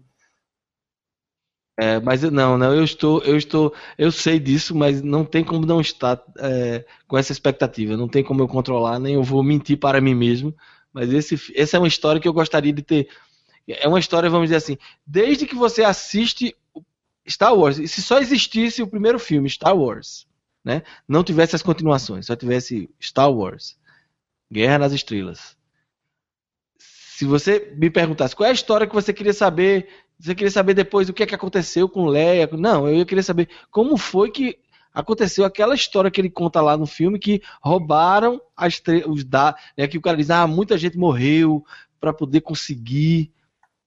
[1.81, 5.65] É, mas não, não, eu estou, eu estou, eu sei disso, mas não tem como
[5.65, 7.95] não estar é, com essa expectativa.
[7.95, 10.53] Não tem como eu controlar, nem eu vou mentir para mim mesmo.
[10.91, 13.07] Mas esse, essa é uma história que eu gostaria de ter.
[13.69, 16.55] É uma história, vamos dizer assim, desde que você assiste
[17.27, 20.27] Star Wars, e se só existisse o primeiro filme, Star Wars,
[20.63, 23.77] né, não tivesse as continuações, só tivesse Star Wars,
[24.51, 25.55] Guerra nas Estrelas.
[26.79, 29.87] Se você me perguntasse qual é a história que você queria saber
[30.19, 32.49] você queria saber depois o que, é que aconteceu com Leia.
[32.51, 34.59] Não, eu queria saber como foi que
[34.93, 39.61] aconteceu aquela história que ele conta lá no filme que roubaram as os dados.
[39.77, 41.63] Né, que o cara diz, ah, muita gente morreu
[42.01, 43.31] para poder conseguir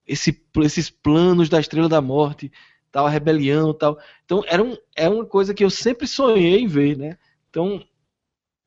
[0.05, 2.51] esse, esses planos da Estrela da Morte,
[2.91, 3.97] tal, a rebelião tal.
[4.25, 7.17] Então, era, um, era uma coisa que eu sempre sonhei em ver, né?
[7.49, 7.83] Então,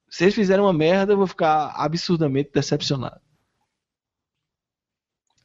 [0.08, 3.20] se eles fizerem uma merda, eu vou ficar absurdamente decepcionado.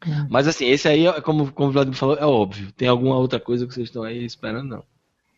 [0.01, 0.27] É.
[0.29, 2.71] Mas assim, esse aí, como, como o Vladimir falou, é óbvio.
[2.71, 4.83] Tem alguma outra coisa que vocês estão aí esperando, não?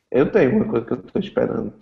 [0.09, 1.73] Eu tenho uma coisa que eu estou esperando.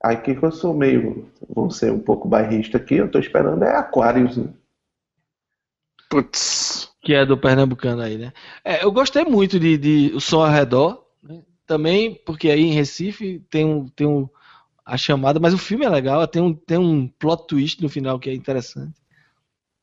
[0.00, 3.74] Aqui que eu sou meio, vou ser um pouco bairrista aqui, eu estou esperando é
[3.74, 4.36] Aquarius.
[4.36, 4.52] Né?
[6.10, 6.93] Putz.
[7.04, 8.32] Que é do Pernambucano aí, né?
[8.64, 11.42] É, eu gostei muito de, de O Som ao Redor, né?
[11.66, 14.28] também porque aí em Recife tem um, tem um
[14.84, 18.18] a chamada, mas o filme é legal, tem um, tem um plot twist no final
[18.18, 18.94] que é interessante.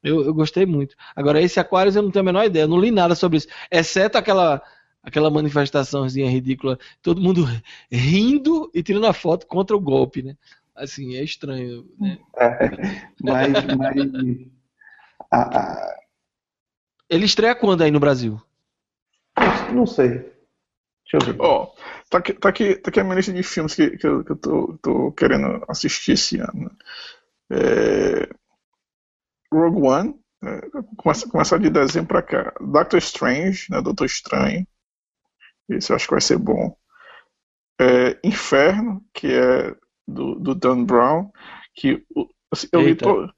[0.04, 0.96] Eu, eu gostei muito.
[1.16, 3.48] Agora, esse Aquarius eu não tenho a menor ideia, eu não li nada sobre isso,
[3.72, 4.62] exceto aquela
[5.04, 7.44] aquela manifestaçãozinha ridícula, todo mundo
[7.92, 10.36] rindo e tirando a foto contra o golpe, né?
[10.76, 12.20] Assim, é estranho, né?
[12.38, 12.70] É,
[13.22, 14.48] mas, mas
[15.32, 16.01] a, a...
[17.12, 18.42] ele estreia quando aí no Brasil?
[19.74, 20.10] Não sei.
[21.12, 21.42] Deixa eu ver.
[21.42, 21.76] Ó, oh,
[22.10, 24.32] tá, aqui, tá, aqui, tá aqui a minha lista de filmes que, que, eu, que
[24.32, 26.72] eu tô, tô querendo assistir esse ano.
[27.52, 28.30] É,
[29.54, 30.62] Rogue One, né,
[30.96, 32.54] começa, começar de dezembro pra cá.
[32.62, 34.66] Doctor Strange, né, Doutor Estranho.
[35.68, 36.76] Esse eu acho que vai ser bom.
[37.80, 39.76] É, Inferno, que é
[40.08, 41.30] do, do Dan Brown,
[41.76, 42.06] que
[42.52, 43.34] assim, eu, li to, assim,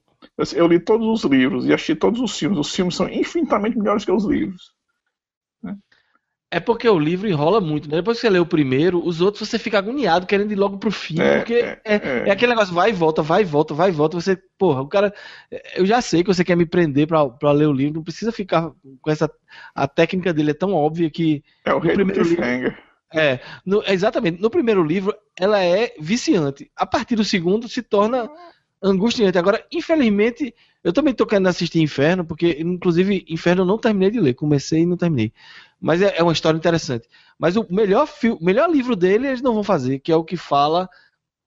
[0.55, 2.57] eu li todos os livros e achei todos os filmes.
[2.57, 4.73] Os filmes são infinitamente melhores que os livros.
[6.53, 7.95] É porque o livro enrola muito, né?
[7.95, 10.91] Depois que você lê o primeiro, os outros você fica agoniado, querendo ir logo pro
[10.91, 13.73] fim, é, porque é, é, é, é, aquele negócio, vai e volta, vai e volta,
[13.73, 14.21] vai e volta.
[14.21, 15.11] Você, porra, o cara.
[15.75, 18.31] Eu já sei que você quer me prender pra, pra ler o livro, não precisa
[18.31, 19.31] ficar com essa.
[19.73, 21.43] A técnica dele é tão óbvia que.
[21.65, 22.43] É o rei do livro,
[23.11, 24.39] É, no, exatamente.
[24.39, 26.69] No primeiro livro, ela é viciante.
[26.75, 28.29] A partir do segundo, se torna
[28.83, 29.37] angustiante.
[29.37, 30.53] Agora, infelizmente,
[30.83, 34.33] eu também tô querendo assistir Inferno, porque, inclusive, Inferno eu não terminei de ler.
[34.33, 35.31] Comecei e não terminei.
[35.79, 37.07] Mas é, é uma história interessante.
[37.39, 40.35] Mas o melhor, filme, melhor livro dele eles não vão fazer, que é o que
[40.35, 40.89] fala,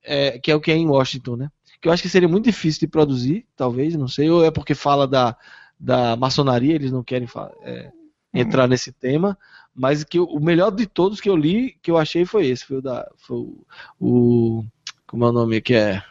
[0.03, 1.51] é, que é o que é em Washington, né?
[1.81, 4.75] Que eu acho que seria muito difícil de produzir, talvez, não sei, ou é porque
[4.75, 5.37] fala da,
[5.79, 7.29] da maçonaria, eles não querem
[7.63, 7.93] é,
[8.33, 9.39] entrar nesse tema,
[9.75, 12.79] mas que o melhor de todos que eu li, que eu achei foi esse, foi
[12.79, 13.67] o da, foi o,
[14.01, 14.65] o
[15.07, 16.03] como é o nome que é,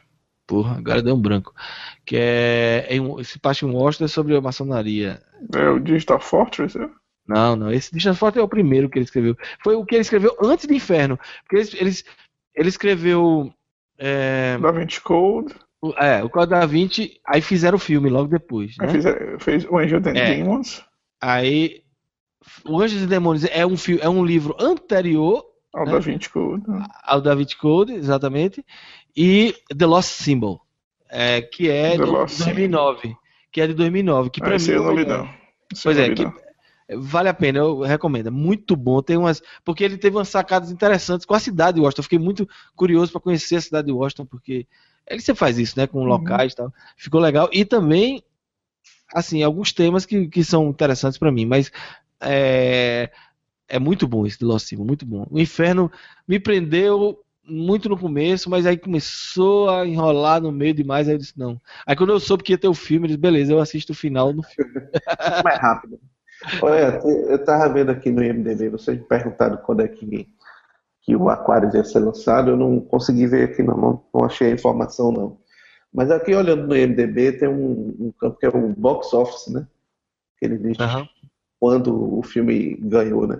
[0.48, 1.54] porra, agora deu um branco,
[2.06, 5.22] que é em, esse parte em Washington é sobre a maçonaria.
[5.54, 6.90] É o Digital Fortress, é?
[7.28, 7.72] Não, não.
[7.72, 9.36] Esse Digital Forte é o primeiro que ele escreveu.
[9.64, 11.20] Foi o que ele escreveu antes do Inferno.
[11.42, 11.96] Porque ele, ele,
[12.54, 13.52] ele escreveu.
[13.98, 15.56] É, da Vinci Code.
[15.98, 18.76] É, o Código da Vinci, aí fizeram o filme logo depois.
[18.78, 18.88] Né?
[19.40, 20.36] Fez o Angel and é.
[20.36, 20.84] Demons.
[21.22, 21.84] Aí.
[22.64, 25.44] O Anjos e Demônios é um, é um livro anterior.
[25.74, 25.94] Ao né?
[25.94, 26.64] Da Vinci Code.
[27.04, 28.64] Ao Da Vinci Code, exatamente.
[29.16, 30.62] E The Lost Symbol,
[31.10, 33.02] é, que é The de 2009.
[33.02, 33.18] Symbol.
[33.52, 34.30] Que é de 2009.
[34.30, 35.30] Que ah, mim, eu não li, não.
[35.82, 36.26] Pois é, que,
[36.88, 38.28] Vale a pena, eu recomendo.
[38.28, 39.02] É muito bom.
[39.02, 39.42] Tem umas.
[39.64, 42.02] Porque ele teve umas sacadas interessantes com a cidade de Washington.
[42.02, 44.68] Eu fiquei muito curioso para conhecer a cidade de Washington, porque
[45.08, 45.88] ele sempre faz isso, né?
[45.88, 46.06] Com uhum.
[46.06, 46.72] locais e tal.
[46.96, 47.50] Ficou legal.
[47.52, 48.24] E também,
[49.14, 51.46] assim, alguns temas que, que são interessantes para mim.
[51.46, 51.72] Mas
[52.22, 53.10] é,
[53.68, 55.26] é muito bom esse de Lost Cima, muito bom.
[55.32, 55.92] O Inferno
[56.28, 61.08] me prendeu muito no começo, mas aí começou a enrolar no meio demais.
[61.08, 61.60] Aí eu disse, não.
[61.86, 63.96] Aí quando eu soube que ia ter o filme, eu disse, beleza, eu assisto o
[63.96, 64.72] final no filme.
[65.44, 66.00] Mais rápido.
[66.62, 70.28] Olha, eu estava vendo aqui no IMDB, vocês me perguntaram quando é que,
[71.02, 74.50] que o Aquarius ia ser lançado, eu não consegui ver aqui, não, não, não achei
[74.50, 75.38] a informação não.
[75.94, 79.66] Mas aqui olhando no IMDB tem um, um campo que é o box office, né?
[80.38, 81.08] Que ele diz uhum.
[81.58, 83.40] quando o filme ganhou, né?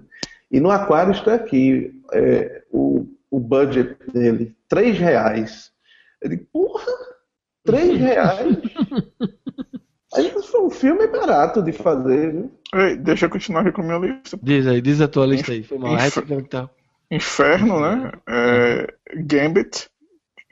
[0.50, 5.72] E no Aquarius está aqui é, o, o budget dele, 3 reais.
[6.22, 6.92] Ele, porra,
[7.66, 8.58] 3 reais?
[10.14, 12.60] Aí o filme é barato de fazer, viu?
[12.74, 14.40] Ei, deixa eu continuar aqui com a minha lista.
[14.42, 15.64] Diz aí, diz a tua lista aí.
[15.64, 15.94] Foi mal.
[15.96, 16.70] Infer...
[17.12, 18.12] Inferno, né?
[18.28, 18.94] É...
[19.16, 19.90] Gambit,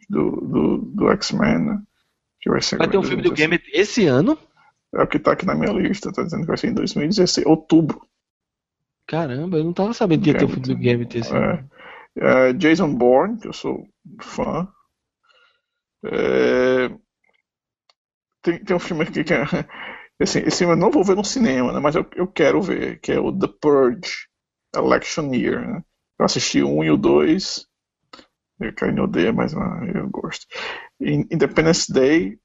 [0.10, 1.82] do, do, do X-Men, né?
[2.42, 4.38] Que vai ser vai ter um filme do Gambit esse ano?
[4.94, 7.48] É o que tá aqui na minha lista, tá dizendo que vai ser em 2016,
[7.48, 8.02] outubro.
[9.08, 11.70] Caramba, eu não tava sabendo que ia ter o filme do Gambit esse ano.
[12.18, 13.88] É, Jason Bourne, que eu sou
[14.22, 14.68] fã.
[16.06, 16.90] É,
[18.42, 19.44] tem, tem um filme aqui que é.
[20.22, 23.00] Assim, esse filme eu não vou ver no cinema, né, mas eu, eu quero ver,
[23.02, 24.28] que é o The Purge
[24.74, 25.68] Election Year.
[25.68, 25.84] Né?
[26.20, 27.68] Eu assisti o 1 e o 2.
[28.60, 30.46] Eu no odeia, mas ah, eu gosto.
[31.02, 32.38] Independence Day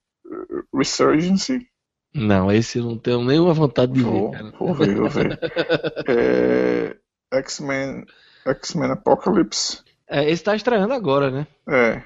[0.74, 1.68] Resurgency.
[2.14, 4.38] Não, esse eu não tenho nenhuma vontade de vou, ver.
[4.38, 4.50] Cara.
[4.58, 5.38] Vou ver, vou ver.
[6.08, 8.04] é, X-Men
[8.50, 9.82] X-Men Apocalypse.
[10.08, 11.46] É, esse tá estreando agora, né?
[11.68, 12.02] É.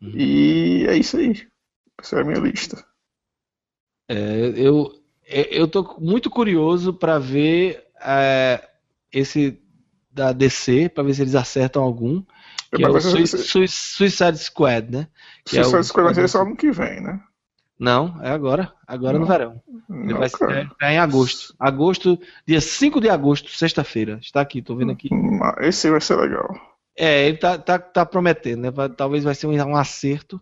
[0.00, 0.12] Uhum.
[0.14, 1.46] E é isso aí.
[2.00, 2.84] Essa é a minha lista.
[4.08, 4.90] É, eu,
[5.26, 8.66] é, eu tô muito curioso para ver é,
[9.12, 9.60] esse
[10.10, 12.22] da DC, para ver se eles acertam algum.
[12.74, 15.08] Que é o Suicide Squad, né?
[15.44, 17.20] Que Suicide é o, Squad vai ser só ano que vem, né?
[17.78, 18.72] Não, é agora.
[18.86, 19.62] Agora não, no verão.
[19.88, 21.54] Ele não, vai ser é, em agosto.
[21.58, 24.18] Agosto, dia 5 de agosto, sexta-feira.
[24.20, 25.08] Está aqui, tô vendo aqui.
[25.60, 26.48] Esse vai ser legal.
[26.96, 28.70] É, ele tá, tá, tá prometendo, né?
[28.96, 30.40] Talvez vai ser um, um acerto.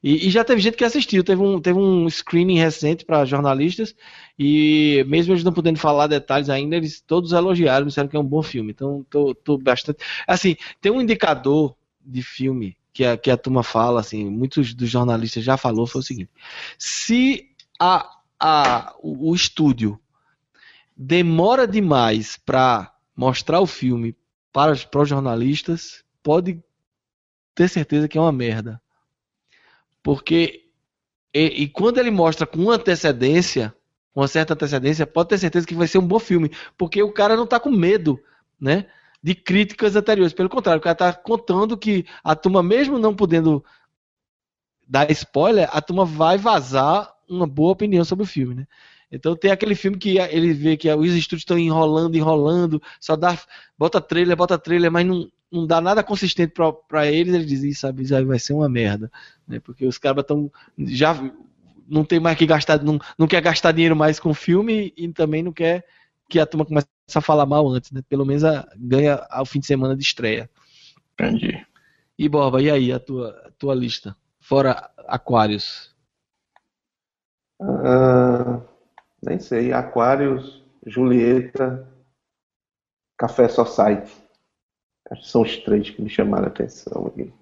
[0.00, 1.24] E, e, já teve gente que assistiu.
[1.24, 3.92] Teve um, teve um screening recente para jornalistas.
[4.38, 8.24] E mesmo eles não podendo falar detalhes ainda, eles todos elogiaram, disseram que é um
[8.24, 8.70] bom filme.
[8.70, 9.98] Então, tô, tô bastante.
[10.24, 14.88] Assim, tem um indicador de filme que a, que a turma fala, assim, muitos dos
[14.88, 16.30] jornalistas já falou, foi o seguinte:
[16.78, 18.08] se a,
[18.40, 20.00] a, o, o estúdio
[20.96, 24.16] demora demais para mostrar o filme
[24.50, 26.58] para, para os jornalistas, pode
[27.54, 28.80] ter certeza que é uma merda.
[30.02, 30.70] Porque
[31.34, 33.74] e, e, quando ele mostra com antecedência,
[34.14, 37.12] com uma certa antecedência, pode ter certeza que vai ser um bom filme, porque o
[37.12, 38.18] cara não está com medo,
[38.58, 38.86] né?
[39.22, 40.32] De críticas anteriores.
[40.32, 43.64] Pelo contrário, o cara está contando que a turma, mesmo não podendo
[44.86, 48.66] dar spoiler, a turma vai vazar uma boa opinião sobre o filme, né?
[49.10, 53.38] Então tem aquele filme que ele vê que os estúdios estão enrolando, enrolando, só dá,
[53.78, 56.52] bota trailer, bota trailer, mas não, não dá nada consistente
[56.88, 59.10] para eles, ele diz, isso, sabe, vai ser uma merda,
[59.46, 59.60] né?
[59.60, 61.14] Porque os caras estão já
[61.88, 65.42] não tem mais que gastar, não, não quer gastar dinheiro mais com filme e também
[65.42, 65.84] não quer
[66.28, 68.02] que a turma comece a falar mal antes, né?
[68.08, 70.50] Pelo menos a, ganha ao fim de semana de estreia.
[71.14, 71.64] Entendi.
[72.18, 74.16] E Borba, e aí a tua, a tua lista?
[74.40, 75.94] Fora Aquários.
[77.60, 78.62] Uh,
[79.22, 79.72] nem sei.
[79.72, 81.86] Aquários, Julieta,
[83.16, 84.12] Café Society.
[85.10, 87.32] Acho que são os três que me chamaram a atenção aqui.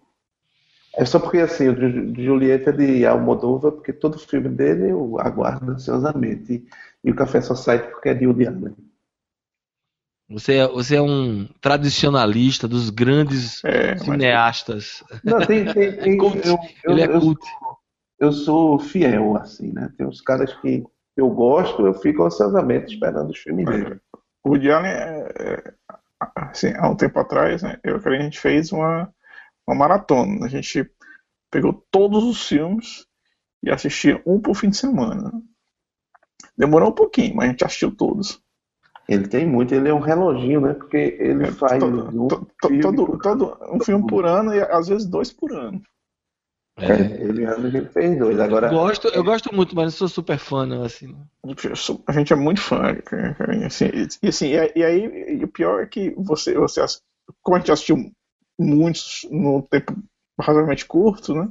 [0.97, 5.19] É só porque assim, o de Julieta é de Almodóvar, porque todo filme dele eu
[5.19, 6.65] aguardo ansiosamente.
[7.05, 8.77] E o Café Society porque é de Woody Allen.
[10.29, 15.05] Você é, você é um tradicionalista dos grandes é, cineastas.
[15.23, 17.41] Não, tem, tem, tem eu, Ele é cult.
[18.19, 19.93] Eu, eu sou fiel, assim, né?
[19.99, 20.83] Tem uns caras que
[21.17, 24.01] eu gosto, eu fico ansiosamente esperando os filmes dele.
[24.43, 25.75] O Woody Allen, é, é,
[26.37, 29.13] assim, há um tempo atrás, né, eu a gente fez uma,
[29.67, 30.47] uma maratona.
[30.47, 30.91] A gente
[31.51, 33.07] pegou todos os filmes
[33.63, 35.33] e assistia um por fim de semana.
[36.57, 38.41] Demorou um pouquinho, mas a gente assistiu todos.
[39.09, 40.75] Ele tem muito, ele é um reloginho, né?
[40.75, 42.29] Porque ele é, faz todo, um,
[42.63, 45.83] filme todo, todo, um filme por ano e às vezes dois por ano.
[46.77, 48.41] É, ele, ele fez dois.
[48.41, 51.15] Agora, gosto, eu gosto muito, mas não sou super fã, não, assim.
[52.07, 52.97] A gente é muito fã,
[53.65, 53.91] assim,
[54.23, 56.85] e, assim, e, e aí e o pior é que você, você,
[57.43, 58.11] como a gente assistiu
[58.59, 59.95] muitos no tempo
[60.41, 61.49] razoavelmente curto, né?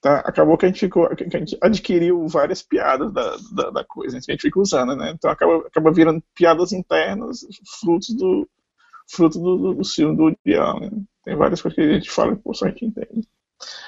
[0.00, 3.84] Tá, acabou que a gente ficou, que a gente adquiriu várias piadas da, da, da
[3.84, 5.10] coisa, a gente fica usando, né?
[5.10, 7.40] Então acaba, acaba virando piadas internas,
[7.80, 8.48] frutos do
[9.10, 10.90] fruto do, do, do filme do né?
[11.24, 13.28] Tem várias coisas que a gente fala que só a gente entende.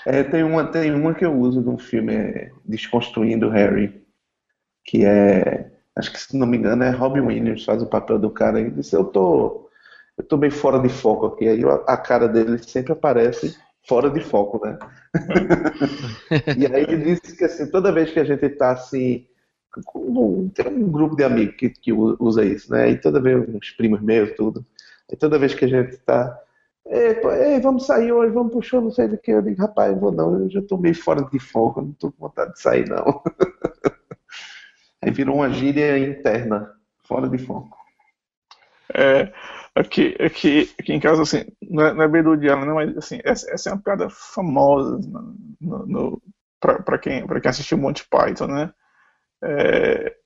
[0.05, 4.05] É, tem uma, tem uma que eu uso de um filme é, Desconstruindo Harry,
[4.84, 8.30] que é, acho que se não me engano é Robin Williams faz o papel do
[8.30, 9.70] cara e disse, eu tô,
[10.18, 13.56] eu tô bem fora de foco aqui, aí a cara dele sempre aparece
[13.87, 14.79] fora de foco, né?
[16.57, 19.27] e aí ele disse que assim, toda vez que a gente está assim,
[20.55, 22.91] tem um grupo de amigos que, que usa isso, né?
[22.91, 24.65] E toda vez, uns primos meus, tudo.
[25.11, 26.39] E toda vez que a gente está
[26.85, 29.31] Ei, vamos sair hoje, vamos pro show, não sei do que.
[29.31, 32.27] Eu digo, rapaz, vou não, eu já tô meio fora de foco, não tô com
[32.27, 33.23] vontade de sair, não.
[35.01, 36.73] Aí virou uma gíria interna,
[37.05, 37.77] fora de foco.
[38.95, 39.33] É,
[39.74, 42.94] Aqui, aqui, aqui em casa, assim, não é, não é bem do Diana, não, mas
[42.97, 45.01] assim, essa, essa é uma piada famosa
[45.61, 46.23] no, no,
[46.61, 48.73] para quem, quem assistiu Monty Python, né?
[49.43, 50.16] É,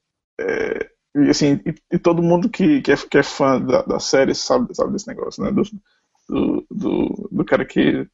[0.40, 4.00] é, e, assim, e, e, todo mundo que, que, é, que é fã da, da
[4.00, 5.50] série sabe, sabe desse negócio, né?
[5.50, 5.62] Do,
[6.28, 8.06] do, do, do cara que.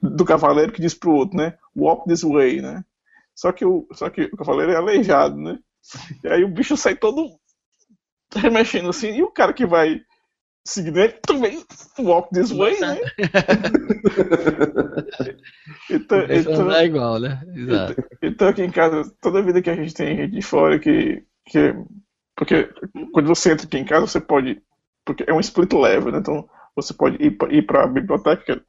[0.00, 1.56] Do cavaleiro que diz pro outro, né?
[1.74, 2.84] Walk this way, né?
[3.34, 5.58] Só que o, só que o cavaleiro é aleijado, né?
[6.22, 7.30] E aí o bicho sai todo
[8.34, 10.02] remexendo assim, e o cara que vai
[10.66, 11.64] seguindo ele, também
[11.98, 12.98] walk this way, né?
[15.88, 17.40] então, então, é igual, né?
[17.54, 17.92] Exato.
[17.92, 21.24] Então, então, aqui em casa, toda vida que a gente tem gente de fora que,
[21.46, 21.74] que.
[22.36, 22.68] Porque
[23.12, 24.60] quando você entra aqui em casa, você pode.
[25.04, 26.18] Porque é um split level, né?
[26.18, 28.62] Então você pode ir, ir para a biblioteca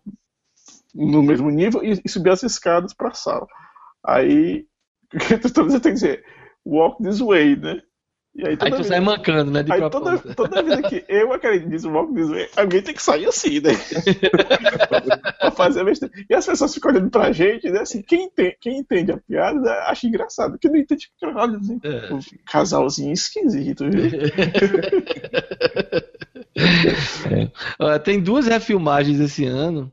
[0.93, 3.47] no mesmo nível e, e subir as escadas para a sala.
[4.05, 4.65] Aí,
[5.53, 6.23] toda vez tem que dizer
[6.65, 7.81] walk this way, né?
[8.37, 9.63] E aí, aí tu sai mancando, né?
[9.63, 13.01] De aí toda, toda vida que eu acredito nisso, walk this way, alguém tem que
[13.01, 13.71] sair assim, né?
[15.41, 16.13] pra fazer a besteira.
[16.29, 17.79] E as pessoas ficam olhando pra gente, né?
[17.79, 20.59] Assim, quem, entende, quem entende a piada né, acha engraçado.
[20.59, 22.13] Quem não entende, fica olha assim, é.
[22.13, 24.03] um casalzinho esquisito, viu?
[27.79, 27.99] É.
[27.99, 29.91] Tem duas refilmagens esse ano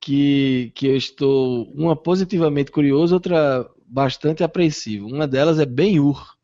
[0.00, 5.06] que, que eu estou, uma positivamente curioso, outra bastante apreensivo.
[5.06, 6.41] Uma delas é Ben-Hur.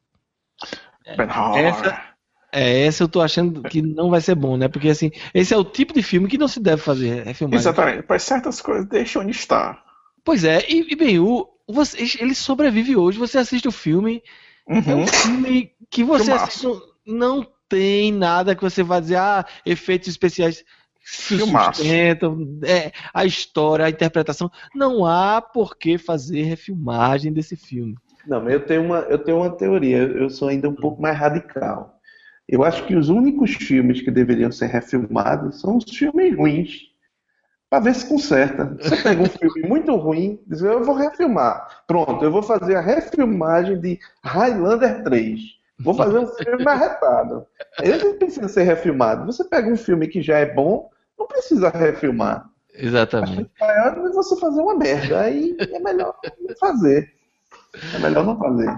[1.58, 2.02] Essa,
[2.52, 4.68] é, essa eu tô achando que não vai ser bom, né?
[4.68, 7.60] Porque assim, esse é o tipo de filme que não se deve fazer refilmagem.
[7.60, 9.82] Exatamente, para certas coisas deixa onde está.
[10.24, 14.22] Pois é, e, e bem, o, você, ele sobrevive hoje, você assiste o filme,
[14.66, 14.82] uhum.
[14.86, 16.66] é um filme que você assiste,
[17.06, 20.64] não tem nada que você vá dizer, ah, efeitos especiais
[21.04, 24.50] sustentam, é, a história, a interpretação.
[24.74, 27.94] Não há por que fazer refilmagem desse filme.
[28.28, 31.16] Não, mas eu tenho uma, eu tenho uma teoria, eu sou ainda um pouco mais
[31.16, 31.98] radical.
[32.46, 36.88] Eu acho que os únicos filmes que deveriam ser refilmados são os filmes ruins.
[37.70, 38.76] Para ver se conserta.
[38.80, 41.84] Você pega um filme muito ruim, diz, eu vou refilmar.
[41.86, 45.40] Pronto, eu vou fazer a refilmagem de Highlander 3.
[45.80, 47.46] Vou fazer um filme arretado.
[47.80, 49.24] Ele precisa ser refilmado.
[49.24, 52.50] Você pega um filme que já é bom, não precisa refilmar.
[52.74, 53.50] Exatamente.
[53.60, 55.20] É você fazer uma merda.
[55.20, 56.14] Aí é melhor
[56.60, 57.17] fazer.
[57.94, 58.74] É melhor não fazer.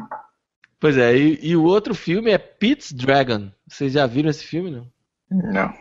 [0.78, 3.50] Pois é, e, e, o outro filme é Pete's Dragon.
[3.68, 4.90] Vocês já viram esse filme, não?
[5.30, 5.74] Não.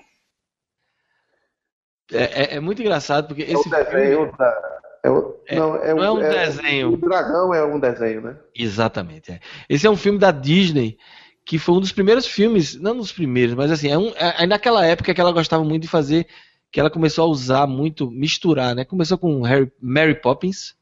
[2.11, 4.37] É, é, é muito engraçado porque é esse desenho filme...
[4.37, 4.79] da...
[5.01, 6.93] É, é, não, é, não é um é desenho.
[6.93, 8.37] O dragão é um desenho, né?
[8.53, 9.31] Exatamente.
[9.31, 9.39] É.
[9.69, 10.97] Esse é um filme da Disney
[11.45, 14.85] que foi um dos primeiros filmes, não dos primeiros, mas assim, é, um, é naquela
[14.85, 16.27] época que ela gostava muito de fazer,
[16.71, 18.85] que ela começou a usar muito, misturar, né?
[18.85, 20.75] Começou com Harry, Mary Poppins.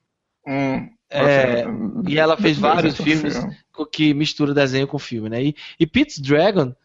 [0.46, 0.90] Hum.
[1.10, 1.64] É,
[2.08, 3.36] e ela fez vários filmes
[3.92, 5.44] que mistura desenho com filme, né?
[5.44, 6.76] E, e Pete's Dragon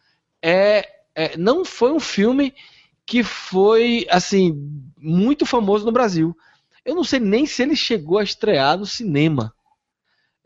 [0.41, 2.55] é, é, não foi um filme
[3.05, 4.55] que foi assim
[4.97, 6.37] muito famoso no Brasil.
[6.85, 9.53] Eu não sei nem se ele chegou a estrear no cinema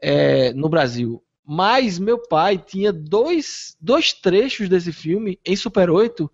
[0.01, 1.23] é, no Brasil.
[1.45, 6.31] Mas meu pai tinha dois, dois trechos desse filme em Super 8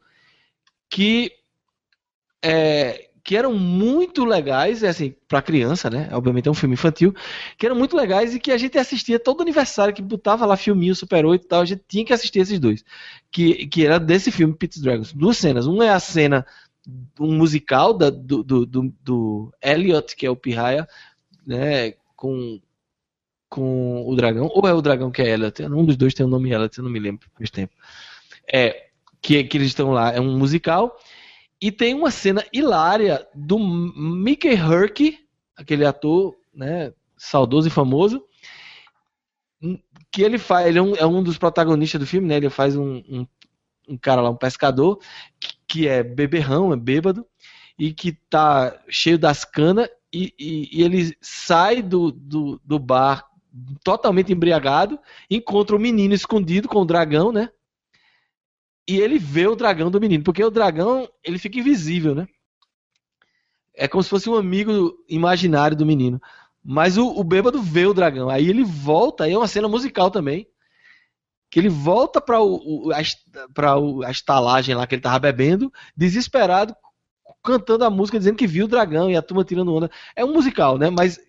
[0.89, 1.33] que
[2.43, 6.09] é, que eram muito legais, é assim, para criança, né?
[6.13, 7.15] Obviamente é um filme infantil,
[7.57, 10.95] que eram muito legais e que a gente assistia todo aniversário que botava lá filminho
[10.95, 12.85] Super 8 e tal, a gente tinha que assistir esses dois.
[13.31, 15.13] Que, que era desse filme Pete's Dragons.
[15.13, 15.67] Duas cenas.
[15.67, 16.45] Uma é a cena
[17.19, 20.89] um musical da, do, do, do, do Elliot, que é o Pirraia,
[21.47, 22.61] né, com,
[23.49, 25.63] com o dragão, ou é o dragão que é Elliot?
[25.65, 27.73] Um dos dois tem o nome Elliot, eu não me lembro faz tempo.
[28.53, 28.89] É,
[29.21, 30.99] que, que eles estão lá, é um musical,
[31.63, 35.17] e tem uma cena hilária do Mickey Herc,
[35.57, 38.21] aquele ator, né, saudoso e famoso,
[40.11, 42.37] que ele faz, ele é um, é um dos protagonistas do filme, né?
[42.37, 43.27] Ele faz um, um,
[43.89, 44.99] um cara lá, um pescador,
[45.39, 47.25] que, que, é beberrão, é bêbado,
[47.79, 53.25] e que tá cheio das canas, e, e, e, ele sai do, do, do bar
[53.85, 54.99] totalmente embriagado,
[55.31, 57.51] encontra o um menino escondido com o dragão, né?
[58.89, 62.27] E ele vê o dragão do menino, porque o dragão ele fica invisível, né?
[63.75, 66.21] É como se fosse um amigo imaginário do menino.
[66.65, 68.29] Mas o, o bêbado vê o dragão.
[68.29, 70.47] Aí ele volta, aí é uma cena musical também.
[71.51, 75.73] Que ele volta para o, o, a, o, a estalagem lá que ele tava bebendo,
[75.97, 76.75] desesperado,
[77.43, 79.91] cantando a música, dizendo que viu o dragão e a turma tirando onda.
[80.15, 80.91] É um musical, né?
[80.91, 81.21] Mas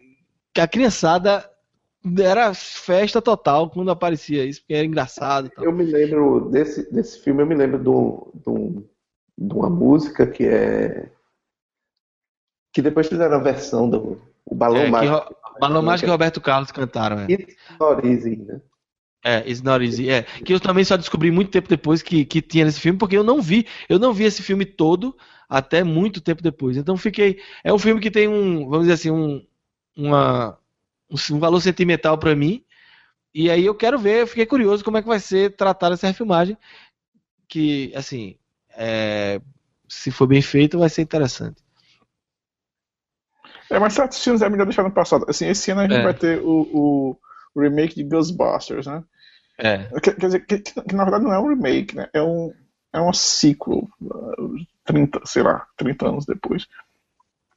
[0.54, 1.50] que a criançada
[2.20, 5.52] era festa total quando aparecia isso, porque era engraçado.
[5.58, 8.84] Eu me lembro desse, desse filme, eu me lembro de,
[9.38, 11.10] de uma música que é.
[12.74, 15.36] Que depois fizeram a versão do o Balão é, Mágico.
[15.60, 17.20] Balão Mágico e Roberto Carlos cantaram.
[17.20, 17.32] É.
[17.32, 18.62] It's not easy, né?
[19.24, 20.10] É, It's Not Easy.
[20.10, 23.18] É, que eu também só descobri muito tempo depois que, que tinha nesse filme, porque
[23.18, 25.16] eu não vi, eu não vi esse filme todo
[25.48, 26.76] até muito tempo depois.
[26.76, 27.40] Então fiquei.
[27.64, 29.46] É um filme que tem um, vamos dizer assim, um,
[29.96, 30.58] uma,
[31.32, 32.64] um valor sentimental para mim.
[33.34, 36.08] E aí eu quero ver, eu fiquei curioso como é que vai ser tratada essa
[36.08, 36.58] refilmagem.
[37.48, 38.36] Que, assim,
[38.76, 39.42] é,
[39.88, 41.64] se for bem feito, vai ser interessante.
[43.70, 45.26] É, mas certos filmes é melhor deixar no passado.
[45.28, 46.04] Assim, esse ano a gente é.
[46.04, 47.18] vai ter o,
[47.56, 49.04] o, remake de Ghostbusters, né?
[49.58, 49.88] É.
[50.00, 52.10] Quer, quer dizer, que, que, na verdade não é um remake, né?
[52.14, 52.54] É um,
[52.92, 53.88] é uma sequel,
[54.86, 56.68] 30, sei lá, 30 anos depois.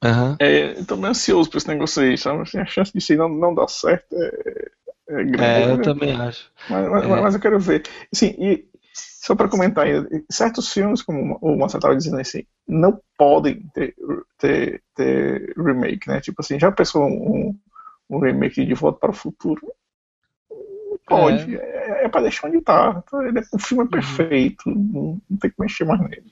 [0.03, 0.37] Aham.
[0.39, 2.41] É, eu tô meio ansioso pra esse negócio aí, sabe?
[2.41, 4.69] Assim, a chance de não, não dar certo é,
[5.09, 5.43] é grande.
[5.43, 5.83] É, eu né?
[5.83, 6.51] também acho.
[6.69, 7.07] Mas, mas- É.
[7.07, 7.83] mas eu quero ver.
[8.13, 12.99] Assim, e só para comentar ainda, certos filmes, como o Marcelo estava dizendo assim, não
[13.17, 13.95] podem ter,
[14.37, 16.21] ter, ter remake, né?
[16.21, 17.57] Tipo assim, já pensou um,
[18.09, 19.61] um remake de Volta para o Futuro?
[20.49, 21.55] Não Pode.
[21.57, 23.03] É, é para deixar onde tá.
[23.27, 23.87] Ele é- O filme Uhum.
[23.87, 26.31] é perfeito, não, não tem que mexer mais nele.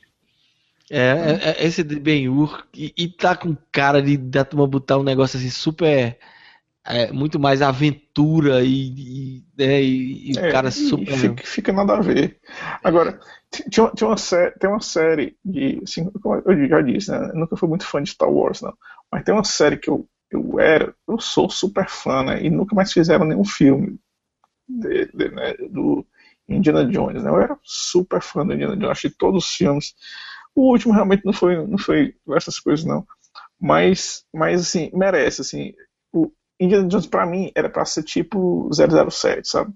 [0.89, 4.97] É, é- é esse de Ben-Hur e, e tá com cara de da turma botar
[4.99, 6.17] um negócio assim super
[6.85, 11.71] é, muito mais aventura e, e, né, e- e o É, cara super fica, fica
[11.73, 12.39] nada a ver.
[12.83, 13.19] Agora,
[13.71, 15.79] tinha, tinha uma sé- tem uma série de.
[15.83, 16.11] Assim,
[16.45, 17.29] eu já disse, né?
[17.33, 18.73] Eu nunca fui muito fã de Star Wars, não.
[19.11, 22.43] Mas tem uma série que eu, eu era, eu sou super fã, né?
[22.43, 23.97] E nunca mais fizeram nenhum filme
[24.67, 26.05] de- de- né, do
[26.49, 27.29] Indiana Jones, né?
[27.29, 29.95] Eu era super fã do Indiana Jones, achei todos os filmes.
[30.55, 33.05] O último realmente não foi, não foi essas coisas, não.
[33.59, 35.73] Mas, mas assim, merece, assim.
[36.13, 39.73] O Indiana Jones, pra mim, era pra ser tipo 007, sabe?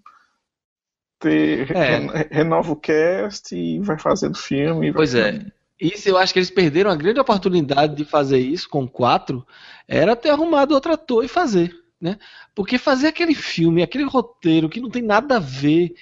[1.19, 1.97] Ter, É.
[1.97, 4.87] ren- renova o cast e vai fazendo filme.
[4.87, 5.45] e vai Pois é.
[5.79, 9.45] Isso eu acho que eles perderam a grande oportunidade de fazer isso com quatro,
[9.87, 12.17] era ter arrumado outro ator e fazer, né?
[12.53, 15.93] Porque fazer aquele filme, aquele roteiro que não tem nada a ver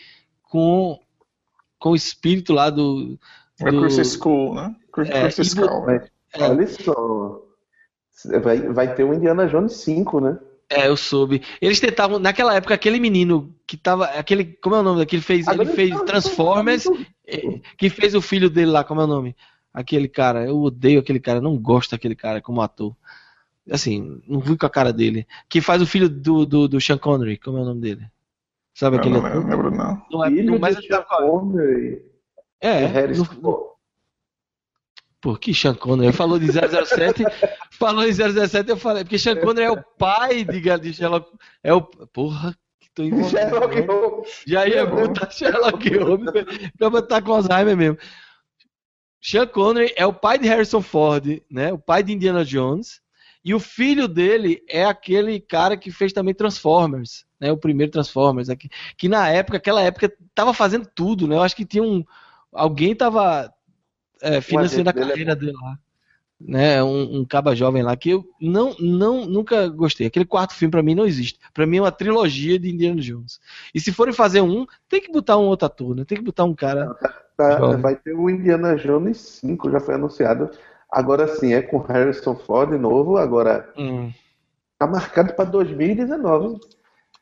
[0.43, 0.99] com,
[1.79, 3.19] com o espírito lá do.
[3.59, 4.75] Do- Crystal School, né?
[4.91, 5.85] Cry- É, Skull.
[5.85, 6.03] Mas,
[6.33, 6.43] É.
[6.43, 7.41] olha só.
[8.43, 10.39] Vai, vai ter o Indiana Jones 5, né?
[10.69, 11.41] É, eu soube.
[11.61, 14.05] Eles tentavam, naquela época, aquele menino que tava.
[14.05, 14.43] Aquele.
[14.45, 15.21] Como é o nome daquele?
[15.21, 16.85] Fez, ele fez tá- Transformers,
[17.25, 19.35] eh, que fez o filho dele lá, como é o nome?
[19.73, 22.95] Aquele cara, eu odeio aquele cara, não gosto daquele cara como ator.
[23.69, 25.25] Assim, não vi com a cara dele.
[25.47, 28.05] Que faz o filho do, do, do Sean Connery, como é o nome dele?
[28.73, 30.01] Sabe Não, aquele não, lembro, não.
[30.11, 32.01] Não é, Filho não, mas do tá Sean Connery
[32.61, 33.67] É, Harrison no- Ford.
[35.19, 36.13] Pô, que Sean Connery?
[36.13, 37.23] Falou de 007,
[37.71, 41.29] falou em 007, eu falei, porque Sean Connery é o pai de, de Sherlock.
[41.63, 41.81] É o.
[41.81, 43.91] Porra, que tô Sherlock envolvido.
[43.93, 44.43] Holmes.
[44.45, 46.31] Já ia botar Sherlock Holmes
[46.77, 47.97] pra botar com Alzheimer mesmo.
[49.21, 51.73] Sean Connery é o pai de Harrison Ford, né?
[51.73, 53.01] O pai de Indiana Jones.
[53.43, 57.51] E o filho dele é aquele cara que fez também Transformers, né?
[57.51, 61.35] O primeiro Transformers, aqui, que na época, aquela época, tava fazendo tudo, né?
[61.35, 62.03] Eu acho que tinha um
[62.57, 63.53] alguém tava
[64.21, 65.79] é, financiando a dele é carreira dele lá,
[66.39, 66.83] né?
[66.83, 70.07] Um, um caba jovem lá que eu não, não, nunca gostei.
[70.07, 71.39] Aquele quarto filme pra mim não existe.
[71.53, 73.39] Pra mim é uma trilogia de Indiana Jones.
[73.73, 76.03] E se forem fazer um, tem que botar um outro ator, né?
[76.03, 76.93] Tem que botar um cara.
[77.37, 77.81] Tá, Jovem.
[77.81, 80.49] vai ter o Indiana Jones 5, já foi anunciado.
[80.91, 83.17] Agora sim, é com Harrison Ford de novo.
[83.17, 84.11] Agora Hum,
[84.79, 86.59] tá marcado para 2019.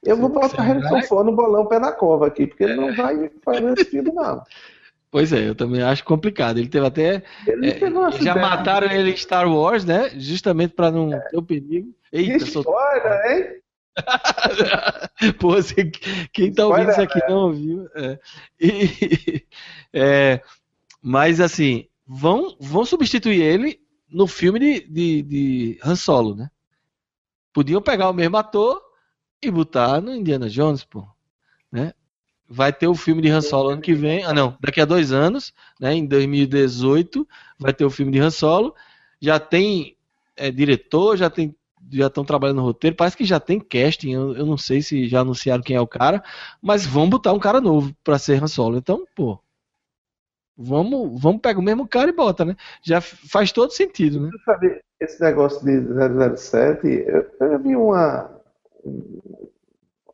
[0.03, 0.61] Eu vou botar?
[0.61, 4.11] Harrison Ford no bolão pé na cova aqui, porque ele não vai fazer esse filme,
[4.11, 4.41] não.
[5.15, 6.57] Pois é, eu também acho complicado.
[6.57, 7.23] Ele teve até.
[7.47, 7.79] Ele é,
[8.21, 10.09] já mataram ele em Star Wars, né?
[10.19, 11.95] Justamente pra não ter o perigo.
[12.11, 12.65] Que Eita, sou...
[13.25, 13.61] hein?
[15.39, 15.89] Pô, você-
[16.33, 17.87] quem tá ouvindo isso aqui não ouviu.
[17.95, 18.19] É.
[18.59, 19.45] E-
[19.93, 20.41] é,
[21.01, 23.79] mas assim, vão, vão substituir ele
[24.09, 26.51] no filme de, de, de Han Solo, né?
[27.53, 28.81] Podiam pegar o mesmo ator
[29.41, 31.07] e botar no Indiana Jones, pô.
[31.71, 31.93] Né?
[32.47, 34.23] Vai ter o filme de Han Solo ano que vem.
[34.23, 35.93] Ah, não, daqui a dois anos, né?
[35.93, 37.27] Em 2018,
[37.57, 38.75] vai ter o filme de Han Solo.
[39.19, 39.95] Já tem
[40.35, 41.55] é, diretor, já tem
[41.91, 45.07] já estão trabalhando no roteiro, parece que já tem casting, eu, eu não sei se
[45.07, 46.23] já anunciaram quem é o cara,
[46.59, 48.77] mas vão botar um cara novo pra ser Han Solo.
[48.77, 49.39] Então, pô,
[50.57, 52.55] vamos, vamos pegar o mesmo cara e bota, né?
[52.81, 54.29] Já faz todo sentido, né?
[54.45, 58.31] Sabe, esse negócio de 007, eu, eu vi uma.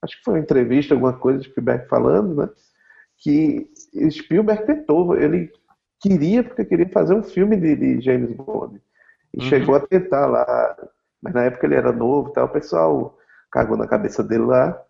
[0.01, 2.49] Acho que foi uma entrevista, alguma coisa de Spielberg falando, né?
[3.17, 3.69] Que
[4.09, 5.51] Spielberg tentou, ele
[6.01, 8.81] queria, porque queria fazer um filme de, de James Bond.
[9.33, 9.49] E Uhum.
[9.49, 10.75] chegou a tentar lá,
[11.21, 13.17] mas na época ele era novo e tal, o pessoal
[13.51, 14.81] cagou na cabeça dele lá.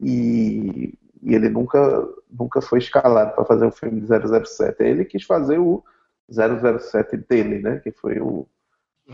[0.00, 4.82] E, e ele nunca, nunca foi escalado para fazer um filme de 007.
[4.82, 5.82] Aí ele quis fazer o
[6.30, 7.78] 007 dele, né?
[7.78, 8.46] Que foi o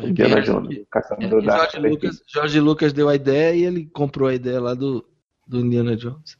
[0.01, 4.28] Indiana Jones, o caçador da George, Lucas, George Lucas deu a ideia e ele comprou
[4.28, 5.05] a ideia lá do,
[5.47, 6.36] do Indiana Jones.